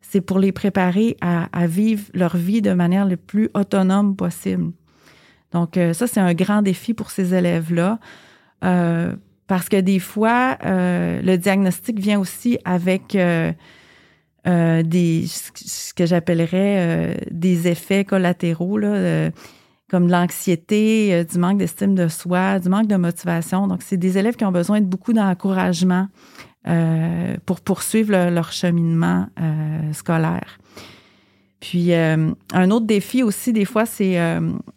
c'est 0.00 0.20
pour 0.20 0.38
les 0.38 0.52
préparer 0.52 1.16
à, 1.20 1.66
vivre 1.66 2.04
leur 2.14 2.36
vie 2.36 2.62
de 2.62 2.72
manière 2.72 3.04
le 3.04 3.16
plus 3.16 3.50
autonome 3.52 4.14
possible. 4.14 4.70
Donc, 5.52 5.78
ça, 5.92 6.06
c'est 6.06 6.20
un 6.20 6.32
grand 6.32 6.62
défi 6.62 6.94
pour 6.94 7.10
ces 7.10 7.34
élèves-là. 7.34 7.98
parce 8.60 9.68
que 9.68 9.80
des 9.80 9.98
fois, 9.98 10.56
le 10.62 11.36
diagnostic 11.36 11.98
vient 11.98 12.20
aussi 12.20 12.58
avec 12.64 13.16
euh, 14.46 14.84
des 14.84 15.24
ce 15.26 15.92
que 15.92 16.06
j'appellerais 16.06 16.76
euh, 16.78 17.14
des 17.32 17.66
effets 17.66 18.04
collatéraux 18.04 18.78
là, 18.78 18.88
euh, 18.88 19.30
comme 19.90 20.06
de 20.06 20.12
l'anxiété, 20.12 21.24
du 21.24 21.38
manque 21.38 21.58
d'estime 21.58 21.96
de 21.96 22.06
soi, 22.06 22.60
du 22.60 22.68
manque 22.68 22.86
de 22.86 22.96
motivation. 22.96 23.66
Donc, 23.66 23.82
c'est 23.82 23.96
des 23.96 24.18
élèves 24.18 24.36
qui 24.36 24.44
ont 24.44 24.52
besoin 24.52 24.80
de 24.80 24.86
beaucoup 24.86 25.12
d'encouragement 25.12 26.08
pour 27.46 27.60
poursuivre 27.60 28.10
leur 28.30 28.50
cheminement 28.50 29.28
scolaire. 29.92 30.58
Puis 31.60 31.94
un 31.94 32.70
autre 32.72 32.86
défi 32.86 33.22
aussi, 33.22 33.52
des 33.52 33.64
fois, 33.64 33.86
c'est 33.86 34.16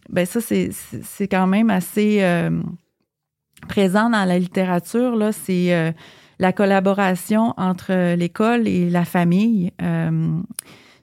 ben 0.10 0.26
ça, 0.28 0.42
c'est, 0.42 1.28
quand 1.28 1.48
même 1.48 1.72
assez 1.72 2.24
présent 3.68 4.12
dans 4.12 4.26
la 4.26 4.38
littérature. 4.38 5.16
Là, 5.16 5.32
c'est 5.32 5.96
la 6.40 6.54
collaboration 6.54 7.54
entre 7.58 8.16
l'école 8.16 8.68
et 8.68 8.90
la 8.90 9.06
famille. 9.06 9.72
Euh, 9.82 10.40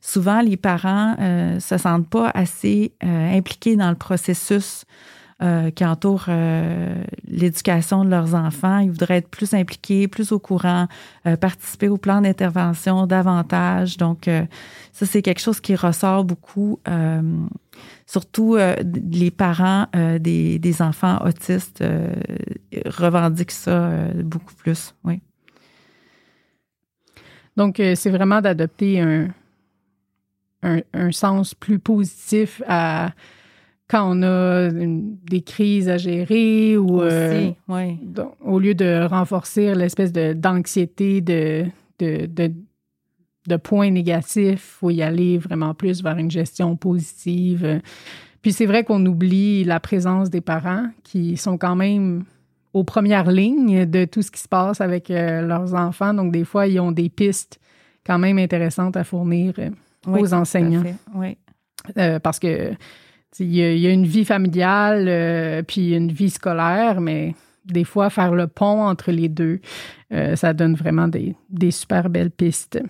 souvent 0.01 0.41
les 0.41 0.57
parents 0.57 1.17
ne 1.19 1.59
se 1.61 1.79
sentent 1.79 2.09
pas 2.09 2.31
assez 2.35 2.93
impliqués 3.03 3.77
dans 3.77 3.91
le 3.91 3.97
processus 3.97 4.85
euh, 5.43 5.71
qui 5.71 5.85
entourent 5.85 6.29
euh, 6.31 7.05
l'éducation 7.29 8.07
de 8.07 8.09
leurs 8.09 8.35
enfants. 8.35 8.79
Ils 8.79 8.91
voudraient 8.91 9.19
être 9.19 9.29
plus 9.29 9.53
impliqués, 9.53 10.09
plus 10.09 10.33
au 10.33 10.39
courant, 10.39 10.89
euh, 11.27 11.37
participer 11.37 11.89
au 11.89 11.99
plan 11.99 12.23
d'intervention 12.23 13.07
davantage. 13.07 13.99
Donc, 13.99 14.31
ça, 14.93 15.05
c'est 15.05 15.21
quelque 15.21 15.43
chose 15.43 15.61
qui 15.61 15.77
ressort 15.77 16.25
beaucoup, 16.25 16.81
surtout 18.07 18.57
les 18.57 19.31
parents 19.31 19.89
des, 19.93 20.59
des, 20.59 20.83
enfants 20.83 21.19
autistes 21.23 21.85
revendiquent 22.87 23.51
ça 23.51 23.91
beaucoup 24.25 24.55
plus. 24.55 24.95
Oui. 25.05 25.21
Donc, 27.57 27.77
c'est 27.77 28.11
vraiment 28.11 28.41
d'adopter 28.41 29.01
un, 29.01 29.29
un, 30.63 30.81
un, 30.93 31.13
sens 31.13 31.55
plus 31.55 31.79
positif 31.79 32.63
à 32.67 33.13
quand 33.89 34.17
on 34.17 34.23
a 34.23 34.69
des 34.71 35.43
crises 35.43 35.89
à 35.89 35.97
gérer 35.97 36.77
ou 36.77 37.03
euh, 37.03 37.53
au 38.41 38.59
lieu 38.59 38.75
de 38.75 39.07
renforcer 39.07 39.75
l'espèce 39.75 40.13
de, 40.13 40.33
d'anxiété 40.33 41.21
de, 41.21 41.67
de, 42.01 42.27
de, 42.27 42.53
de 43.47 43.57
points 43.57 43.91
négatifs, 43.91 44.53
il 44.55 44.79
faut 44.81 44.91
y 44.91 45.03
aller 45.03 45.39
vraiment 45.39 45.73
plus 45.73 46.03
vers 46.03 46.19
une 46.19 46.31
gestion 46.31 46.77
positive. 46.77 47.81
Puis 48.43 48.53
c'est 48.53 48.67
vrai 48.67 48.83
qu'on 48.83 49.05
oublie 49.07 49.63
la 49.63 49.79
présence 49.79 50.31
des 50.31 50.41
parents 50.41 50.89
qui 51.05 51.37
sont 51.37 51.57
quand 51.57 51.77
même 51.77 52.25
aux 52.77 52.85
premières 52.85 53.31
lignes 53.31 53.87
de 53.87 54.05
tout 54.05 54.21
ce 54.21 54.31
qui 54.31 54.41
se 54.41 54.49
passe 54.49 54.81
avec 54.81 55.11
euh, 55.11 55.41
leurs 55.41 55.75
enfants. 55.75 56.13
Donc, 56.13 56.31
des 56.33 56.45
fois, 56.45 56.67
ils 56.67 56.79
ont 56.79 56.93
des 56.93 57.09
pistes 57.09 57.59
quand 58.05 58.19
même 58.19 58.39
intéressantes 58.39 58.97
à 58.97 59.05
fournir 59.05 59.55
euh, 59.59 59.71
aux 60.07 60.35
enseignants. 60.35 60.85
Oui. 61.15 61.39
parce 62.23 62.39
que 62.39 62.73
il 63.39 63.55
y, 63.55 63.87
a 63.87 63.91
une 63.91 64.07
vie 64.07 64.25
familiale, 64.25 65.07
euh, 65.09 65.63
puis 65.63 65.95
une 65.95 66.11
vie 66.11 66.31
scolaire, 66.31 67.01
mais 67.01 67.35
des 67.67 67.85
fois, 67.85 68.09
faire 68.09 68.35
le 68.35 68.47
pont 68.47 68.83
entre 68.83 69.11
les 69.11 69.29
deux, 69.29 69.61
euh, 70.13 70.37
ça 70.37 70.55
donne 70.55 70.75
vraiment 70.75 71.09
des, 71.09 71.35
super 71.71 72.09
belles 72.09 72.31
pistes. 72.31 72.83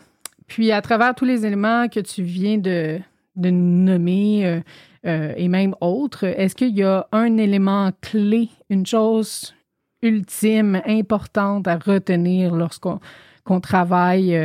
Puis, 0.46 0.70
à 0.70 0.82
travers 0.82 1.14
tous 1.14 1.24
les 1.24 1.44
éléments 1.44 1.88
que 1.88 1.98
tu 1.98 2.22
viens 2.22 2.58
de, 2.58 3.00
de 3.34 3.50
nommer 3.50 4.62
euh, 5.06 5.32
et 5.36 5.48
même 5.48 5.74
autres, 5.80 6.24
est-ce 6.24 6.54
qu'il 6.54 6.76
y 6.76 6.82
a 6.82 7.06
un 7.12 7.36
élément 7.38 7.90
clé, 8.00 8.48
une 8.70 8.86
chose 8.86 9.54
ultime, 10.02 10.80
importante 10.86 11.66
à 11.68 11.76
retenir 11.76 12.54
lorsqu'on 12.54 13.60
travaille 13.60 14.38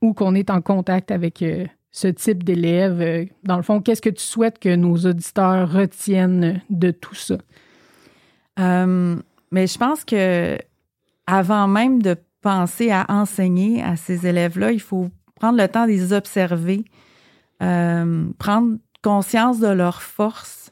ou 0.00 0.14
qu'on 0.14 0.34
est 0.34 0.50
en 0.50 0.60
contact 0.60 1.10
avec 1.10 1.42
ce 1.90 2.08
type 2.08 2.44
d'élèves? 2.44 3.00
Euh, 3.00 3.24
dans 3.44 3.56
le 3.56 3.62
fond, 3.62 3.80
qu'est-ce 3.80 4.02
que 4.02 4.10
tu 4.10 4.22
souhaites 4.22 4.58
que 4.58 4.74
nos 4.74 4.96
auditeurs 4.96 5.70
retiennent 5.70 6.62
de 6.70 6.90
tout 6.90 7.14
ça? 7.14 7.38
Euh, 8.58 9.16
mais 9.50 9.66
je 9.66 9.78
pense 9.78 10.04
que 10.04 10.58
avant 11.26 11.68
même 11.68 12.02
de 12.02 12.16
penser 12.40 12.90
à 12.90 13.06
enseigner 13.08 13.82
à 13.82 13.96
ces 13.96 14.26
élèves-là, 14.26 14.72
il 14.72 14.80
faut 14.80 15.10
prendre 15.34 15.58
le 15.58 15.68
temps 15.68 15.84
de 15.84 15.90
les 15.90 16.12
observer, 16.12 16.84
euh, 17.62 18.26
prendre 18.38 18.78
conscience 19.02 19.60
de 19.60 19.68
leurs 19.68 20.02
forces 20.02 20.67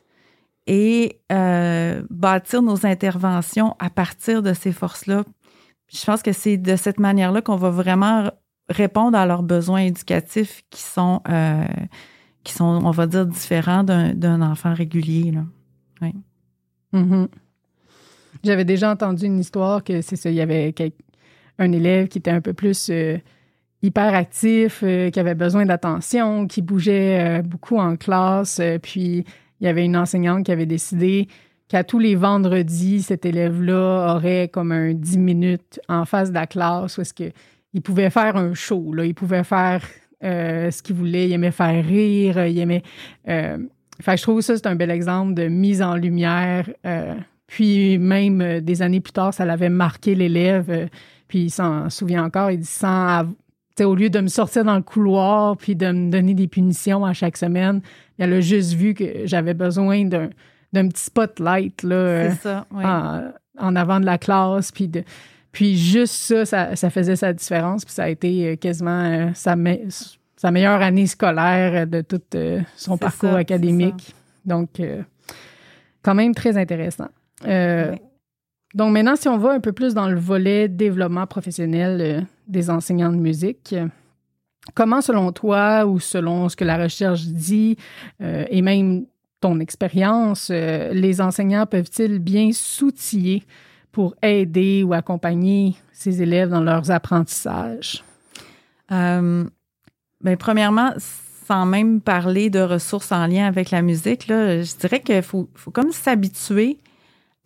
et 0.66 1.20
bâtir 2.10 2.62
nos 2.62 2.86
interventions 2.86 3.76
à 3.78 3.90
partir 3.90 4.42
de 4.42 4.52
ces 4.52 4.72
forces-là. 4.72 5.24
Je 5.88 6.04
pense 6.04 6.22
que 6.22 6.32
c'est 6.32 6.56
de 6.56 6.76
cette 6.76 6.98
manière-là 6.98 7.42
qu'on 7.42 7.56
va 7.56 7.70
vraiment 7.70 8.30
répondre 8.68 9.16
à 9.16 9.26
leurs 9.26 9.42
besoins 9.42 9.82
éducatifs 9.82 10.62
qui 10.70 10.82
sont, 10.82 11.22
euh, 11.28 11.64
qui 12.44 12.52
sont 12.52 12.64
on 12.84 12.90
va 12.90 13.06
dire, 13.06 13.26
différents 13.26 13.84
d'un 13.84 14.42
enfant 14.42 14.74
régulier. 14.74 15.30
Là. 15.30 15.44
Oui. 16.02 16.14
Mm-hmm. 16.92 17.28
J'avais 18.44 18.64
déjà 18.64 18.90
entendu 18.90 19.26
une 19.26 19.38
histoire 19.38 19.82
que 19.82 20.02
c'est 20.02 20.16
ça, 20.16 20.30
il 20.30 20.36
y 20.36 20.40
avait 20.40 20.74
un 21.58 21.72
élève 21.72 22.08
qui 22.08 22.18
était 22.18 22.30
un 22.30 22.40
peu 22.40 22.52
plus 22.52 22.90
euh, 22.90 23.18
hyperactif, 23.82 24.80
euh, 24.82 25.10
qui 25.10 25.20
avait 25.20 25.34
besoin 25.34 25.64
d'attention, 25.64 26.46
qui 26.46 26.62
bougeait 26.62 27.42
beaucoup 27.42 27.78
en 27.78 27.96
classe, 27.96 28.60
puis 28.82 29.24
il 29.60 29.66
y 29.66 29.68
avait 29.68 29.84
une 29.84 29.96
enseignante 29.96 30.44
qui 30.44 30.52
avait 30.52 30.66
décidé 30.66 31.28
qu'à 31.68 31.84
tous 31.84 31.98
les 31.98 32.14
vendredis, 32.14 33.02
cet 33.02 33.24
élève-là 33.26 34.14
aurait 34.14 34.48
comme 34.48 34.72
un 34.72 34.92
10 34.94 35.18
minutes 35.18 35.80
en 35.88 36.04
face 36.04 36.30
de 36.30 36.34
la 36.34 36.46
classe 36.46 36.98
où 36.98 37.00
est-ce 37.00 37.14
pouvait 37.82 38.10
faire 38.10 38.36
un 38.36 38.54
show, 38.54 38.92
là. 38.92 39.04
il 39.04 39.14
pouvait 39.14 39.44
faire 39.44 39.82
euh, 40.24 40.70
ce 40.70 40.82
qu'il 40.82 40.96
voulait, 40.96 41.28
il 41.28 41.32
aimait 41.32 41.50
faire 41.50 41.84
rire, 41.84 42.46
il 42.46 42.58
aimait... 42.58 42.82
Euh, 43.28 43.58
je 44.06 44.22
trouve 44.22 44.40
ça, 44.42 44.56
c'est 44.56 44.66
un 44.66 44.76
bel 44.76 44.90
exemple 44.90 45.34
de 45.34 45.48
mise 45.48 45.82
en 45.82 45.94
lumière. 45.94 46.68
Euh, 46.84 47.14
puis 47.46 47.98
même 47.98 48.60
des 48.60 48.82
années 48.82 49.00
plus 49.00 49.12
tard, 49.12 49.32
ça 49.32 49.44
l'avait 49.44 49.70
marqué 49.70 50.14
l'élève. 50.14 50.88
puis 51.28 51.44
il 51.44 51.50
s'en 51.50 51.90
souvient 51.90 52.24
encore, 52.24 52.50
il 52.50 52.60
dit 52.60 52.66
sans... 52.66 53.24
au 53.84 53.94
lieu 53.94 54.10
de 54.10 54.20
me 54.20 54.28
sortir 54.28 54.64
dans 54.64 54.76
le 54.76 54.82
couloir 54.82 55.56
puis 55.56 55.76
de 55.76 55.90
me 55.90 56.10
donner 56.10 56.34
des 56.34 56.48
punitions 56.48 57.04
à 57.04 57.12
chaque 57.12 57.36
semaine, 57.36 57.80
elle 58.18 58.32
a 58.32 58.40
juste 58.40 58.72
vu 58.72 58.94
que 58.94 59.26
j'avais 59.26 59.54
besoin 59.54 60.04
d'un, 60.04 60.28
petit 60.72 61.04
spotlight 61.04 61.82
là, 61.82 62.30
en, 63.58 63.76
avant 63.76 64.00
de 64.00 64.06
la 64.06 64.18
classe, 64.18 64.72
puis 64.72 64.88
de, 64.88 65.02
puis 65.56 65.76
juste 65.76 66.44
ça, 66.44 66.76
ça, 66.76 66.90
faisait 66.90 67.16
sa 67.16 67.32
différence. 67.32 67.86
Puis 67.86 67.94
ça 67.94 68.04
a 68.04 68.08
été 68.10 68.46
euh, 68.46 68.56
quasiment 68.56 69.04
euh, 69.04 69.30
sa, 69.32 69.56
sa, 70.36 70.50
meilleure 70.50 70.82
année 70.82 71.06
scolaire 71.06 71.86
de 71.86 72.02
tout 72.02 72.20
euh, 72.34 72.60
son 72.76 72.98
parcours 72.98 73.34
académique. 73.34 74.14
Donc, 74.44 74.82
quand 76.02 76.14
même 76.14 76.34
très 76.34 76.58
intéressant. 76.58 77.08
Donc 78.74 78.92
maintenant, 78.92 79.16
si 79.16 79.28
on 79.28 79.38
va 79.38 79.52
un 79.52 79.60
peu 79.60 79.72
plus 79.72 79.94
dans 79.94 80.08
le 80.08 80.18
volet 80.18 80.68
développement 80.68 81.26
professionnel 81.26 82.26
des 82.46 82.68
enseignants 82.68 83.12
de 83.12 83.16
musique, 83.16 83.74
comment 84.74 85.00
selon 85.00 85.32
toi 85.32 85.86
ou 85.86 85.98
selon 86.00 86.48
ce 86.48 86.56
que 86.56 86.64
la 86.64 86.76
recherche 86.76 87.22
dit 87.22 87.76
et 88.20 88.60
même 88.60 89.06
ton 89.40 89.60
expérience, 89.60 90.50
les 90.50 91.20
enseignants 91.20 91.64
peuvent-ils 91.64 92.18
bien 92.18 92.50
s'outiller 92.52 93.44
pour 93.92 94.14
aider 94.20 94.82
ou 94.82 94.92
accompagner 94.92 95.74
ces 95.92 96.20
élèves 96.20 96.50
dans 96.50 96.60
leurs 96.60 96.90
apprentissages? 96.90 98.04
Euh, 98.92 99.44
ben, 100.20 100.36
premièrement, 100.36 100.92
sans 101.46 101.66
même 101.66 102.00
parler 102.00 102.50
de 102.50 102.60
ressources 102.60 103.12
en 103.12 103.26
lien 103.26 103.46
avec 103.46 103.70
la 103.70 103.82
musique, 103.82 104.26
là, 104.28 104.62
je 104.62 104.76
dirais 104.76 105.00
qu'il 105.00 105.22
faut, 105.22 105.48
faut 105.54 105.70
comme 105.70 105.92
s'habituer 105.92 106.78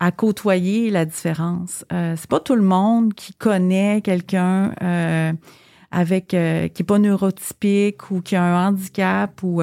à 0.01 0.11
côtoyer 0.11 0.89
la 0.89 1.05
différence. 1.05 1.85
Euh, 1.93 2.15
c'est 2.17 2.27
pas 2.27 2.39
tout 2.39 2.55
le 2.55 2.63
monde 2.63 3.13
qui 3.13 3.35
connaît 3.35 4.01
quelqu'un 4.01 4.73
euh, 4.81 5.31
avec 5.91 6.33
euh, 6.33 6.67
qui 6.69 6.81
est 6.81 6.85
pas 6.85 6.97
neurotypique 6.97 8.09
ou 8.09 8.21
qui 8.21 8.35
a 8.35 8.43
un 8.43 8.69
handicap 8.69 9.43
ou 9.43 9.61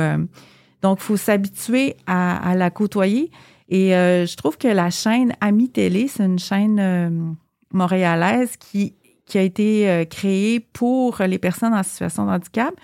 donc 0.81 1.01
faut 1.01 1.17
s'habituer 1.17 1.97
à, 2.07 2.55
la 2.55 2.71
côtoyer. 2.71 3.33
Et 3.69 3.91
je 3.91 4.37
trouve 4.37 4.57
que 4.57 4.69
la 4.69 4.91
chaîne 4.91 5.35
Ami 5.41 5.71
Télé, 5.71 6.07
c'est 6.07 6.25
une 6.25 6.39
chaîne 6.39 7.37
montréalaise 7.73 8.57
qui, 8.57 8.95
a 9.35 9.41
été 9.41 10.07
créée 10.09 10.61
pour 10.61 11.19
les 11.19 11.39
personnes 11.39 11.75
en 11.75 11.83
situation 11.83 12.27
de 12.27 12.31
handicap. 12.31 12.75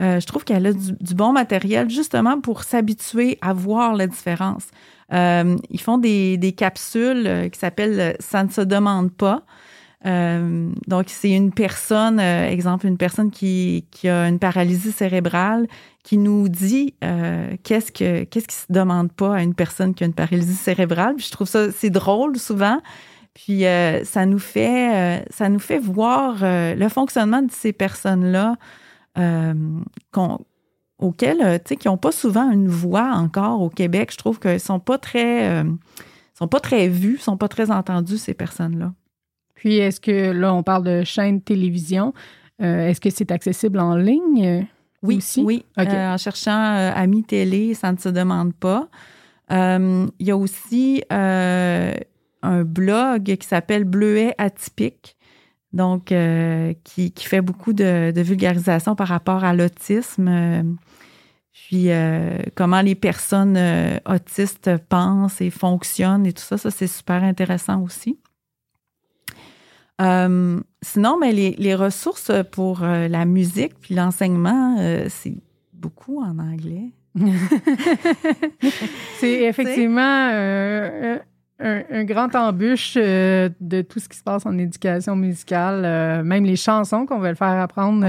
je 0.00 0.24
trouve 0.24 0.44
qu'elle 0.44 0.66
a 0.66 0.72
du, 0.72 1.14
bon 1.14 1.32
matériel 1.32 1.90
justement 1.90 2.40
pour 2.40 2.62
s'habituer 2.62 3.36
à 3.42 3.52
voir 3.52 3.94
la 3.94 4.06
différence. 4.06 4.68
Ils 5.12 5.80
font 5.80 5.98
des, 5.98 6.54
capsules 6.56 7.50
qui 7.52 7.58
s'appellent 7.58 8.16
Ça 8.20 8.42
ne 8.44 8.50
se 8.50 8.62
demande 8.62 9.12
pas. 9.12 9.42
donc, 10.04 11.04
c'est 11.08 11.30
une 11.30 11.52
personne, 11.52 12.18
exemple, 12.18 12.86
une 12.86 12.98
personne 12.98 13.30
qui, 13.30 13.84
a 14.04 14.28
une 14.28 14.38
paralysie 14.38 14.92
cérébrale 14.92 15.66
qui 16.02 16.18
nous 16.18 16.48
dit 16.48 16.94
euh, 17.04 17.56
qu'est-ce 17.62 17.92
que 17.92 18.24
qu'est-ce 18.24 18.48
qui 18.48 18.56
se 18.56 18.66
demande 18.70 19.12
pas 19.12 19.36
à 19.36 19.42
une 19.42 19.54
personne 19.54 19.94
qui 19.94 20.04
a 20.04 20.06
une 20.06 20.14
paralysie 20.14 20.54
cérébrale. 20.54 21.16
Puis 21.16 21.26
je 21.26 21.32
trouve 21.32 21.48
ça 21.48 21.70
c'est 21.70 21.90
drôle 21.90 22.38
souvent. 22.38 22.80
Puis 23.34 23.64
euh, 23.64 24.04
ça 24.04 24.26
nous 24.26 24.38
fait 24.38 25.20
euh, 25.20 25.24
ça 25.30 25.48
nous 25.48 25.60
fait 25.60 25.78
voir 25.78 26.38
le 26.42 26.88
fonctionnement 26.88 27.42
de 27.42 27.52
ces 27.52 27.72
personnes-là 27.72 28.56
auxquelles 31.02 31.60
tu 31.64 31.68
sais 31.68 31.76
qui 31.76 31.88
n'ont 31.88 31.96
pas 31.96 32.12
souvent 32.12 32.50
une 32.50 32.68
voix 32.68 33.12
encore 33.14 33.60
au 33.60 33.68
Québec. 33.68 34.10
Je 34.12 34.18
trouve 34.18 34.38
qu'elles 34.38 34.60
sont 34.60 34.80
pas 34.80 34.98
très 34.98 35.64
sont 36.34 36.48
pas 36.48 36.60
très 36.60 36.90
sont 37.18 37.36
pas 37.36 37.48
très 37.48 37.70
entendues 37.70 38.18
ces 38.18 38.34
personnes-là. 38.34 38.92
Puis 39.54 39.76
est-ce 39.76 40.00
que 40.00 40.30
là 40.32 40.54
on 40.54 40.62
parle 40.62 40.84
de 40.84 41.04
chaîne 41.04 41.40
télévision, 41.40 42.14
est-ce 42.58 43.00
que 43.00 43.10
c'est 43.10 43.30
accessible 43.30 43.80
en 43.80 43.96
ligne? 43.96 44.66
Oui, 45.02 45.20
oui. 45.38 45.64
Euh, 45.78 46.14
en 46.14 46.16
cherchant 46.16 46.74
euh, 46.76 46.92
Ami 46.94 47.24
Télé, 47.24 47.74
ça 47.74 47.92
ne 47.92 47.98
se 47.98 48.08
demande 48.08 48.54
pas. 48.54 48.88
Euh, 49.50 50.06
il 50.18 50.26
y 50.26 50.30
a 50.30 50.36
aussi 50.36 51.02
un 51.10 52.64
blog 52.64 53.36
qui 53.36 53.46
s'appelle 53.46 53.84
Bleuet 53.84 54.34
atypique. 54.38 55.16
donc 55.72 56.06
qui, 56.84 57.12
fait 57.18 57.40
beaucoup 57.40 57.72
de, 57.72 58.12
vulgarisation 58.16 58.94
par 58.94 59.08
rapport 59.08 59.44
à 59.44 59.54
l'autisme. 59.54 60.76
Puis 61.52 61.88
comment 62.54 62.80
les 62.80 62.94
personnes 62.94 63.58
autistes 64.06 64.70
pensent 64.88 65.40
et 65.40 65.50
fonctionnent 65.50 66.26
et 66.26 66.32
tout 66.32 66.42
ça, 66.42 66.58
ça 66.58 66.70
c'est 66.70 66.86
super 66.86 67.22
intéressant 67.22 67.82
aussi. 67.82 68.18
sinon, 69.98 71.18
mais 71.18 71.32
ben, 71.32 71.54
les, 71.58 71.74
ressources 71.74 72.32
pour 72.52 72.80
la 72.80 73.24
musique 73.24 73.74
puis 73.80 73.94
l'enseignement, 73.94 74.76
c'est 75.08 75.36
beaucoup 75.72 76.22
en 76.22 76.38
anglais. 76.38 76.92
c'est 79.18 79.42
effectivement 79.42 80.30
euh, 81.62 81.82
un, 81.90 82.04
grand 82.04 82.34
embûche 82.34 82.94
euh, 82.96 83.48
de 83.60 83.82
tout 83.82 84.00
ce 84.00 84.08
qui 84.08 84.18
se 84.18 84.22
passe 84.22 84.46
en 84.46 84.58
éducation 84.58 85.16
musicale. 85.16 85.82
Euh, 85.84 86.22
même 86.22 86.44
les 86.44 86.56
chansons 86.56 87.06
qu'on 87.06 87.18
veut 87.18 87.34
faire 87.34 87.60
apprendre 87.60 88.06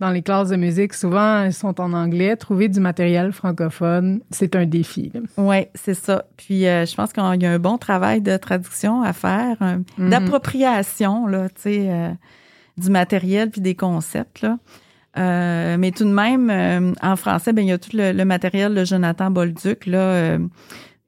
dans 0.00 0.10
les 0.10 0.22
classes 0.22 0.50
de 0.50 0.56
musique, 0.56 0.94
souvent, 0.94 1.42
elles 1.42 1.52
sont 1.52 1.80
en 1.80 1.92
anglais. 1.92 2.36
Trouver 2.36 2.68
du 2.68 2.80
matériel 2.80 3.32
francophone, 3.32 4.20
c'est 4.30 4.56
un 4.56 4.66
défi. 4.66 5.12
Oui, 5.36 5.66
c'est 5.74 5.94
ça. 5.94 6.24
Puis, 6.36 6.62
je 6.62 6.94
pense 6.94 7.12
qu'il 7.12 7.22
y 7.42 7.46
a 7.46 7.50
un 7.50 7.58
bon 7.58 7.78
travail 7.78 8.20
de 8.20 8.36
traduction 8.36 9.02
à 9.02 9.12
faire, 9.12 9.56
mm-hmm. 9.60 10.08
d'appropriation, 10.08 11.26
là, 11.26 11.48
tu 11.48 11.62
sais, 11.62 12.16
du 12.76 12.90
matériel 12.90 13.50
puis 13.50 13.60
des 13.60 13.74
concepts, 13.74 14.42
là. 14.42 14.58
Euh, 15.16 15.76
mais 15.78 15.92
tout 15.92 16.04
de 16.04 16.12
même, 16.12 16.50
euh, 16.50 16.92
en 17.02 17.16
français, 17.16 17.52
ben, 17.52 17.62
il 17.62 17.68
y 17.68 17.72
a 17.72 17.78
tout 17.78 17.90
le, 17.94 18.24
matériel 18.24 18.74
de 18.74 18.84
Jonathan 18.84 19.30
Bolduc, 19.30 19.86
là, 19.86 19.98
euh, 19.98 20.38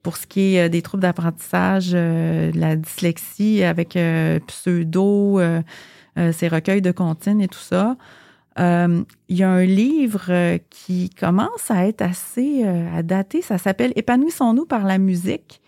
pour 0.07 0.15
ce 0.15 0.25
qui 0.25 0.55
est 0.55 0.69
des 0.69 0.81
troubles 0.81 1.01
d'apprentissage, 1.01 1.91
la 1.93 2.77
dyslexie 2.77 3.61
avec 3.61 3.99
pseudo, 4.47 5.37
ses 6.31 6.47
recueils 6.47 6.81
de 6.81 6.93
comptines 6.93 7.41
et 7.41 7.49
tout 7.49 7.59
ça. 7.59 7.97
il 8.57 9.05
y 9.27 9.43
a 9.43 9.49
un 9.49 9.65
livre 9.65 10.59
qui 10.69 11.09
commence 11.09 11.69
à 11.69 11.87
être 11.87 12.01
assez 12.01 12.63
à 12.63 13.03
dater. 13.03 13.41
Ça 13.41 13.57
s'appelle 13.57 13.91
Épanouissons-nous 13.97 14.65
par 14.65 14.85
la 14.85 14.97
musique 14.97 15.61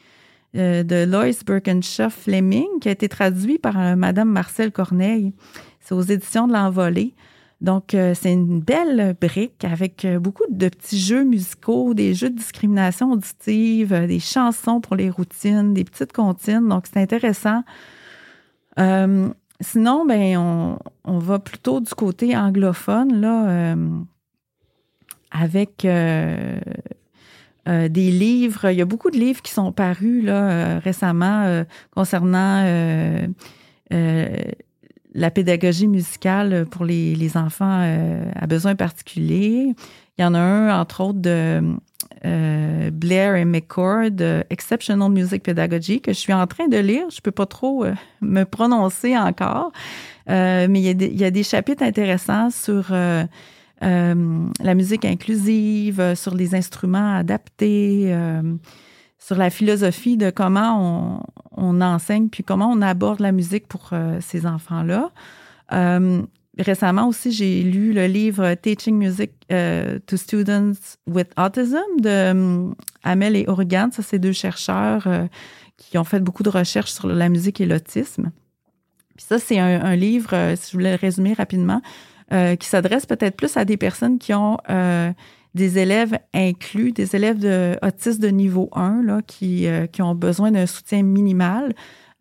de 0.53 1.03
Lois 1.03 1.43
Birkenshaw 1.45 2.09
Fleming, 2.09 2.79
qui 2.79 2.87
a 2.87 2.93
été 2.93 3.09
traduit 3.09 3.57
par 3.57 3.97
Madame 3.97 4.29
Marcel 4.29 4.71
Corneille. 4.71 5.33
C'est 5.81 5.95
aux 5.95 6.01
éditions 6.01 6.47
de 6.47 6.53
l'Envolée. 6.53 7.13
Donc, 7.61 7.93
euh, 7.93 8.13
c'est 8.15 8.31
une 8.31 8.61
belle 8.61 9.15
brique 9.19 9.65
avec 9.65 10.05
euh, 10.05 10.17
beaucoup 10.17 10.45
de 10.49 10.69
petits 10.69 10.97
jeux 10.97 11.25
musicaux, 11.25 11.93
des 11.93 12.13
jeux 12.13 12.29
de 12.29 12.37
discrimination 12.37 13.11
auditive, 13.11 13.91
euh, 13.91 14.07
des 14.07 14.21
chansons 14.21 14.79
pour 14.79 14.95
les 14.95 15.09
routines, 15.09 15.73
des 15.73 15.83
petites 15.83 16.13
comptines. 16.13 16.69
Donc, 16.69 16.85
c'est 16.87 17.01
intéressant. 17.01 17.63
sinon, 19.59 20.05
ben, 20.05 20.77
on, 21.03 21.19
va 21.19 21.39
plutôt 21.39 21.81
du 21.81 21.93
côté 21.93 22.37
anglophone, 22.37 23.19
là, 23.19 23.75
avec 25.31 25.81
des 25.81 26.61
livres. 28.11 28.71
Il 28.71 28.77
y 28.77 28.81
a 28.81 28.85
beaucoup 28.85 29.11
de 29.11 29.17
livres 29.17 29.41
qui 29.41 29.51
sont 29.51 29.73
parus 29.73 30.23
là, 30.23 30.79
récemment 30.79 31.65
concernant 31.93 32.63
la 35.13 35.31
pédagogie 35.31 35.87
musicale 35.87 36.65
pour 36.69 36.85
les, 36.85 37.31
enfants 37.35 37.81
euh, 37.81 38.23
à 38.35 38.47
besoins 38.47 38.75
particuliers. 38.75 39.73
Il 40.17 40.21
y 40.21 40.25
en 40.25 40.33
a 40.33 40.39
un, 40.39 40.79
entre 40.79 41.01
autres, 41.01 41.19
de 41.19 41.61
euh, 42.25 42.91
Blair 42.91 43.35
et 43.35 43.45
McCord, 43.45 44.43
Exceptional 44.49 45.09
Music 45.09 45.43
Pedagogy, 45.43 46.01
que 46.01 46.13
je 46.13 46.19
suis 46.19 46.33
en 46.33 46.45
train 46.47 46.67
de 46.67 46.77
lire. 46.77 47.09
Je 47.09 47.17
ne 47.17 47.21
peux 47.21 47.31
pas 47.31 47.45
trop 47.45 47.85
euh, 47.85 47.93
me 48.21 48.43
prononcer 48.43 49.17
encore, 49.17 49.71
mais 50.27 50.67
il 50.67 50.81
y, 50.81 50.89
a 50.89 50.93
des, 50.93 51.07
il 51.07 51.19
y, 51.19 51.25
a 51.25 51.31
des, 51.31 51.43
chapitres 51.43 51.83
intéressants 51.83 52.51
sur 52.51 52.91
la 53.81 54.75
musique 54.75 55.05
inclusive, 55.05 56.13
sur 56.15 56.35
les 56.35 56.53
instruments 56.53 57.15
adaptés 57.15 58.13
sur 59.17 59.35
la 59.35 59.49
philosophie 59.49 60.17
de 60.17 60.29
comment 60.29 61.23
on, 61.51 61.81
enseigne 61.81 62.29
puis 62.29 62.43
comment 62.43 62.69
on 62.71 62.81
aborde 62.81 63.19
la 63.19 63.31
musique 63.31 63.67
pour 63.67 63.89
euh, 63.93 64.19
ces 64.21 64.45
enfants-là. 64.45 65.11
Euh, 65.71 66.21
récemment 66.57 67.07
aussi, 67.07 67.31
j'ai 67.31 67.63
lu 67.63 67.93
le 67.93 68.07
livre 68.07 68.53
Teaching 68.55 68.97
Music 68.97 69.31
euh, 69.51 69.99
to 70.07 70.17
Students 70.17 70.97
with 71.07 71.29
Autism 71.37 72.01
de 72.01 72.73
Amel 73.03 73.35
et 73.35 73.45
Oregon. 73.47 73.89
Ça, 73.91 74.03
c'est 74.03 74.19
deux 74.19 74.33
chercheurs 74.33 75.07
qui 75.77 75.97
ont 75.97 76.03
fait 76.03 76.19
beaucoup 76.19 76.43
de 76.43 76.49
recherches 76.49 76.91
sur 76.91 77.07
la 77.07 77.29
musique 77.29 77.61
et 77.61 77.65
l'autisme. 77.65 78.31
Puis 79.15 79.25
ça, 79.27 79.39
c'est 79.39 79.59
un, 79.59 79.95
livre, 79.95 80.53
si 80.55 80.71
je 80.71 80.77
voulais 80.77 80.91
le 80.91 80.97
résumer 80.97 81.33
rapidement, 81.33 81.81
qui 82.31 82.67
s'adresse 82.67 83.05
peut-être 83.05 83.35
plus 83.35 83.57
à 83.57 83.65
des 83.65 83.77
personnes 83.77 84.17
qui 84.17 84.33
ont 84.33 84.57
des 85.55 85.79
élèves 85.79 86.17
inclus, 86.33 86.91
des 86.91 87.15
élèves 87.15 87.39
de, 87.39 87.77
autistes 87.81 88.21
de 88.21 88.27
niveau 88.27 88.69
1 88.73 89.03
là, 89.03 89.21
qui, 89.25 89.67
euh, 89.67 89.87
qui 89.87 90.01
ont 90.01 90.15
besoin 90.15 90.51
d'un 90.51 90.65
soutien 90.65 91.03
minimal. 91.03 91.73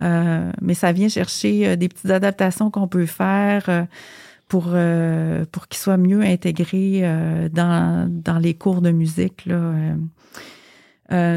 Euh, 0.03 0.51
mais 0.63 0.75
ça 0.75 0.93
vient 0.93 1.09
chercher 1.09 1.69
euh, 1.69 1.77
des 1.77 1.89
petites 1.89 2.11
adaptations 2.11 2.71
qu'on 2.71 2.89
peut 2.89 3.07
faire 3.07 3.87
pour, 4.49 4.75
pour 5.53 5.69
qu'ils 5.69 5.79
soient 5.79 5.99
mieux 5.99 6.23
intégrés 6.23 7.03
dans, 7.53 8.09
dans 8.11 8.39
les 8.39 8.55
cours 8.55 8.81
de 8.81 8.91
musique. 8.91 9.45
Là. 9.45 9.75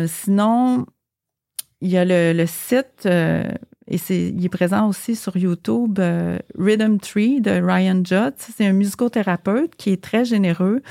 sinon, 0.08 0.86
il 1.82 1.90
y 1.90 1.98
a 1.98 2.06
le, 2.06 2.46
site, 2.46 3.06
et 3.06 3.98
c'est, 3.98 4.30
il 4.30 4.46
est 4.46 4.50
présent 4.50 4.88
aussi 4.88 5.18
sur 5.18 5.36
YouTube, 5.36 6.00
Rhythm 6.58 7.00
Tree 7.00 7.42
de 7.42 7.52
Ryan 7.52 8.02
Judd. 8.02 8.34
C'est 8.38 8.66
un 8.66 8.72
musicothérapeute 8.72 9.76
qui 9.76 9.90
est 9.90 10.02
très 10.02 10.24
généreux. 10.24 10.82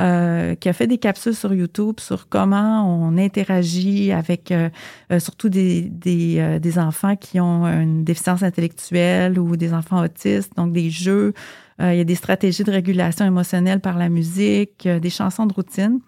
Euh, 0.00 0.54
qui 0.54 0.70
a 0.70 0.72
fait 0.72 0.86
des 0.86 0.96
capsules 0.96 1.34
sur 1.34 1.52
YouTube 1.52 2.00
sur 2.00 2.30
comment 2.30 2.82
on 2.82 3.18
interagit 3.18 4.10
avec 4.10 4.50
euh, 4.50 4.70
euh, 5.12 5.18
surtout 5.18 5.50
des, 5.50 5.82
des, 5.82 6.58
des, 6.60 6.78
enfants 6.78 7.14
qui 7.14 7.38
ont 7.40 7.66
une 7.66 8.02
déficience 8.02 8.42
intellectuelle 8.42 9.38
ou 9.38 9.54
des 9.54 9.74
enfants 9.74 10.02
autistes, 10.02 10.56
donc 10.56 10.72
des 10.72 10.88
jeux. 10.88 11.34
il 11.78 11.94
y 11.94 12.00
a 12.00 12.04
des 12.04 12.14
stratégies 12.14 12.64
de 12.64 12.70
régulation 12.70 13.26
émotionnelle 13.26 13.80
par 13.80 13.98
la 13.98 14.08
musique, 14.08 14.88
des 14.88 15.10
chansons 15.10 15.44
de 15.44 15.52
routine. 15.52 16.00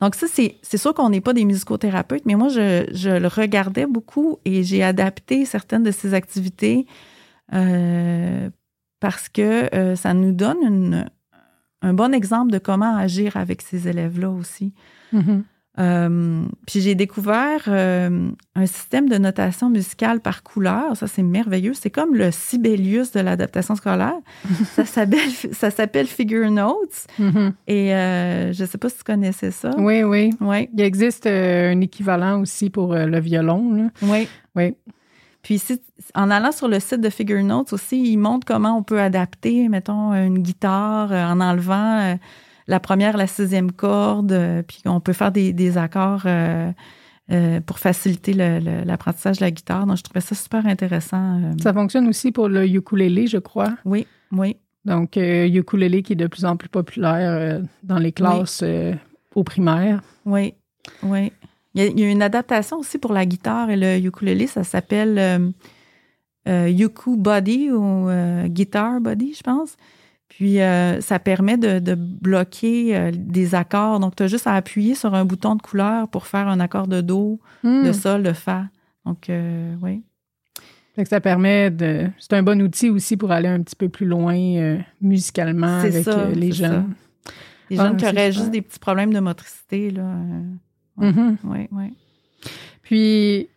Donc 0.00 0.16
ça, 0.16 0.26
c'est, 0.28 0.58
sûr 0.76 0.94
qu'on 0.94 1.10
n'est 1.10 1.20
pas 1.20 1.34
des 1.34 1.44
musicothérapeutes, 1.44 2.26
mais 2.26 2.34
moi, 2.34 2.48
je, 2.48 2.88
je 2.92 3.10
le 3.10 3.28
regardais 3.28 3.86
beaucoup 3.86 4.40
et 4.44 4.64
j'ai 4.64 4.82
adapté 4.82 5.44
certaines 5.44 5.84
de 5.84 5.92
ces 5.92 6.12
activités 6.12 6.86
parce 8.98 9.28
que 9.28 9.94
ça 9.94 10.12
nous 10.12 10.32
donne 10.32 10.58
une, 10.64 11.08
un 11.82 11.94
bon 11.94 12.12
exemple 12.12 12.50
de 12.50 12.58
comment 12.58 12.96
agir 12.96 13.36
avec 13.36 13.62
ces 13.62 13.88
élèves-là 13.88 14.30
aussi. 14.30 14.72
Mm-hmm. 15.12 15.42
Euh, 15.78 16.44
puis 16.66 16.80
j'ai 16.80 16.96
découvert 16.96 17.62
euh, 17.68 18.30
un 18.56 18.66
système 18.66 19.08
de 19.08 19.16
notation 19.16 19.70
musicale 19.70 20.20
par 20.20 20.42
couleur. 20.42 20.96
Ça, 20.96 21.06
c'est 21.06 21.22
merveilleux. 21.22 21.74
C'est 21.74 21.90
comme 21.90 22.14
le 22.14 22.30
Sibelius 22.32 23.12
de 23.12 23.20
l'adaptation 23.20 23.76
scolaire. 23.76 24.18
ça 24.74 24.84
s'appelle, 24.84 25.30
ça 25.52 25.70
s'appelle 25.70 26.06
Figure 26.06 26.50
Notes. 26.50 27.06
Mm-hmm. 27.20 27.52
Et 27.68 27.94
euh, 27.94 28.52
je 28.52 28.62
ne 28.62 28.68
sais 28.68 28.78
pas 28.78 28.88
si 28.88 28.98
tu 28.98 29.04
connaissais 29.04 29.52
ça. 29.52 29.70
Oui, 29.78 30.02
oui. 30.02 30.30
oui. 30.40 30.68
Il 30.74 30.80
existe 30.80 31.26
un 31.26 31.80
équivalent 31.80 32.40
aussi 32.40 32.70
pour 32.70 32.94
le 32.94 33.20
violon. 33.20 33.90
Oui. 34.02 34.28
Oui. 34.56 34.74
Puis 35.42 35.62
en 36.14 36.30
allant 36.30 36.52
sur 36.52 36.68
le 36.68 36.80
site 36.80 37.00
de 37.00 37.10
Figure 37.10 37.42
Notes 37.42 37.72
aussi, 37.72 38.12
ils 38.12 38.16
montrent 38.16 38.46
comment 38.46 38.76
on 38.76 38.82
peut 38.82 39.00
adapter, 39.00 39.68
mettons, 39.68 40.12
une 40.12 40.40
guitare 40.40 41.12
euh, 41.12 41.24
en 41.24 41.40
enlevant 41.40 42.00
euh, 42.00 42.14
la 42.66 42.80
première, 42.80 43.16
la 43.16 43.26
sixième 43.26 43.72
corde, 43.72 44.32
euh, 44.32 44.62
puis 44.62 44.82
on 44.84 45.00
peut 45.00 45.12
faire 45.12 45.32
des, 45.32 45.78
accords 45.78 46.26
pour 47.66 47.78
faciliter 47.78 48.32
l'apprentissage 48.32 49.38
de 49.38 49.44
la 49.44 49.50
guitare. 49.50 49.86
Donc, 49.86 49.98
je 49.98 50.02
trouvais 50.02 50.20
ça 50.20 50.34
super 50.34 50.66
intéressant. 50.66 51.40
Ça 51.62 51.72
fonctionne 51.72 52.08
aussi 52.08 52.32
pour 52.32 52.48
le 52.48 52.66
ukulélé, 52.66 53.26
je 53.26 53.38
crois. 53.38 53.74
Oui, 53.84 54.06
oui. 54.32 54.56
Donc, 54.84 55.16
ukulélé 55.16 56.02
qui 56.02 56.14
est 56.14 56.16
de 56.16 56.26
plus 56.26 56.44
en 56.44 56.56
plus 56.56 56.68
populaire 56.68 57.60
dans 57.82 57.98
les 57.98 58.12
classes 58.12 58.64
au 59.34 59.44
primaire. 59.44 60.02
Oui, 60.24 60.54
oui. 61.02 61.32
Il 61.74 62.00
y, 62.00 62.04
a, 62.04 62.10
une 62.10 62.22
adaptation 62.22 62.78
aussi 62.78 62.98
pour 62.98 63.12
la 63.12 63.26
guitare 63.26 63.70
et 63.70 63.76
le 63.76 63.98
ukulélé, 64.04 64.46
ça 64.46 64.64
s'appelle 64.64 65.18
euh, 65.18 65.50
euh 66.48 66.88
Body 67.06 67.70
ou 67.70 68.08
euh, 68.08 68.48
Guitar 68.48 69.00
Body, 69.00 69.34
je 69.34 69.42
pense. 69.42 69.76
Puis 70.28 70.58
ça 71.00 71.18
permet 71.18 71.56
de, 71.56 71.94
bloquer 71.94 73.10
des 73.12 73.54
accords. 73.54 73.98
Donc, 73.98 74.14
tu 74.14 74.22
as 74.22 74.26
juste 74.28 74.46
à 74.46 74.54
appuyer 74.54 74.94
sur 74.94 75.14
un 75.14 75.24
bouton 75.24 75.56
de 75.56 75.62
couleur 75.62 76.06
pour 76.08 76.26
faire 76.26 76.48
un 76.48 76.60
accord 76.60 76.86
de 76.86 77.00
Do, 77.00 77.40
hmm. 77.64 77.86
de 77.86 77.92
Sol, 77.92 78.22
de 78.22 78.32
Fa. 78.32 78.66
Donc, 79.04 79.30
oui. 79.82 80.02
ça 81.06 81.20
permet 81.20 81.70
de. 81.70 82.08
C'est 82.18 82.34
un 82.34 82.42
bon 82.42 82.60
outil 82.60 82.88
aussi 82.90 83.16
pour 83.16 83.32
aller 83.32 83.48
un 83.48 83.62
petit 83.62 83.74
peu 83.74 83.88
plus 83.88 84.06
loin 84.06 84.36
musicalement 85.00 85.78
avec 85.78 86.06
les 86.34 86.52
jeunes. 86.52 86.94
Les 87.70 87.76
jeunes 87.76 87.94
ah, 87.94 87.96
qui 87.98 88.06
auraient 88.06 88.32
juste 88.32 88.50
des 88.50 88.62
petits 88.62 88.78
problèmes 88.78 89.12
de 89.12 89.20
motricité, 89.20 89.90
là. 89.90 90.04
Oui, 90.98 91.68
oui. 91.72 91.92
Puis, 92.82 93.48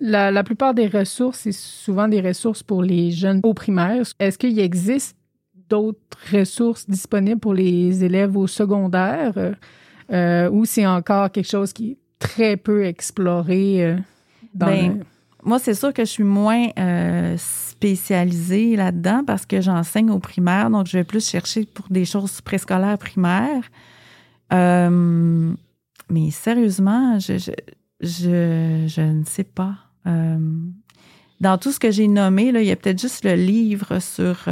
la, 0.00 0.30
la, 0.30 0.44
plupart 0.44 0.74
des 0.74 0.86
ressources, 0.86 1.40
c'est 1.40 1.52
souvent 1.52 2.08
des 2.08 2.20
ressources 2.20 2.62
pour 2.62 2.82
les 2.82 3.10
jeunes 3.10 3.40
au 3.42 3.54
primaire. 3.54 4.04
Est-ce 4.18 4.38
qu'il 4.38 4.58
existe 4.58 5.16
d'autres 5.68 6.18
ressources 6.32 6.88
disponibles 6.88 7.40
pour 7.40 7.54
les 7.54 8.04
élèves 8.04 8.36
au 8.36 8.46
secondaire 8.46 9.54
euh, 10.12 10.50
ou 10.50 10.64
c'est 10.64 10.86
encore 10.86 11.30
quelque 11.30 11.48
chose 11.48 11.72
qui 11.72 11.92
est 11.92 11.98
très 12.18 12.56
peu 12.56 12.84
exploré 12.84 13.84
euh, 13.84 13.96
dans 14.54 14.66
ben, 14.66 15.04
Moi, 15.44 15.58
c'est 15.60 15.74
sûr 15.74 15.92
que 15.94 16.04
je 16.04 16.10
suis 16.10 16.24
moins 16.24 16.66
euh, 16.78 17.36
spécialisée 17.38 18.74
là-dedans 18.74 19.22
parce 19.24 19.46
que 19.46 19.60
j'enseigne 19.60 20.10
au 20.10 20.18
primaire, 20.18 20.68
donc 20.70 20.86
je 20.86 20.98
vais 20.98 21.04
plus 21.04 21.28
chercher 21.28 21.64
pour 21.64 21.86
des 21.90 22.04
choses 22.04 22.40
préscolaires 22.40 22.98
primaires. 22.98 23.62
Mais 26.10 26.30
sérieusement, 26.30 27.18
je, 27.18 27.38
je, 27.38 27.52
je, 28.00 28.84
je, 28.86 29.00
ne 29.00 29.24
sais 29.24 29.44
pas. 29.44 29.76
dans 30.04 31.58
tout 31.58 31.72
ce 31.72 31.80
que 31.80 31.90
j'ai 31.90 32.08
nommé, 32.08 32.52
là, 32.52 32.60
il 32.60 32.66
y 32.66 32.70
a 32.70 32.76
peut-être 32.76 33.00
juste 33.00 33.24
le 33.24 33.34
livre 33.34 33.98
sur 34.00 34.48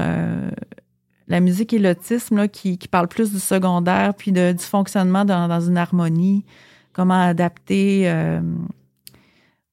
la 1.28 1.40
musique 1.40 1.72
et 1.72 1.78
l'autisme 1.78 2.48
qui, 2.48 2.78
qui, 2.78 2.88
parle 2.88 3.08
plus 3.08 3.32
du 3.32 3.38
secondaire 3.38 4.14
puis 4.14 4.32
de, 4.32 4.52
du 4.52 4.64
fonctionnement 4.64 5.24
dans, 5.24 5.46
dans, 5.46 5.60
une 5.60 5.76
harmonie, 5.76 6.44
comment 6.92 7.20
adapter 7.20 8.08
euh, 8.08 8.40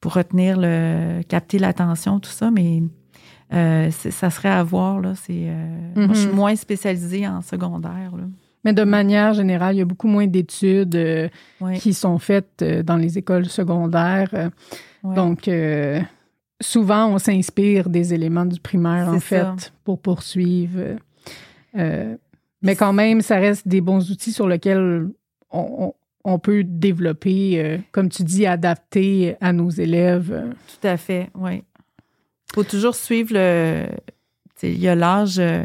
pour 0.01 0.13
retenir 0.13 0.57
le 0.59 1.21
capter 1.23 1.57
l'attention, 1.57 2.19
tout 2.19 2.29
ça, 2.29 2.51
mais 2.51 2.83
euh, 3.53 3.89
ça 3.91 4.29
serait 4.29 4.49
à 4.49 4.63
voir. 4.63 4.99
Là, 4.99 5.13
c'est, 5.15 5.45
euh, 5.47 5.93
Moi, 5.95 6.13
je 6.13 6.19
suis 6.19 6.29
mhm. 6.29 6.35
moins 6.35 6.55
spécialisée 6.55 7.27
en 7.27 7.41
secondaire. 7.41 8.11
Mais 8.65 8.73
de 8.73 8.83
manière 8.83 9.33
générale, 9.33 9.75
il 9.75 9.77
y 9.77 9.81
a 9.81 9.85
beaucoup 9.85 10.07
moins 10.07 10.27
d'études 10.27 11.31
qui 11.79 11.93
sont 11.93 12.17
faites 12.17 12.63
dans 12.83 12.97
les 12.97 13.17
écoles 13.17 13.45
secondaires. 13.45 14.51
Donc, 15.03 15.47
souvent, 16.61 17.07
on 17.07 17.19
s'inspire 17.19 17.89
des 17.89 18.13
éléments 18.13 18.45
du 18.45 18.59
primaire, 18.59 19.09
en 19.09 19.19
fait, 19.19 19.73
pour 19.83 19.99
poursuivre. 19.99 20.97
Euh, 21.77 22.15
mais 22.61 22.75
quand 22.75 22.93
même, 22.93 23.21
ça 23.21 23.37
reste 23.37 23.67
des 23.67 23.81
bons 23.81 24.11
outils 24.11 24.31
sur 24.31 24.47
lesquels 24.47 25.09
on, 25.51 26.39
peut 26.39 26.63
développer, 26.63 27.61
euh, 27.63 27.77
comme 27.91 28.09
tu 28.09 28.23
dis, 28.23 28.45
adapter 28.45 29.35
à 29.41 29.53
nos 29.53 29.69
élèves. 29.69 30.55
Tout 30.67 30.87
à 30.87 30.97
fait, 30.97 31.29
oui. 31.35 31.63
Il 32.49 32.55
faut 32.55 32.63
toujours 32.63 32.95
suivre 32.95 33.33
le. 33.33 33.85
Il 34.63 34.79
y 34.79 34.87
a 34.87 34.95
l'âge 34.95 35.37
euh, 35.37 35.63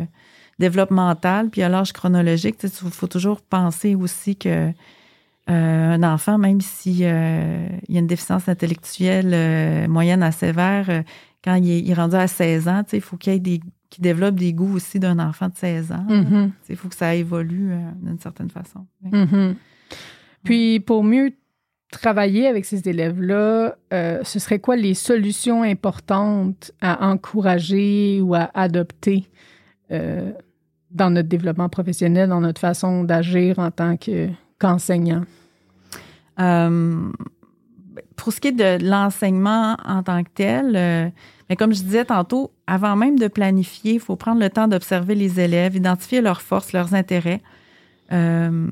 développemental, 0.60 1.50
puis 1.50 1.62
a 1.62 1.68
l'âge 1.68 1.92
chronologique. 1.92 2.56
Il 2.62 2.70
faut 2.70 3.08
toujours 3.08 3.40
penser 3.40 3.96
aussi 3.96 4.36
que 4.36 4.70
un 5.46 6.04
enfant, 6.04 6.38
même 6.38 6.60
s'il 6.60 6.98
y 6.98 7.06
a 7.06 7.42
une 7.88 8.06
déficience 8.06 8.48
intellectuelle 8.48 9.88
moyenne 9.88 10.22
à 10.22 10.30
sévère, 10.30 11.02
quand 11.42 11.54
il 11.56 11.70
est, 11.70 11.80
il 11.80 11.90
est, 11.90 11.94
rendu 11.94 12.14
à 12.14 12.28
16 12.28 12.68
ans, 12.68 12.82
il 12.92 13.00
faut 13.00 13.16
qu'il 13.16 13.42
développe 13.98 14.36
des 14.36 14.52
goûts 14.52 14.74
aussi 14.74 15.00
d'un 15.00 15.18
enfant 15.18 15.48
de 15.48 15.56
16 15.56 15.92
ans. 15.92 16.06
Mm-hmm. 16.08 16.50
Il 16.68 16.76
faut 16.76 16.88
que 16.88 16.94
ça 16.94 17.14
évolue 17.14 17.72
euh, 17.72 17.78
d'une 18.02 18.18
certaine 18.18 18.50
façon. 18.50 18.86
Mm-hmm. 19.04 19.54
Puis 20.44 20.80
pour 20.80 21.02
mieux 21.02 21.32
travailler 21.90 22.46
avec 22.46 22.64
ces 22.64 22.88
élèves-là, 22.88 23.76
euh, 23.92 24.20
ce 24.22 24.38
serait 24.38 24.60
quoi 24.60 24.76
les 24.76 24.94
solutions 24.94 25.62
importantes 25.62 26.72
à 26.80 27.08
encourager 27.08 28.20
ou 28.20 28.34
à 28.34 28.50
adopter 28.54 29.26
euh, 29.90 30.30
dans 30.90 31.10
notre 31.10 31.28
développement 31.28 31.68
professionnel, 31.68 32.28
dans 32.28 32.40
notre 32.40 32.60
façon 32.60 33.04
d'agir 33.04 33.58
en 33.58 33.70
tant 33.70 33.96
qu'enseignant? 34.58 35.24
pour 38.16 38.32
ce 38.32 38.40
qui 38.40 38.48
est 38.48 38.52
de 38.52 38.82
l'enseignement 38.82 39.76
en 39.84 40.02
tant 40.02 40.22
que 40.24 40.30
tel, 40.34 41.12
mais 41.50 41.56
comme 41.56 41.74
je 41.74 41.82
disais 41.82 42.04
tantôt, 42.04 42.52
avant 42.68 42.94
même 42.94 43.18
de 43.18 43.26
planifier, 43.26 43.94
il 43.94 44.00
faut 44.00 44.14
prendre 44.14 44.40
le 44.40 44.48
temps 44.48 44.68
d'observer 44.68 45.16
les 45.16 45.40
élèves, 45.40 45.74
identifier 45.74 46.20
leurs 46.20 46.42
forces, 46.42 46.72
leurs 46.72 46.94
intérêts. 46.94 47.42
Euh, 48.12 48.68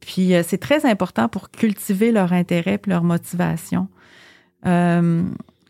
puis 0.00 0.34
euh, 0.34 0.42
c'est 0.42 0.56
très 0.56 0.86
important 0.86 1.28
pour 1.28 1.50
cultiver 1.50 2.10
leur 2.10 2.32
intérêt 2.32 2.80
et 2.82 2.90
leur 2.90 3.04
motivation. 3.04 3.88
Euh, 4.64 5.22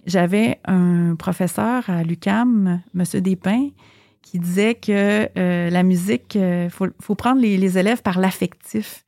j'avais 0.07 0.61
un 0.65 1.17
professeur 1.17 1.91
à 1.91 2.05
l'UCAM, 2.05 2.81
M. 2.95 3.21
Despins, 3.21 3.71
qui 4.23 4.39
disait 4.39 4.75
que 4.75 5.29
la 5.35 5.83
musique, 5.83 6.37
il 6.37 6.71
faut, 6.71 7.15
prendre 7.15 7.41
les, 7.41 7.79
élèves 7.79 8.03
par 8.03 8.19
l'affectif. 8.19 9.05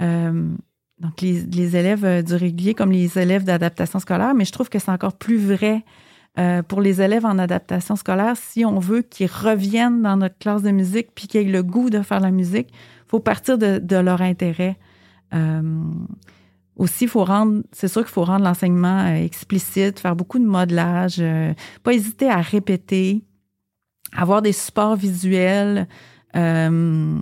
donc, 0.00 1.20
les, 1.20 1.42
les, 1.42 1.76
élèves 1.76 2.24
du 2.24 2.34
régulier 2.34 2.74
comme 2.74 2.90
les 2.90 3.18
élèves 3.18 3.44
d'adaptation 3.44 3.98
scolaire, 3.98 4.34
mais 4.34 4.44
je 4.44 4.52
trouve 4.52 4.68
que 4.68 4.78
c'est 4.78 4.90
encore 4.90 5.14
plus 5.14 5.38
vrai 5.38 5.84
euh, 6.38 6.62
pour 6.62 6.82
les 6.82 7.00
élèves 7.00 7.24
en 7.24 7.38
adaptation 7.38 7.96
scolaire, 7.96 8.36
si 8.36 8.64
on 8.66 8.78
veut 8.78 9.00
qu'ils 9.00 9.30
reviennent 9.30 10.02
dans 10.02 10.18
notre 10.18 10.36
classe 10.36 10.62
de 10.62 10.70
musique 10.70 11.08
puis 11.14 11.28
qu'ils 11.28 11.40
aient 11.40 11.50
le 11.50 11.62
goût 11.62 11.88
de 11.88 12.02
faire 12.02 12.20
la 12.20 12.30
musique, 12.30 12.68
il 12.72 13.08
faut 13.08 13.20
partir 13.20 13.56
de, 13.56 13.96
leur 13.96 14.20
intérêt. 14.20 14.76
Euh, 15.32 15.82
aussi, 16.76 17.06
faut 17.06 17.24
rendre, 17.24 17.62
c'est 17.72 17.88
sûr 17.88 18.02
qu'il 18.02 18.12
faut 18.12 18.24
rendre 18.24 18.44
l'enseignement 18.44 19.06
euh, 19.06 19.24
explicite, 19.24 19.98
faire 19.98 20.14
beaucoup 20.14 20.38
de 20.38 20.44
modelage, 20.44 21.22
pas 21.82 21.94
hésiter 21.94 22.28
à 22.28 22.42
répéter, 22.42 23.24
avoir 24.14 24.42
des 24.42 24.52
supports 24.52 24.96
visuels. 24.96 25.88
des 26.34 27.20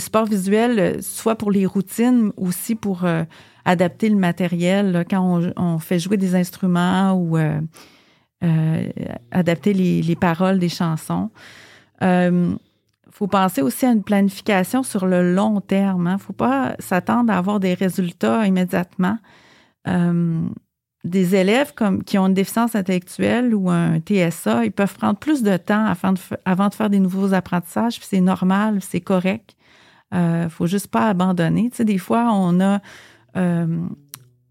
supports 0.00 0.26
visuels, 0.26 1.02
soit 1.02 1.36
pour 1.36 1.50
les 1.50 1.66
routines, 1.66 2.32
aussi 2.36 2.74
pour 2.74 3.04
adapter 3.66 4.08
le 4.08 4.16
matériel 4.16 5.04
quand 5.10 5.42
on, 5.56 5.78
fait 5.78 5.98
jouer 5.98 6.16
des 6.16 6.34
instruments 6.34 7.12
ou 7.12 7.36
euh, 7.36 7.60
euh, 8.44 8.88
adapter 9.32 9.74
les, 9.74 10.16
paroles 10.16 10.58
des 10.58 10.68
chansons. 10.68 11.30
Il 12.00 12.06
euh, 12.06 12.54
faut 13.10 13.26
penser 13.26 13.62
aussi 13.62 13.84
à 13.84 13.90
une 13.90 14.04
planification 14.04 14.84
sur 14.84 15.06
le 15.06 15.34
long 15.34 15.60
terme. 15.60 16.06
Il 16.06 16.10
hein. 16.10 16.14
ne 16.14 16.20
faut 16.20 16.32
pas 16.32 16.76
s'attendre 16.78 17.32
à 17.32 17.38
avoir 17.38 17.60
des 17.60 17.74
résultats 17.74 18.46
immédiatement. 18.46 19.18
Des 21.06 21.34
élèves 21.34 21.72
comme, 21.74 22.02
qui 22.02 22.18
ont 22.18 22.26
une 22.26 22.34
déficience 22.34 22.74
intellectuelle 22.74 23.54
ou 23.54 23.70
un 23.70 23.98
TSA, 23.98 24.64
ils 24.64 24.72
peuvent 24.72 24.94
prendre 24.94 25.18
plus 25.18 25.42
de 25.42 25.56
temps 25.56 25.86
avant 25.86 26.12
de, 26.12 26.74
faire 26.74 26.90
des 26.90 26.98
nouveaux 26.98 27.34
apprentissages, 27.34 27.98
puis 27.98 28.06
c'est 28.10 28.20
normal, 28.20 28.78
c'est 28.80 29.00
correct. 29.00 29.56
Il 30.12 30.18
ne 30.18 30.48
faut 30.48 30.66
juste 30.66 30.88
pas 30.88 31.08
abandonner. 31.08 31.70
Des 31.78 31.98
fois, 31.98 32.30
on 32.32 32.60
a 32.60 32.80
euh, 33.36 33.66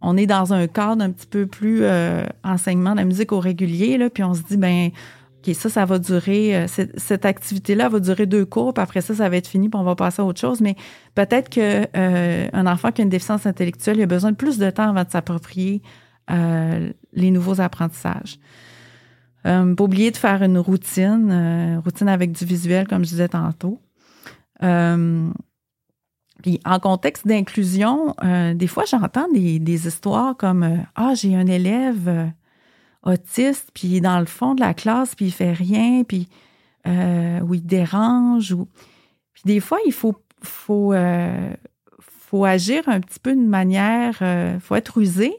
on 0.01 0.17
est 0.17 0.27
dans 0.27 0.53
un 0.53 0.67
cadre 0.67 1.03
un 1.03 1.11
petit 1.11 1.25
peu 1.25 1.47
plus 1.47 1.79
euh, 1.81 2.25
enseignement 2.43 2.91
de 2.91 2.97
la 2.97 3.05
musique 3.05 3.31
au 3.31 3.39
régulier, 3.39 3.97
puis 4.13 4.23
on 4.23 4.33
se 4.33 4.43
dit, 4.43 4.57
ben 4.57 4.91
OK, 5.39 5.55
ça, 5.55 5.69
ça 5.69 5.85
va 5.85 5.97
durer, 5.97 6.55
euh, 6.55 6.67
cette, 6.67 7.25
activité-là 7.25 7.89
va 7.89 7.99
durer 7.99 8.27
deux 8.27 8.45
cours, 8.45 8.73
puis 8.73 8.83
après 8.83 9.01
ça, 9.01 9.15
ça 9.15 9.29
va 9.29 9.37
être 9.37 9.47
fini, 9.47 9.69
puis 9.69 9.79
on 9.79 9.83
va 9.83 9.95
passer 9.95 10.21
à 10.21 10.25
autre 10.25 10.39
chose. 10.39 10.61
Mais 10.61 10.75
peut-être 11.15 11.49
qu'un 11.49 12.67
enfant 12.67 12.91
qui 12.91 13.01
a 13.01 13.03
une 13.03 13.09
déficience 13.09 13.45
intellectuelle, 13.45 13.97
il 13.97 14.03
a 14.03 14.07
besoin 14.07 14.31
de 14.31 14.35
plus 14.35 14.59
de 14.59 14.69
temps 14.69 14.89
avant 14.89 15.03
de 15.03 15.09
s'approprier 15.09 15.81
les 16.27 17.31
nouveaux 17.31 17.61
apprentissages. 17.61 18.39
pas 19.43 19.75
oublier 19.79 20.11
de 20.11 20.17
faire 20.17 20.43
une 20.43 20.57
routine, 20.57 21.81
routine 21.83 22.09
avec 22.09 22.31
du 22.31 22.45
visuel, 22.45 22.87
comme 22.87 23.03
je 23.03 23.09
disais 23.09 23.29
tantôt. 23.29 23.79
Puis 26.45 26.59
en 26.63 26.79
contexte 26.79 27.27
d'inclusion, 27.27 28.13
euh, 28.23 28.53
des 28.53 28.67
fois, 28.67 28.85
j'entends 28.85 29.27
des, 29.33 29.87
histoires 29.87 30.37
comme 30.37 30.61
euh, 30.61 30.77
Ah, 30.93 31.13
j'ai 31.15 31.35
un 31.35 31.47
élève 31.47 32.07
euh, 32.07 32.27
autiste, 33.01 33.71
puis 33.73 33.99
dans 33.99 34.19
le 34.19 34.27
fond 34.27 34.53
de 34.53 34.61
la 34.61 34.75
classe, 34.75 35.15
puis 35.15 35.25
il 35.25 35.31
fait 35.31 35.53
rien, 35.53 36.03
puis 36.03 36.27
ou 36.87 37.55
il 37.55 37.65
dérange. 37.65 38.51
Ou... 38.51 38.67
Puis 39.33 39.41
des 39.45 39.59
fois, 39.59 39.79
il 39.87 39.91
faut, 39.91 40.93
agir 42.43 42.83
un 42.87 42.99
petit 42.99 43.19
peu 43.19 43.35
de 43.35 43.41
manière, 43.41 44.17
il 44.21 44.59
faut 44.59 44.75
être 44.75 44.97
rusé, 44.97 45.33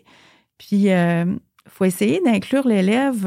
puis 0.59 0.87
il 0.87 1.39
faut 1.69 1.85
essayer 1.85 2.21
d'inclure 2.25 2.67
l'élève 2.67 3.27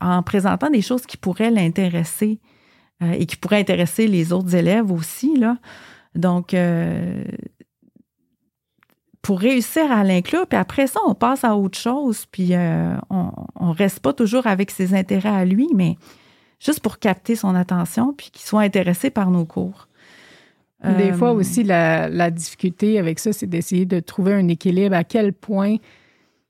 en 0.00 0.22
présentant 0.22 0.70
des 0.70 0.82
choses 0.82 1.06
qui 1.06 1.16
pourraient 1.16 1.50
l'intéresser 1.50 2.40
et 3.00 3.26
qui 3.26 3.36
pourraient 3.36 3.60
intéresser 3.60 4.06
les 4.06 4.32
autres 4.32 4.54
élèves 4.54 4.90
aussi, 4.90 5.36
là. 5.36 5.56
Donc, 6.14 6.54
euh, 6.54 7.24
pour 9.22 9.40
réussir 9.40 9.90
à 9.90 10.04
l'inclure, 10.04 10.46
puis 10.46 10.58
après 10.58 10.86
ça, 10.86 11.00
on 11.06 11.14
passe 11.14 11.44
à 11.44 11.56
autre 11.56 11.78
chose, 11.78 12.26
puis 12.30 12.54
euh, 12.54 12.94
on 13.10 13.32
ne 13.60 13.74
reste 13.74 14.00
pas 14.00 14.12
toujours 14.12 14.46
avec 14.46 14.70
ses 14.70 14.94
intérêts 14.94 15.30
à 15.30 15.44
lui, 15.44 15.68
mais 15.74 15.96
juste 16.60 16.80
pour 16.80 16.98
capter 16.98 17.34
son 17.34 17.54
attention, 17.54 18.12
puis 18.12 18.30
qu'il 18.30 18.42
soit 18.42 18.60
intéressé 18.60 19.10
par 19.10 19.30
nos 19.30 19.44
cours. 19.44 19.88
Des 20.98 21.14
fois 21.14 21.30
euh, 21.30 21.36
aussi, 21.36 21.64
la, 21.64 22.30
difficulté 22.30 22.98
avec 22.98 23.18
ça, 23.18 23.32
c'est 23.32 23.46
d'essayer 23.46 23.86
de 23.86 24.00
trouver 24.00 24.34
un 24.34 24.48
équilibre. 24.48 24.94
À 24.94 25.02
quel 25.02 25.32
point 25.32 25.76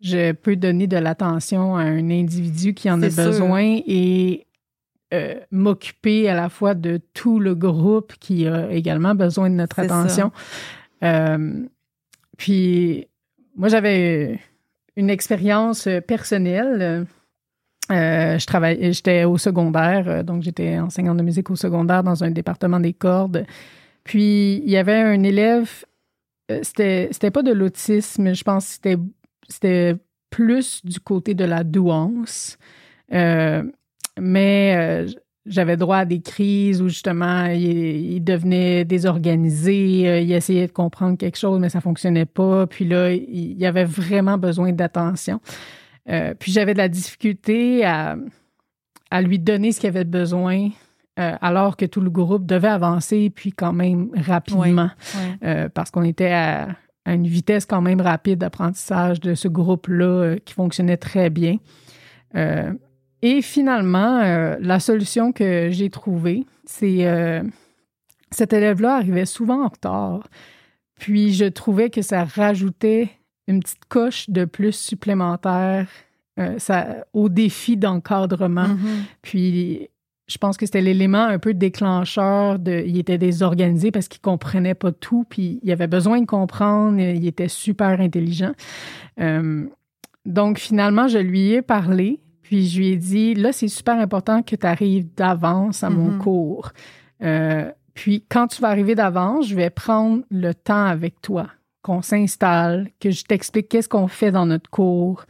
je 0.04 0.32
peux 0.32 0.54
donner 0.54 0.86
de 0.86 0.98
l'attention 0.98 1.76
à 1.76 1.80
un 1.80 2.10
individu 2.10 2.74
qui 2.74 2.90
en 2.90 3.02
a 3.02 3.08
besoin 3.08 3.80
et 3.86 4.46
euh, 5.14 5.40
m'occuper 5.50 6.28
à 6.28 6.34
la 6.34 6.50
fois 6.50 6.74
de 6.74 7.00
tout 7.14 7.40
le 7.40 7.54
groupe 7.54 8.12
qui 8.20 8.46
a 8.46 8.70
également 8.70 9.14
besoin 9.14 9.48
de 9.48 9.54
notre 9.54 9.78
attention. 9.78 10.30
Euh, 11.02 11.64
puis, 12.36 13.08
moi, 13.56 13.68
j'avais 13.68 14.40
une 14.94 15.08
expérience 15.08 15.88
personnelle. 16.06 17.06
je 17.88 18.46
travaillais, 18.46 18.92
j'étais 18.92 19.24
au 19.24 19.38
secondaire, 19.38 20.22
donc 20.22 20.42
j'étais 20.42 20.78
enseignante 20.78 21.16
de 21.16 21.22
musique 21.22 21.48
au 21.48 21.56
secondaire 21.56 22.02
dans 22.04 22.22
un 22.22 22.30
département 22.30 22.78
des 22.78 22.92
cordes. 22.92 23.46
Puis 24.04 24.56
il 24.56 24.70
y 24.70 24.76
avait 24.76 25.00
un 25.00 25.22
élève, 25.22 25.86
c'était, 26.62 27.08
c'était 27.10 27.30
pas 27.30 27.42
de 27.42 27.52
l'autisme, 27.52 28.34
je 28.34 28.44
pense 28.44 28.66
que 28.66 28.72
c'était, 28.74 28.98
c'était 29.48 29.96
plus 30.30 30.84
du 30.84 31.00
côté 31.00 31.34
de 31.34 31.44
la 31.44 31.64
douance. 31.64 32.58
mais 33.10 35.06
j'avais 35.46 35.76
droit 35.76 35.98
à 35.98 36.04
des 36.04 36.20
crises 36.20 36.80
où 36.80 36.88
justement 36.88 37.46
il, 37.46 38.22
devenait 38.22 38.84
désorganisé, 38.84 40.08
euh, 40.08 40.20
il 40.20 40.32
essayait 40.32 40.66
de 40.66 40.72
comprendre 40.72 41.18
quelque 41.18 41.38
chose, 41.38 41.60
mais 41.60 41.68
ça 41.68 41.80
fonctionnait 41.80 42.24
pas. 42.24 42.66
Puis 42.66 42.86
là, 42.86 43.12
il, 43.12 43.58
y 43.58 43.66
avait 43.66 43.84
vraiment 43.84 44.38
besoin 44.38 44.72
d'attention. 44.72 45.40
Euh, 46.08 46.34
puis 46.38 46.52
j'avais 46.52 46.72
de 46.72 46.78
la 46.78 46.88
difficulté 46.88 47.84
à, 47.84 48.16
à 49.10 49.22
lui 49.22 49.38
donner 49.38 49.72
ce 49.72 49.80
qu'il 49.80 49.88
avait 49.88 50.04
besoin. 50.04 50.70
Euh, 51.20 51.36
alors 51.40 51.76
que 51.76 51.84
tout 51.84 52.00
le 52.00 52.10
groupe 52.10 52.44
devait 52.44 52.66
avancer, 52.66 53.30
puis 53.30 53.52
quand 53.52 53.72
même 53.72 54.10
rapidement, 54.16 54.90
parce 55.72 55.92
qu'on 55.92 56.02
était 56.02 56.32
à, 56.32 56.70
à, 57.04 57.14
une 57.14 57.26
vitesse 57.26 57.66
quand 57.66 57.80
même 57.80 58.00
rapide 58.00 58.38
d'apprentissage 58.38 59.20
de 59.20 59.34
ce 59.34 59.48
groupe-là 59.48 60.36
qui 60.44 60.54
fonctionnait 60.54 60.96
très 60.96 61.30
bien. 61.30 61.58
Et 63.24 63.40
finalement, 63.40 64.20
euh, 64.20 64.56
la 64.60 64.78
solution 64.80 65.32
que 65.32 65.70
j'ai 65.70 65.88
trouvée, 65.88 66.44
c'est 66.66 67.06
euh, 67.06 67.42
cet 68.30 68.52
élève-là 68.52 68.96
arrivait 68.96 69.24
souvent 69.24 69.64
en 69.64 69.68
retard. 69.68 70.28
Puis 71.00 71.32
je 71.32 71.46
trouvais 71.46 71.88
que 71.88 72.02
ça 72.02 72.24
rajoutait 72.24 73.08
une 73.48 73.60
petite 73.60 73.86
coche 73.88 74.28
de 74.28 74.44
plus 74.44 74.72
supplémentaire 74.72 75.86
euh, 76.38 76.58
ça, 76.58 77.06
au 77.14 77.30
défi 77.30 77.78
d'encadrement. 77.78 78.68
Mm-hmm. 78.68 79.02
Puis 79.22 79.88
je 80.26 80.38
pense 80.38 80.56
que 80.56 80.64
c'était 80.66 80.80
l'élément 80.80 81.24
un 81.24 81.38
peu 81.38 81.54
déclencheur 81.54 82.58
de. 82.58 82.82
Il 82.86 82.98
était 82.98 83.18
désorganisé 83.18 83.90
parce 83.90 84.08
qu'il 84.08 84.20
comprenait 84.20 84.74
pas 84.74 84.92
tout, 84.92 85.24
puis 85.28 85.60
il 85.62 85.70
avait 85.70 85.86
besoin 85.86 86.20
de 86.20 86.26
comprendre. 86.26 86.98
Il 86.98 87.26
était 87.26 87.48
super 87.48 88.00
intelligent. 88.00 88.52
donc 90.24 90.58
finalement, 90.58 91.08
je 91.08 91.18
lui 91.18 91.52
ai 91.52 91.62
parlé 91.62 92.20
puis 92.44 92.68
je 92.68 92.78
lui 92.78 92.88
ai 92.90 92.96
dit, 92.96 93.34
là, 93.34 93.52
c'est 93.52 93.68
super 93.68 93.98
important 93.98 94.42
que 94.42 94.54
tu 94.54 94.66
arrives 94.66 95.12
d'avance 95.14 95.82
à 95.82 95.88
mon 95.88 96.10
mm-hmm. 96.10 96.18
cours. 96.18 96.72
Euh, 97.22 97.72
puis 97.94 98.24
quand 98.28 98.48
tu 98.48 98.60
vas 98.60 98.68
arriver 98.68 98.94
d'avance, 98.94 99.48
je 99.48 99.56
vais 99.56 99.70
prendre 99.70 100.22
le 100.30 100.54
temps 100.54 100.84
avec 100.84 101.20
toi, 101.22 101.48
qu'on 101.82 102.02
s'installe, 102.02 102.90
que 103.00 103.10
je 103.10 103.24
t'explique 103.24 103.70
qu'est-ce 103.70 103.88
qu'on 103.88 104.08
fait 104.08 104.30
dans 104.30 104.44
notre 104.44 104.68
cours. 104.68 105.24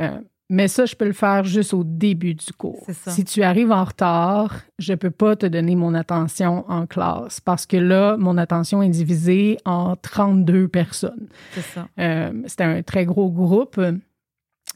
Euh, 0.00 0.18
mais 0.50 0.68
ça, 0.68 0.84
je 0.84 0.94
peux 0.94 1.06
le 1.06 1.12
faire 1.12 1.44
juste 1.44 1.72
au 1.72 1.84
début 1.84 2.34
du 2.34 2.52
cours. 2.52 2.86
Si 3.06 3.24
tu 3.24 3.42
arrives 3.42 3.72
en 3.72 3.84
retard, 3.84 4.60
je 4.78 4.92
ne 4.92 4.96
peux 4.96 5.10
pas 5.10 5.36
te 5.36 5.46
donner 5.46 5.74
mon 5.74 5.94
attention 5.94 6.64
en 6.68 6.86
classe 6.86 7.40
parce 7.40 7.64
que 7.64 7.78
là, 7.78 8.16
mon 8.18 8.36
attention 8.36 8.82
est 8.82 8.90
divisée 8.90 9.58
en 9.64 9.96
32 9.96 10.68
personnes. 10.68 11.28
C'est 11.52 11.62
ça. 11.62 11.88
Euh, 11.98 12.42
c'était 12.46 12.64
un 12.64 12.82
très 12.82 13.06
gros 13.06 13.30
groupe. 13.30 13.80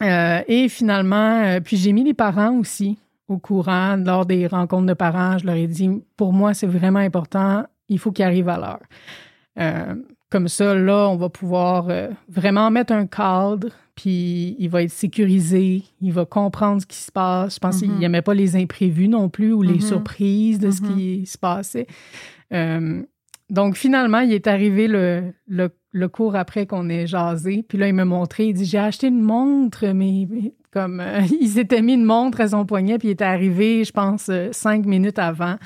Euh, 0.02 0.40
et 0.46 0.68
finalement, 0.68 1.42
euh, 1.42 1.60
puis 1.60 1.76
j'ai 1.76 1.92
mis 1.92 2.04
les 2.04 2.14
parents 2.14 2.56
aussi 2.56 2.98
au 3.26 3.38
courant 3.38 3.96
lors 3.96 4.24
des 4.24 4.46
rencontres 4.46 4.86
de 4.86 4.94
parents. 4.94 5.36
Je 5.36 5.44
leur 5.44 5.56
ai 5.56 5.66
dit, 5.66 5.90
pour 6.16 6.32
moi, 6.32 6.54
c'est 6.54 6.66
vraiment 6.66 7.00
important, 7.00 7.66
il 7.88 7.98
faut 7.98 8.10
qu'ils 8.10 8.24
arrivent 8.24 8.48
à 8.48 8.58
l'heure. 8.58 9.98
Euh, 10.28 10.30
comme 10.30 10.48
ça, 10.48 10.74
là, 10.74 11.08
on 11.08 11.16
va 11.16 11.28
pouvoir 11.28 11.88
vraiment 12.28 12.70
mettre 12.70 12.92
un 12.92 13.06
cadre, 13.06 13.68
puis 13.94 14.56
il 14.58 14.68
va 14.68 14.82
être 14.82 14.90
sécurisé, 14.90 15.84
il 16.00 16.12
va 16.12 16.24
comprendre 16.24 16.82
ce 16.82 16.86
qui 16.86 16.98
se 16.98 17.10
passe. 17.10 17.54
Je 17.54 17.58
pense 17.58 17.78
qu'il 17.78 17.90
mm-hmm. 17.90 17.98
n'aimait 17.98 18.22
pas 18.22 18.34
les 18.34 18.56
imprévus 18.56 19.08
non 19.08 19.28
plus 19.28 19.52
ou 19.52 19.62
les 19.62 19.78
mm-hmm. 19.78 19.88
surprises 19.88 20.58
de 20.58 20.70
ce 20.70 20.82
mm-hmm. 20.82 20.94
qui 20.94 21.26
se 21.26 21.38
passait. 21.38 21.86
Donc, 23.50 23.76
finalement, 23.76 24.20
il 24.20 24.32
est 24.32 24.46
arrivé 24.46 24.88
le, 24.88 25.32
le 25.46 25.70
le 25.92 26.08
cours 26.08 26.36
après 26.36 26.66
qu'on 26.66 26.88
ait 26.88 27.06
jasé. 27.06 27.64
Puis 27.66 27.78
là, 27.78 27.88
il 27.88 27.94
m'a 27.94 28.04
montré, 28.04 28.46
il 28.46 28.54
dit 28.54 28.64
J'ai 28.64 28.78
acheté 28.78 29.08
une 29.08 29.22
montre, 29.22 29.86
mais, 29.88 30.26
comme 30.70 31.00
euh, 31.00 31.20
il 31.40 31.48
s'était 31.48 31.82
mis 31.82 31.94
une 31.94 32.04
montre 32.04 32.40
à 32.40 32.48
son 32.48 32.66
poignet, 32.66 32.98
puis 32.98 33.08
il 33.08 33.12
était 33.12 33.24
arrivé, 33.24 33.84
je 33.84 33.92
pense, 33.92 34.28
euh, 34.28 34.48
cinq 34.52 34.86
minutes 34.86 35.18
avant. 35.18 35.56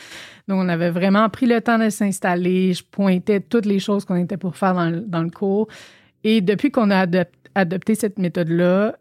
Donc, 0.48 0.58
on 0.58 0.68
avait 0.68 0.90
vraiment 0.90 1.28
pris 1.28 1.46
le 1.46 1.60
temps 1.60 1.78
de 1.78 1.88
s'installer. 1.88 2.72
Je 2.72 2.82
pointais 2.84 3.40
toutes 3.40 3.66
les 3.66 3.78
choses 3.78 4.04
qu'on 4.04 4.16
était 4.16 4.36
pour 4.36 4.56
faire 4.56 4.74
dans 4.74 5.22
le, 5.22 5.30
cours. 5.30 5.68
Et 6.24 6.40
depuis 6.40 6.70
qu'on 6.70 6.90
a 6.90 7.06
adopté 7.54 7.94
cette 7.94 8.18
méthode-là, 8.18 8.96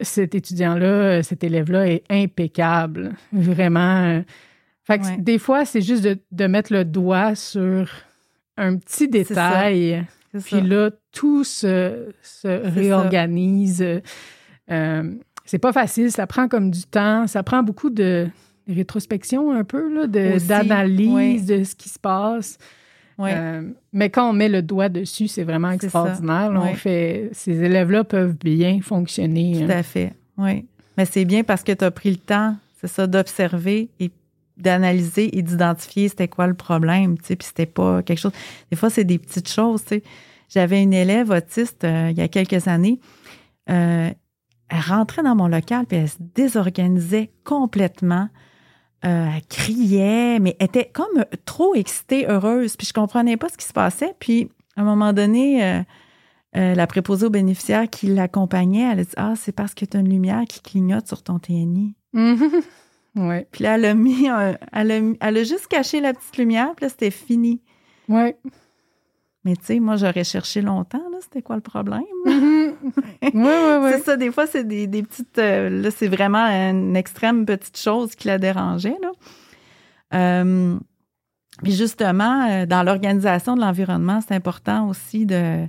cet 0.00 0.34
étudiant-là, 0.34 0.86
euh, 0.86 1.22
cet 1.22 1.42
élève-là 1.42 1.88
est 1.88 2.04
impeccable. 2.10 3.14
Vraiment. 3.32 4.22
Fait 4.84 4.98
que 4.98 5.20
des 5.20 5.38
fois, 5.38 5.64
c'est 5.64 5.80
juste 5.80 6.04
de, 6.04 6.18
de, 6.30 6.46
mettre 6.46 6.72
le 6.72 6.84
doigt 6.84 7.34
sur 7.34 7.88
un 8.56 8.76
petit 8.76 9.08
détail 9.08 10.06
puis 10.44 10.60
là, 10.60 10.90
tout 11.12 11.44
se, 11.44 12.10
réorganise. 12.44 13.84
Euh, 14.70 15.14
c'est 15.44 15.58
pas 15.58 15.72
facile, 15.72 16.10
ça 16.10 16.26
prend 16.26 16.48
comme 16.48 16.70
du 16.70 16.82
temps, 16.82 17.26
ça 17.26 17.42
prend 17.42 17.62
beaucoup 17.62 17.90
de 17.90 18.28
rétrospection 18.68 19.52
un 19.52 19.64
peu, 19.64 20.08
d'analyse 20.08 21.46
de, 21.46 21.64
ce 21.64 21.74
qui 21.74 21.88
se 21.88 21.98
passe. 21.98 22.58
Euh, 23.18 23.62
mais 23.94 24.10
quand 24.10 24.28
on 24.28 24.32
met 24.34 24.48
le 24.48 24.60
doigt 24.60 24.90
dessus, 24.90 25.28
c'est 25.28 25.44
vraiment 25.44 25.70
extraordinaire. 25.70 26.50
on 26.54 26.74
fait, 26.74 27.30
ces 27.32 27.62
élèves-là 27.62 28.04
peuvent 28.04 28.36
bien 28.36 28.80
fonctionner. 28.82 29.64
Tout 29.64 29.72
hein. 29.72 29.78
à 29.78 29.82
fait, 29.82 30.12
oui. 30.36 30.66
Mais 30.98 31.04
c'est 31.04 31.24
bien 31.24 31.44
parce 31.44 31.62
que 31.62 31.72
tu 31.72 31.84
as 31.84 31.90
pris 31.90 32.10
le 32.10 32.16
temps, 32.16 32.56
c'est 32.80 32.88
ça, 32.88 33.06
d'observer 33.06 33.88
et 34.00 34.10
d'analyser 34.56 35.36
et 35.36 35.42
d'identifier 35.42 36.08
c'était 36.08 36.28
quoi 36.28 36.46
le 36.46 36.54
problème, 36.54 37.18
tu 37.18 37.26
sais, 37.26 37.36
puis 37.36 37.46
c'était 37.46 37.66
pas 37.66 38.02
quelque 38.02 38.18
chose. 38.18 38.32
Des 38.70 38.76
fois, 38.76 38.90
c'est 38.90 39.04
des 39.04 39.18
petites 39.18 39.50
choses, 39.50 39.82
tu 39.82 39.96
sais. 39.96 40.02
J'avais 40.48 40.82
une 40.82 40.92
élève 40.92 41.30
autiste 41.30 41.84
euh, 41.84 42.10
il 42.10 42.18
y 42.18 42.20
a 42.20 42.28
quelques 42.28 42.68
années. 42.68 43.00
Euh, 43.68 44.10
elle 44.68 44.80
rentrait 44.80 45.22
dans 45.22 45.34
mon 45.34 45.48
local 45.48 45.86
puis 45.86 45.98
elle 45.98 46.08
se 46.08 46.16
désorganisait 46.20 47.30
complètement. 47.44 48.28
Euh, 49.04 49.28
elle 49.34 49.46
criait, 49.48 50.38
mais 50.40 50.56
elle 50.58 50.66
était 50.66 50.90
comme 50.92 51.24
trop 51.44 51.74
excitée, 51.74 52.26
heureuse. 52.28 52.76
Puis 52.76 52.86
je 52.86 52.92
comprenais 52.92 53.36
pas 53.36 53.48
ce 53.48 53.56
qui 53.56 53.66
se 53.66 53.72
passait. 53.72 54.14
Puis 54.18 54.50
à 54.76 54.82
un 54.82 54.84
moment 54.84 55.12
donné, 55.12 55.84
la 56.52 56.86
préposée 56.86 57.26
aux 57.26 57.30
bénéficiaires 57.30 57.88
qui 57.88 58.08
l'accompagnait, 58.08 58.92
elle 58.92 59.00
a 59.00 59.04
dit 59.04 59.10
Ah, 59.16 59.34
c'est 59.36 59.52
parce 59.52 59.74
que 59.74 59.84
tu 59.84 59.96
as 59.96 60.00
une 60.00 60.08
lumière 60.08 60.44
qui 60.48 60.60
clignote 60.60 61.06
sur 61.06 61.22
ton 61.22 61.38
TNI. 61.38 61.94
Ouais. 63.16 63.48
Puis 63.50 63.64
là, 63.64 63.76
elle 63.76 63.86
a 63.86 63.94
mis, 63.94 64.26
elle, 64.26 64.92
a, 64.92 65.00
elle 65.20 65.36
a 65.38 65.42
juste 65.42 65.66
caché 65.68 66.00
la 66.00 66.12
petite 66.12 66.36
lumière, 66.36 66.74
puis 66.76 66.84
là, 66.84 66.88
c'était 66.90 67.10
fini. 67.10 67.62
Ouais. 68.08 68.36
Mais 69.44 69.56
tu 69.56 69.64
sais, 69.64 69.80
moi, 69.80 69.96
j'aurais 69.96 70.24
cherché 70.24 70.60
longtemps, 70.60 71.02
là, 71.10 71.18
c'était 71.20 71.40
quoi 71.40 71.54
le 71.54 71.62
problème? 71.62 72.02
oui, 72.26 72.74
oui, 73.22 73.32
oui. 73.32 73.90
C'est 73.92 74.02
ça, 74.02 74.16
des 74.16 74.30
fois, 74.30 74.46
c'est 74.46 74.64
des, 74.64 74.88
petites... 75.02 75.38
Euh, 75.38 75.70
là, 75.70 75.90
c'est 75.90 76.08
vraiment 76.08 76.44
une 76.46 76.96
extrême 76.96 77.46
petite 77.46 77.78
chose 77.78 78.14
qui 78.14 78.28
la 78.28 78.38
dérangeait, 78.38 78.96
là. 79.00 79.12
Euh, 80.14 80.78
puis 81.62 81.72
justement, 81.72 82.48
euh, 82.48 82.66
dans 82.66 82.82
l'organisation 82.82 83.56
de 83.56 83.60
l'environnement, 83.60 84.20
c'est 84.20 84.34
important 84.34 84.88
aussi 84.88 85.26
de 85.26 85.66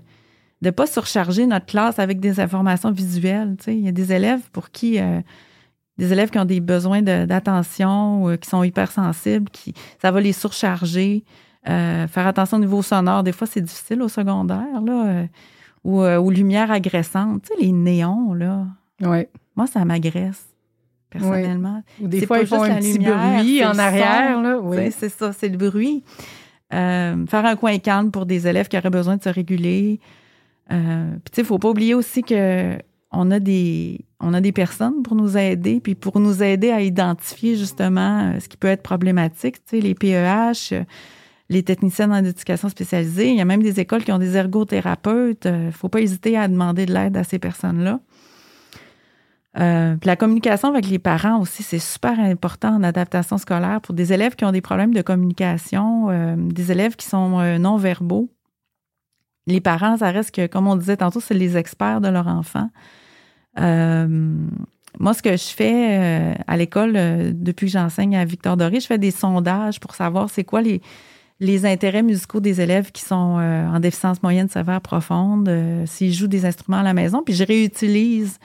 ne 0.61 0.69
pas 0.71 0.85
surcharger 0.85 1.45
notre 1.45 1.65
classe 1.67 1.97
avec 1.99 2.19
des 2.19 2.39
informations 2.39 2.91
visuelles. 2.91 3.55
Tu 3.59 3.65
sais. 3.65 3.75
Il 3.75 3.85
y 3.85 3.87
a 3.87 3.93
des 3.93 4.11
élèves 4.11 4.49
pour 4.51 4.69
qui... 4.71 4.99
des 5.97 6.13
élèves 6.13 6.29
qui 6.29 6.39
ont 6.39 6.45
des 6.45 6.59
besoins 6.59 7.01
d'attention, 7.01 8.23
ou 8.23 8.37
qui 8.37 8.49
sont 8.49 8.63
hypersensibles, 8.63 9.49
qui 9.49 9.73
ça 10.01 10.11
va 10.11 10.21
les 10.21 10.33
surcharger. 10.33 11.23
Euh, 11.69 12.07
faire 12.07 12.27
attention 12.27 12.57
au 12.57 12.61
niveau 12.61 12.81
sonore. 12.81 13.23
Des 13.23 13.31
fois, 13.31 13.47
c'est 13.47 13.61
difficile 13.61 14.01
au 14.01 14.07
secondaire, 14.07 14.81
là. 14.85 15.05
Euh, 15.07 15.25
ou 15.83 16.01
euh, 16.01 16.17
aux 16.17 16.31
lumières 16.31 16.71
agressantes. 16.71 17.43
Tu 17.43 17.47
sais, 17.49 17.61
les 17.61 17.71
néons, 17.71 18.33
là. 18.33 18.65
Oui. 19.01 19.25
Moi, 19.55 19.67
ça 19.67 19.83
m'agresse, 19.83 20.47
personnellement. 21.09 21.83
Ou 22.01 22.07
des 22.07 22.25
fois, 22.25 22.39
ils 22.39 22.47
font 22.47 22.63
un 22.63 22.75
petit 22.75 22.99
bruit 22.99 23.65
en 23.65 23.77
arrière, 23.77 24.41
là. 24.41 24.59
Oui. 24.59 24.91
C'est 24.91 25.09
ça, 25.09 25.33
c'est 25.33 25.49
le 25.49 25.57
bruit. 25.57 26.03
faire 26.69 27.45
un 27.45 27.55
coin 27.55 27.77
calme 27.79 28.11
pour 28.11 28.25
des 28.25 28.47
élèves 28.47 28.67
qui 28.67 28.77
auraient 28.77 28.89
besoin 28.89 29.17
de 29.17 29.23
se 29.23 29.29
réguler. 29.29 29.99
Puis, 30.69 30.77
tu 30.77 31.31
sais, 31.33 31.41
il 31.41 31.43
ne 31.43 31.47
faut 31.47 31.59
pas 31.59 31.69
oublier 31.69 31.95
aussi 31.95 32.23
que 32.23 32.77
on 33.11 33.31
a 33.31 33.39
des 33.39 34.05
on 34.19 34.33
a 34.33 34.41
des 34.41 34.51
personnes 34.51 35.03
pour 35.03 35.15
nous 35.15 35.37
aider, 35.37 35.79
puis 35.79 35.95
pour 35.95 36.19
nous 36.19 36.41
aider 36.41 36.71
à 36.71 36.81
identifier 36.81 37.55
justement 37.55 38.33
ce 38.39 38.47
qui 38.47 38.57
peut 38.57 38.67
être 38.67 38.83
problématique, 38.83 39.57
tu 39.65 39.77
sais, 39.77 39.79
les 39.79 39.93
PEH, 39.93 40.83
les 41.49 41.63
techniciens 41.63 42.11
en 42.11 42.23
éducation 42.23 42.69
spécialisée. 42.69 43.29
Il 43.29 43.35
y 43.35 43.41
a 43.41 43.45
même 43.45 43.63
des 43.63 43.79
écoles 43.79 44.03
qui 44.03 44.11
ont 44.11 44.19
des 44.19 44.35
ergothérapeutes. 44.35 45.45
Il 45.45 45.51
euh, 45.51 45.65
ne 45.67 45.71
faut 45.71 45.89
pas 45.89 46.01
hésiter 46.01 46.37
à 46.37 46.47
demander 46.47 46.85
de 46.85 46.93
l'aide 46.93 47.15
à 47.15 47.23
ces 47.23 47.39
personnes-là. 47.39 47.99
Euh, 49.59 49.95
la 50.03 50.15
communication 50.15 50.69
avec 50.69 50.87
les 50.87 50.99
parents 50.99 51.39
aussi, 51.39 51.63
c'est 51.63 51.79
super 51.79 52.19
important 52.19 52.75
en 52.75 52.83
adaptation 52.83 53.37
scolaire 53.37 53.81
pour 53.81 53.95
des 53.95 54.13
élèves 54.13 54.35
qui 54.35 54.45
ont 54.45 54.51
des 54.51 54.61
problèmes 54.61 54.93
de 54.93 55.01
communication, 55.01 56.09
euh, 56.09 56.35
des 56.37 56.71
élèves 56.71 56.95
qui 56.95 57.07
sont 57.07 57.57
non-verbaux. 57.57 58.29
Les 59.47 59.61
parents, 59.61 59.97
ça 59.97 60.11
reste 60.11 60.35
que, 60.35 60.45
comme 60.45 60.67
on 60.67 60.75
disait 60.75 60.97
tantôt, 60.97 61.21
c'est 61.21 61.33
les 61.33 61.55
experts 61.55 62.01
de 62.01 62.09
leur 62.09 62.27
enfant. 62.27 62.69
Moi, 63.57 65.13
ce 65.13 65.21
que 65.21 65.31
je 65.31 65.47
fais 65.47 66.35
à 66.47 66.57
l'école, 66.57 66.93
depuis 67.33 67.67
que 67.67 67.71
j'enseigne 67.71 68.15
à 68.15 68.25
Victor 68.25 68.57
Doré, 68.57 68.79
je 68.79 68.87
fais 68.87 68.97
des 68.97 69.11
sondages 69.11 69.79
pour 69.79 69.95
savoir 69.95 70.29
c'est 70.29 70.43
quoi 70.43 70.61
les, 70.61 71.65
intérêts 71.65 72.03
musicaux 72.03 72.39
des 72.39 72.61
élèves 72.61 72.91
qui 72.91 73.03
sont 73.03 73.15
en 73.15 73.79
déficience 73.79 74.23
moyenne 74.23 74.49
sévère 74.49 74.81
profonde, 74.81 75.51
s'ils 75.85 76.13
jouent 76.13 76.27
des 76.27 76.45
instruments 76.45 76.77
à 76.77 76.83
la 76.83 76.93
maison, 76.93 77.21
puis 77.23 77.35
je 77.35 77.43
réutilise 77.43 78.39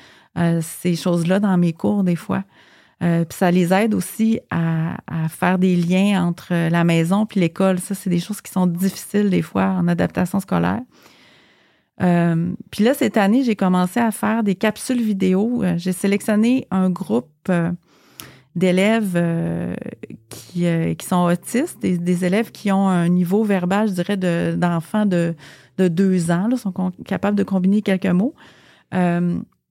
ces 0.60 0.96
choses-là 0.96 1.40
dans 1.40 1.56
mes 1.56 1.72
cours 1.72 2.04
des 2.04 2.16
fois. 2.16 2.44
Euh, 3.02 3.24
puis 3.24 3.36
ça 3.36 3.50
les 3.50 3.72
aide 3.72 3.94
aussi 3.94 4.38
à, 4.50 4.96
faire 5.28 5.58
des 5.58 5.74
liens 5.74 6.24
entre 6.24 6.68
la 6.68 6.84
maison 6.84 7.26
puis 7.26 7.40
l'école. 7.40 7.80
Ça, 7.80 7.94
c'est 7.94 8.10
des 8.10 8.20
choses 8.20 8.40
qui 8.40 8.52
sont 8.52 8.66
difficiles 8.66 9.30
des 9.30 9.42
fois 9.42 9.64
en 9.64 9.88
adaptation 9.88 10.40
scolaire. 10.40 10.80
Euh, 12.02 12.52
puis 12.70 12.84
là, 12.84 12.94
cette 12.94 13.16
année, 13.16 13.44
j'ai 13.44 13.56
commencé 13.56 14.00
à 14.00 14.10
faire 14.10 14.42
des 14.42 14.54
capsules 14.54 15.00
vidéo. 15.00 15.62
Euh, 15.62 15.74
j'ai 15.76 15.92
sélectionné 15.92 16.66
un 16.70 16.90
groupe 16.90 17.50
d'élèves 18.54 19.18
qui, 20.28 20.66
sont 21.06 21.24
autistes, 21.24 21.80
des, 21.80 22.24
élèves 22.24 22.50
qui 22.50 22.70
ont 22.70 22.88
un 22.88 23.08
niveau 23.08 23.44
verbal, 23.44 23.88
je 23.88 23.94
dirais, 23.94 24.16
d'enfants 24.56 25.06
de, 25.06 25.34
de, 25.78 25.88
deux 25.88 26.30
ans, 26.30 26.48
sont 26.56 26.92
capables 27.06 27.36
de 27.36 27.44
combiner 27.44 27.82
quelques 27.82 28.06
mots. 28.06 28.34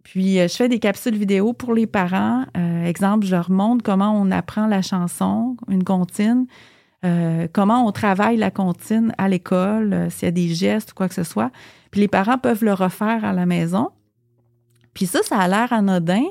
Puis, 0.04 0.40
euh, 0.40 0.48
je 0.48 0.56
fais 0.56 0.68
des 0.68 0.80
capsules 0.80 1.16
vidéo 1.16 1.54
pour 1.54 1.74
les 1.74 1.88
parents. 1.88 2.46
Euh, 2.58 2.86
exemple, 2.86 3.26
je 3.26 3.32
leur 3.32 3.52
montre 3.52 3.84
comment 3.84 4.14
on 4.20 4.32
apprend 4.32 4.68
la 4.68 4.82
chanson, 4.82 5.56
une 5.70 5.84
comptine, 5.84 6.48
euh, 7.04 7.48
comment 7.52 7.86
on 7.86 7.92
travaille 7.92 8.38
la 8.38 8.52
comptine 8.52 9.14
à 9.18 9.28
l'école, 9.28 10.08
s'il 10.10 10.26
y 10.26 10.30
a 10.30 10.32
des 10.32 10.50
gestes 10.50 10.92
ou 10.92 10.96
quoi 10.96 11.08
que 11.08 11.16
ce 11.16 11.24
soit. 11.24 11.52
Puis, 11.92 12.02
les 12.02 12.08
parents 12.08 12.38
peuvent 12.38 12.64
le 12.64 12.74
refaire 12.74 13.26
à 13.26 13.34
la 13.34 13.46
maison. 13.46 13.90
Puis 14.94 15.06
ça, 15.06 15.20
ça 15.24 15.38
a 15.38 15.48
l'air 15.48 15.72
anodin, 15.74 16.24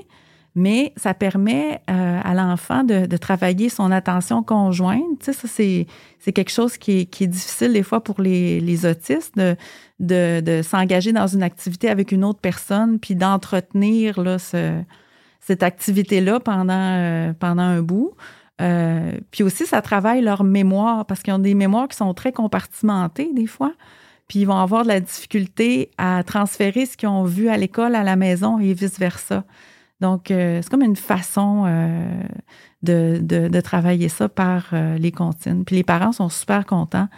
mais 0.55 0.93
ça 0.97 1.15
permet 1.15 1.81
à 1.87 2.35
l'enfant 2.35 2.85
de, 2.85 3.17
travailler 3.17 3.69
son 3.69 3.91
attention 3.91 4.43
conjointe. 4.43 5.19
Tu 5.21 5.27
sais, 5.27 5.33
ça, 5.33 5.49
c'est, 5.49 6.33
quelque 6.33 6.51
chose 6.51 6.77
qui 6.77 7.09
est, 7.11 7.27
difficile 7.27 7.73
des 7.73 7.83
fois 7.83 8.03
pour 8.03 8.21
les, 8.21 8.87
autistes, 8.87 9.37
de, 9.37 9.57
de, 9.99 10.63
s'engager 10.63 11.13
dans 11.13 11.27
une 11.27 11.43
activité 11.43 11.89
avec 11.89 12.13
une 12.13 12.25
autre 12.25 12.41
personne, 12.41 12.99
puis 12.99 13.15
d'entretenir 13.15 14.21
là, 14.21 14.37
cette 15.41 15.63
activité-là 15.63 16.39
pendant, 16.41 16.97
euh, 16.97 17.33
pendant 17.33 17.63
un 17.63 17.83
bout. 17.83 18.13
Euh, 18.61 19.13
puis 19.31 19.43
aussi, 19.43 19.67
ça 19.67 19.83
travaille 19.83 20.23
leur 20.23 20.45
mémoire, 20.45 21.07
parce 21.07 21.23
qu'ils 21.23 21.33
ont 21.33 21.39
des 21.39 21.55
mémoires 21.55 21.89
qui 21.89 21.97
sont 21.97 22.13
très 22.15 22.33
compartimentées 22.33 23.31
des 23.35 23.47
fois. 23.47 23.73
Puis 24.29 24.41
ils 24.41 24.45
vont 24.45 24.59
avoir 24.59 24.83
de 24.85 24.89
la 24.89 25.01
difficulté 25.01 25.91
à 25.99 26.23
transférer 26.23 26.87
ce 26.87 26.97
qu'ils 26.97 27.09
ont 27.09 27.25
vu 27.25 27.49
à 27.49 27.57
l'école 27.57 27.95
à 27.95 28.05
la 28.05 28.17
maison 28.17 28.59
et 28.59 28.73
vice-versa. 28.75 29.45
Donc, 30.01 30.31
euh, 30.31 30.61
c'est 30.63 30.71
comme 30.71 30.83
une 30.83 30.97
façon 30.97 31.65
de, 32.83 33.19
de, 33.21 33.61
travailler 33.61 34.09
ça 34.09 34.29
par 34.29 34.73
les 34.99 35.13
comptines. 35.13 35.65
Puis 35.65 35.77
les 35.77 35.83
parents 35.83 36.13
sont 36.13 36.29
super 36.29 36.65
contents 36.65 37.09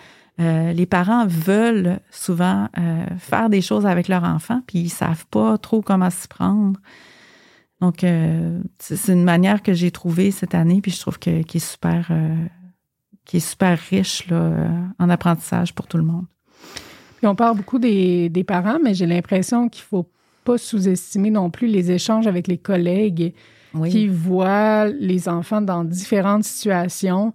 euh, 0.41 0.73
les 0.73 0.87
parents 0.87 1.27
veulent 1.27 2.01
souvent 2.11 2.69
euh, 2.79 3.05
faire 3.19 3.51
des 3.51 3.61
choses 3.61 3.87
avec 3.87 4.09
leur 4.09 4.25
enfant, 4.25 4.63
puis 4.67 4.81
ils 4.81 4.89
savent 4.89 5.27
pas 5.27 5.59
trop 5.59 5.83
comment 5.83 6.11
s'y 6.11 6.27
prendre. 6.27 6.81
Donc, 7.83 8.05
euh, 8.05 8.61
c'est 8.79 9.13
une 9.13 9.25
manière 9.25 9.63
que 9.63 9.75
j'ai 9.75 9.91
trouvée 9.91 10.31
cette 10.31 10.55
année, 10.55 10.81
puis 10.81 10.91
je 10.91 11.01
trouve 11.01 11.19
que, 11.19 11.43
qui 11.43 11.59
est 11.59 11.71
super, 11.73 12.11
qui 13.27 13.37
est 13.37 13.41
super 13.41 13.79
riche 13.79 14.27
là, 14.29 14.69
en 14.99 15.11
apprentissage 15.11 15.75
pour 15.75 15.87
tout 15.87 15.99
le 15.99 16.05
monde. 16.05 16.25
Puis 17.19 17.27
on 17.27 17.35
parle 17.35 17.57
beaucoup 17.57 17.79
des, 17.79 18.31
des 18.31 18.45
parents, 18.45 18.79
mais 18.83 18.95
j'ai 18.95 19.07
l'impression 19.07 19.69
qu'il 19.69 19.83
faut 19.83 20.09
pas 20.45 20.59
sous-estimer 20.59 21.31
non 21.31 21.51
plus 21.51 21.67
les 21.67 21.91
échanges 21.91 22.27
avec 22.27 22.49
les 22.49 22.59
collègues 22.59 23.35
qui 23.89 24.09
voient 24.09 24.87
les 24.87 25.29
enfants 25.29 25.63
dans 25.63 25.85
différentes 25.85 26.45
situations. 26.45 27.33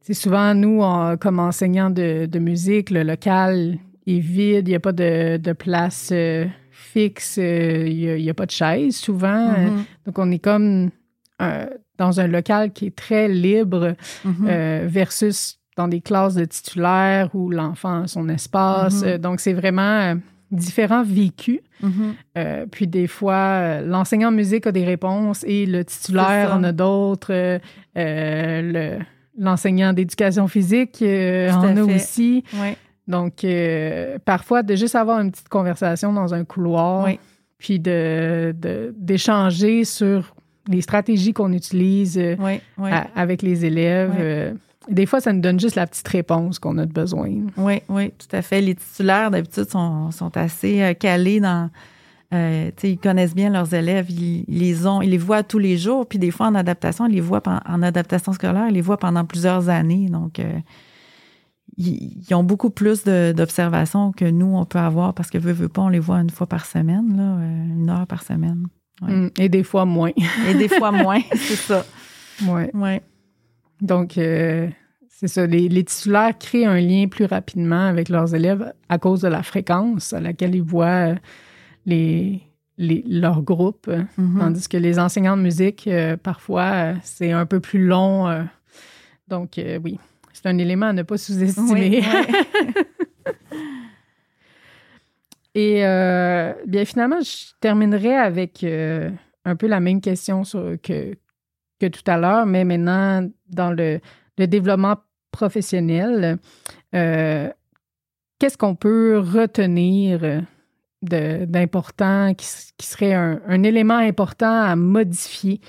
C'est 0.00 0.14
souvent, 0.14 0.54
nous, 0.54 0.82
comme 1.20 1.38
enseignants 1.38 1.90
de, 1.90 2.38
musique, 2.38 2.90
le 2.90 3.02
local 3.02 3.78
est 4.06 4.18
vide, 4.18 4.66
il 4.66 4.70
n'y 4.70 4.74
a 4.74 4.80
pas 4.80 4.92
de, 4.92 5.52
place 5.52 6.10
euh, 6.12 6.46
fixe, 6.82 7.38
euh, 7.38 7.86
il 7.88 8.22
n'y 8.22 8.30
a, 8.30 8.34
pas 8.34 8.46
de 8.46 8.50
chaise 8.50 8.96
souvent. 8.96 9.52
Mm-hmm. 9.52 9.84
donc, 10.06 10.18
on 10.18 10.30
est 10.30 10.38
comme 10.38 10.90
dans 11.98 12.20
un 12.20 12.28
local 12.28 12.72
qui 12.72 12.86
est 12.86 12.96
très 12.96 13.28
libre 13.28 13.94
mm-hmm. 14.24 14.46
euh, 14.46 14.84
versus 14.86 15.58
dans 15.76 15.88
des 15.88 16.00
classes 16.00 16.34
de 16.34 16.44
titulaires 16.44 17.34
où 17.34 17.50
l'enfant 17.50 18.02
a 18.02 18.06
son 18.06 18.28
espace. 18.28 19.02
Mm-hmm. 19.02 19.18
donc, 19.18 19.40
c'est 19.40 19.52
vraiment 19.52 20.16
différents 20.50 21.02
vécus. 21.02 21.60
puis 22.70 22.86
des 22.86 23.06
fois, 23.06 23.80
l'enseignant 23.80 24.30
musique 24.30 24.66
a 24.66 24.72
des 24.72 24.84
réponses 24.84 25.44
et 25.48 25.66
le 25.66 25.84
titulaire 25.84 26.54
en 26.54 26.62
a 26.62 26.72
d'autres. 26.72 27.60
le 27.96 28.98
l'enseignant 29.38 29.92
d'éducation 29.92 30.48
physique 30.48 31.00
euh, 31.02 31.50
en 31.52 31.76
a 31.76 31.82
aussi. 31.82 32.44
Donc, 33.12 33.44
euh, 33.44 34.18
parfois, 34.24 34.64
de 34.64 34.74
juste 34.74 34.96
avoir 34.96 35.20
une 35.20 35.30
petite 35.30 35.48
conversation 35.48 36.12
dans 36.12 36.34
un 36.34 36.44
couloir, 36.44 37.08
puis 37.58 37.78
de, 37.78 38.54
d'échanger 38.96 39.84
sur 39.84 40.34
les 40.68 40.80
stratégies 40.80 41.32
qu'on 41.32 41.52
utilise 41.52 42.18
euh, 42.18 42.36
avec 43.14 43.42
les 43.42 43.64
élèves. 43.64 44.56
des 44.88 45.06
fois, 45.06 45.20
ça 45.20 45.32
nous 45.32 45.40
donne 45.40 45.60
juste 45.60 45.76
la 45.76 45.86
petite 45.86 46.08
réponse 46.08 46.58
qu'on 46.58 46.76
a 46.78 46.86
besoin. 46.86 47.30
Oui, 47.56 47.82
oui, 47.88 48.10
tout 48.10 48.34
à 48.36 48.42
fait. 48.42 48.60
Les 48.60 48.74
titulaires, 48.74 49.30
d'habitude, 49.30 49.70
sont, 49.70 50.10
sont 50.10 50.36
assez 50.36 50.96
calés 50.98 51.38
dans 51.38 51.70
euh, 52.32 52.70
ils 52.82 52.98
connaissent 52.98 53.34
bien 53.34 53.50
leurs 53.50 53.74
élèves, 53.74 54.10
ils, 54.10 54.44
les 54.48 54.86
ont, 54.86 55.02
ils 55.02 55.10
les 55.10 55.18
voient 55.18 55.42
tous 55.42 55.58
les 55.58 55.76
jours, 55.76 56.06
puis 56.06 56.18
des 56.18 56.30
fois 56.30 56.46
en 56.46 56.54
adaptation, 56.54 57.06
ils 57.06 57.14
les 57.14 57.20
voient 57.20 57.42
en 57.46 57.82
adaptation 57.82 58.32
scolaire, 58.32 58.68
ils 58.68 58.74
les 58.74 58.80
voient 58.80 58.96
pendant 58.96 59.24
plusieurs 59.24 59.68
années. 59.68 60.08
Donc, 60.08 60.38
euh, 60.38 60.58
ils, 61.76 62.34
ont 62.34 62.44
beaucoup 62.44 62.70
plus 62.70 63.04
d'observations 63.04 64.12
que 64.12 64.24
nous, 64.24 64.56
on 64.56 64.64
peut 64.64 64.78
avoir 64.78 65.14
parce 65.14 65.30
que, 65.30 65.38
veut, 65.38 65.52
veut 65.52 65.68
pas, 65.68 65.82
on 65.82 65.88
les 65.88 65.98
voit 65.98 66.18
une 66.20 66.30
fois 66.30 66.46
par 66.46 66.66
semaine, 66.66 67.16
là, 67.16 67.36
euh, 67.38 67.74
une 67.74 67.90
heure 67.90 68.06
par 68.06 68.22
semaine. 68.22 68.66
Mm, 69.00 69.28
et 69.38 69.48
des 69.48 69.62
fois 69.62 69.84
moins. 69.84 70.12
Et 70.48 70.54
des 70.54 70.68
fois 70.68 70.92
moins, 70.92 71.20
c'est 71.34 71.56
ça. 71.56 71.84
Oui. 72.46 72.62
Ouais. 72.74 73.02
Donc, 73.80 74.12
c'est 74.14 75.28
ça. 75.28 75.46
Les, 75.46 75.68
les, 75.68 75.84
titulaires 75.84 76.36
créent 76.38 76.66
un 76.66 76.80
lien 76.80 77.08
plus 77.08 77.24
rapidement 77.24 77.86
avec 77.86 78.08
leurs 78.08 78.34
élèves 78.34 78.72
à 78.88 78.98
cause 78.98 79.22
de 79.22 79.28
la 79.28 79.42
fréquence 79.42 80.12
à 80.12 80.20
laquelle 80.20 80.54
ils 80.54 80.62
voient 80.62 81.14
les, 81.86 82.42
les, 82.78 83.04
leur 83.06 83.42
groupe, 83.42 83.88
mm-hmm. 83.88 84.38
tandis 84.38 84.68
que 84.68 84.76
les 84.76 84.98
enseignants 84.98 85.36
de 85.36 85.42
musique, 85.42 85.86
euh, 85.86 86.16
parfois, 86.16 86.72
euh, 86.72 86.94
c'est 87.02 87.32
un 87.32 87.46
peu 87.46 87.60
plus 87.60 87.86
long. 87.86 88.28
Euh. 88.28 88.42
donc, 89.28 89.60
oui, 89.82 89.98
c'est 90.32 90.46
un 90.46 90.58
élément 90.58 90.86
à 90.86 90.92
ne 90.92 91.02
pas 91.02 91.16
sous-estimer. 91.18 92.02
Et 95.54 95.82
bien, 96.66 96.84
finalement, 96.84 97.20
je 97.20 97.52
terminerai 97.60 98.16
avec 98.16 98.64
un 98.64 99.56
peu 99.56 99.66
la 99.66 99.80
même 99.80 100.00
question 100.00 100.42
que, 100.82 101.14
que 101.78 101.86
tout 101.86 102.02
à 102.06 102.16
l'heure, 102.16 102.46
mais 102.46 102.64
maintenant 102.64 103.28
dans 103.50 103.70
le, 103.70 104.00
le 104.38 104.46
développement 104.46 104.96
professionnel. 105.30 106.38
Qu'est-ce 106.90 108.56
qu'on 108.58 108.74
peut 108.74 109.18
retenir 109.18 110.42
d'important, 111.02 112.32
qui, 112.34 112.46
serait 112.86 113.14
un, 113.14 113.62
élément 113.62 113.98
important 113.98 114.62
à 114.62 114.76
modifier 114.76 115.60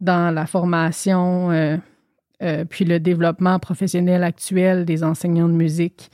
dans 0.00 0.32
la 0.32 0.46
formation 0.46 1.80
euh, 2.44 2.62
euh, 2.62 2.64
puis 2.64 2.84
le 2.84 3.00
développement 3.00 3.58
professionnel 3.58 4.22
actuel 4.22 4.84
des 4.84 5.02
enseignants 5.02 5.48
de 5.48 5.54
musique. 5.54 6.10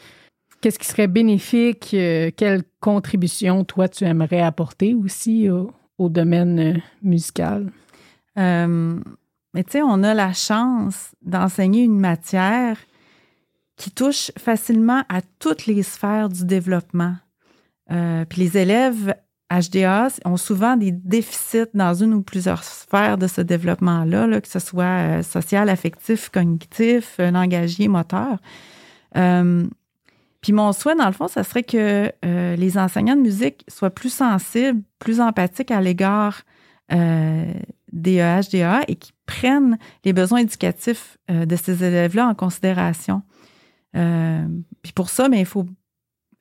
Qu'est-ce 0.61 0.79
qui 0.79 0.87
serait 0.87 1.09
bénéfique? 1.09 1.91
Euh, 1.95 2.31
quelle 2.37 2.63
contribution, 2.81 3.65
toi, 3.65 3.89
tu 3.89 4.05
aimerais 4.05 4.41
apporter 4.41 4.95
aussi 4.95 5.49
au, 5.49 5.73
domaine 6.09 6.81
musical? 7.03 7.71
mais 8.37 9.65
tu 9.65 9.73
sais, 9.73 9.83
on 9.83 10.03
a 10.03 10.15
la 10.15 10.33
chance 10.33 11.15
d'enseigner 11.21 11.83
une 11.83 11.99
matière 11.99 12.79
qui 13.77 13.91
touche 13.91 14.31
facilement 14.39 15.03
à 15.09 15.21
toutes 15.39 15.67
les 15.67 15.83
sphères 15.83 16.29
du 16.29 16.45
développement. 16.45 17.17
Euh, 17.91 18.25
puis 18.25 18.43
les 18.43 18.59
élèves 18.59 19.15
HDA 19.51 20.09
ont 20.25 20.37
souvent 20.37 20.77
des 20.77 20.93
déficits 20.93 21.71
dans 21.75 21.95
une 21.95 22.15
ou 22.15 22.23
plusieurs 22.23 22.63
sphères 22.63 23.19
de 23.19 23.27
ce 23.27 23.41
développement-là, 23.41 24.41
que 24.41 24.49
ce 24.49 24.61
soit 24.61 24.85
euh, 24.85 25.23
social, 25.23 25.69
affectif, 25.69 26.29
cognitif, 26.29 27.17
euh, 27.19 27.31
langagier, 27.31 27.89
moteur. 27.89 28.39
puis 29.13 30.53
mon 30.53 30.73
souhait, 30.73 30.95
dans 30.95 31.07
le 31.07 31.13
fond, 31.13 31.29
ça 31.29 31.43
serait 31.43 31.65
que 31.65 32.13
les 32.23 32.79
enseignants 32.79 33.17
de 33.17 33.21
musique 33.21 33.65
soient 33.69 33.91
plus 33.91 34.13
sensibles, 34.13 34.83
plus 34.99 35.21
empathiques 35.21 35.71
à 35.71 35.81
l'égard 35.81 36.43
des 36.91 38.19
HDA 38.19 38.83
et 38.89 38.97
qui 38.97 39.13
prennent 39.27 39.79
les 40.05 40.13
besoins 40.13 40.41
éducatifs 40.41 41.19
de 41.29 41.57
ces 41.57 41.85
élèves-là 41.85 42.29
en 42.29 42.35
considération. 42.35 43.23
puis 43.93 44.93
pour 44.95 45.11
ça, 45.11 45.29
ben, 45.29 45.39
il 45.39 45.47
faut 45.47 45.67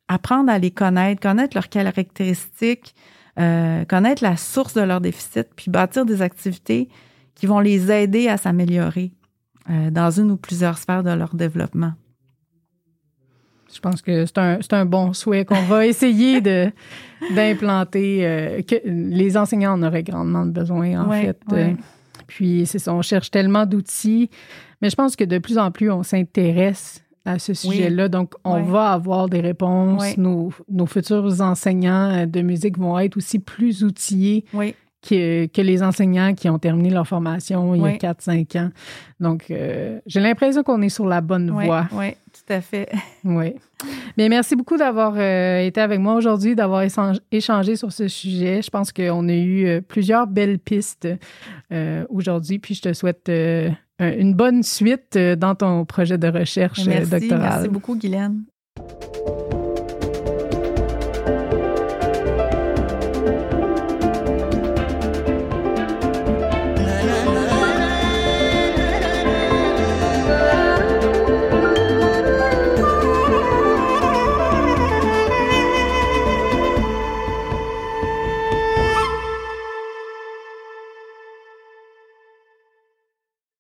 apprendre 0.10 0.52
à 0.52 0.60
les 0.60 0.72
connaître, 0.72 1.22
connaître 1.22 1.56
leurs 1.56 1.70
caractéristiques, 1.70 2.96
euh, 3.40 3.86
connaître 3.86 4.24
la 4.24 4.36
source 4.36 4.74
de 4.74 4.82
leur 4.82 5.00
déficit, 5.00 5.48
puis 5.56 5.72
bâtir 5.72 6.06
des 6.06 6.22
activités 6.22 6.90
qui 7.36 7.46
vont 7.46 7.60
les 7.60 7.90
aider 7.90 8.28
à 8.28 8.36
s'améliorer 8.36 9.14
euh, 9.70 9.92
dans 9.92 10.12
une 10.12 10.32
ou 10.32 10.36
plusieurs 10.36 10.78
sphères 10.78 11.04
de 11.04 11.12
leur 11.12 11.36
développement. 11.36 11.94
Je 13.72 13.80
pense 13.80 14.02
que 14.02 14.26
c'est 14.26 14.40
un, 14.40 14.60
un, 14.72 14.86
bon 14.86 15.14
souhait 15.14 15.46
qu'on 15.46 15.62
va 15.62 15.86
essayer 15.86 16.42
de, 16.42 16.72
d'implanter, 17.36 18.26
euh, 18.26 18.62
que 18.64 18.76
les 18.84 19.38
enseignants 19.38 19.74
en 19.74 19.84
auraient 19.84 20.04
grandement 20.04 20.46
besoin, 20.48 21.06
en 21.06 21.12
fait. 21.12 21.40
puis, 22.26 22.66
c'est 22.66 22.80
ça, 22.80 22.94
on 22.96 23.04
cherche 23.04 23.30
tellement 23.30 23.68
d'outils, 23.68 24.32
mais 24.82 24.90
je 24.90 24.96
pense 24.96 25.16
que 25.16 25.24
de 25.24 25.38
plus 25.38 25.60
en 25.60 25.70
plus, 25.70 25.92
on 25.92 26.02
s'intéresse 26.02 27.04
à 27.26 27.40
ce 27.40 27.54
sujet-là. 27.54 28.10
Donc, 28.10 28.34
on 28.44 28.62
va 28.62 28.92
avoir 28.92 29.30
des 29.30 29.42
réponses. 29.42 30.18
Nos, 30.18 30.52
nos, 30.70 30.86
futurs 30.86 31.42
enseignants 31.42 32.26
de 32.26 32.42
musique 32.42 32.78
vont 32.78 32.98
être 33.00 33.18
aussi 33.18 33.40
plus 33.40 33.84
outillés 33.84 34.46
que, 35.02 35.46
que, 35.48 35.62
les 35.62 35.82
enseignants 35.82 36.34
qui 36.34 36.50
ont 36.50 36.60
terminé 36.60 36.90
leur 36.90 37.08
formation 37.08 37.74
il 37.76 37.82
y 37.82 37.86
a 37.86 37.96
4-5 37.96 38.60
ans. 38.60 38.70
Donc, 39.20 39.50
euh, 39.50 40.00
j'ai 40.06 40.20
l'impression 40.20 40.64
qu'on 40.64 40.82
est 40.82 40.90
sur 40.90 41.06
la 41.06 41.22
bonne 41.22 41.52
voie. 41.52 41.88
Oui, 41.92 42.12
tout 42.34 42.54
à 42.54 42.62
fait. 42.62 42.90
Oui. 43.24 43.56
Bien, 44.18 44.30
merci 44.30 44.56
beaucoup 44.56 44.78
d'avoir 44.78 45.14
euh, 45.18 45.60
été 45.60 45.80
avec 45.80 46.00
moi 46.00 46.16
aujourd'hui, 46.16 46.56
d'avoir 46.56 46.84
échangé 47.32 47.76
sur 47.76 47.92
ce 47.92 48.08
sujet. 48.08 48.62
Je 48.62 48.70
pense 48.70 48.92
qu'on 48.92 49.28
a 49.30 49.34
eu 49.34 49.66
euh, 49.66 49.82
plusieurs 49.82 50.28
belles 50.28 50.60
pistes 50.60 51.08
aujourd'hui, 52.10 52.60
puis 52.60 52.76
je 52.76 52.82
te 52.82 52.94
souhaite 52.94 53.32
une 54.00 54.34
bonne 54.34 54.64
suite 54.64 55.18
dans 55.18 55.56
ton 55.56 55.86
projet 55.86 56.18
de 56.18 56.28
recherche 56.28 56.86
merci, 56.86 57.10
doctorale. 57.10 57.50
Merci 57.52 57.70
beaucoup, 57.70 57.96
Guylaine. 57.96 58.44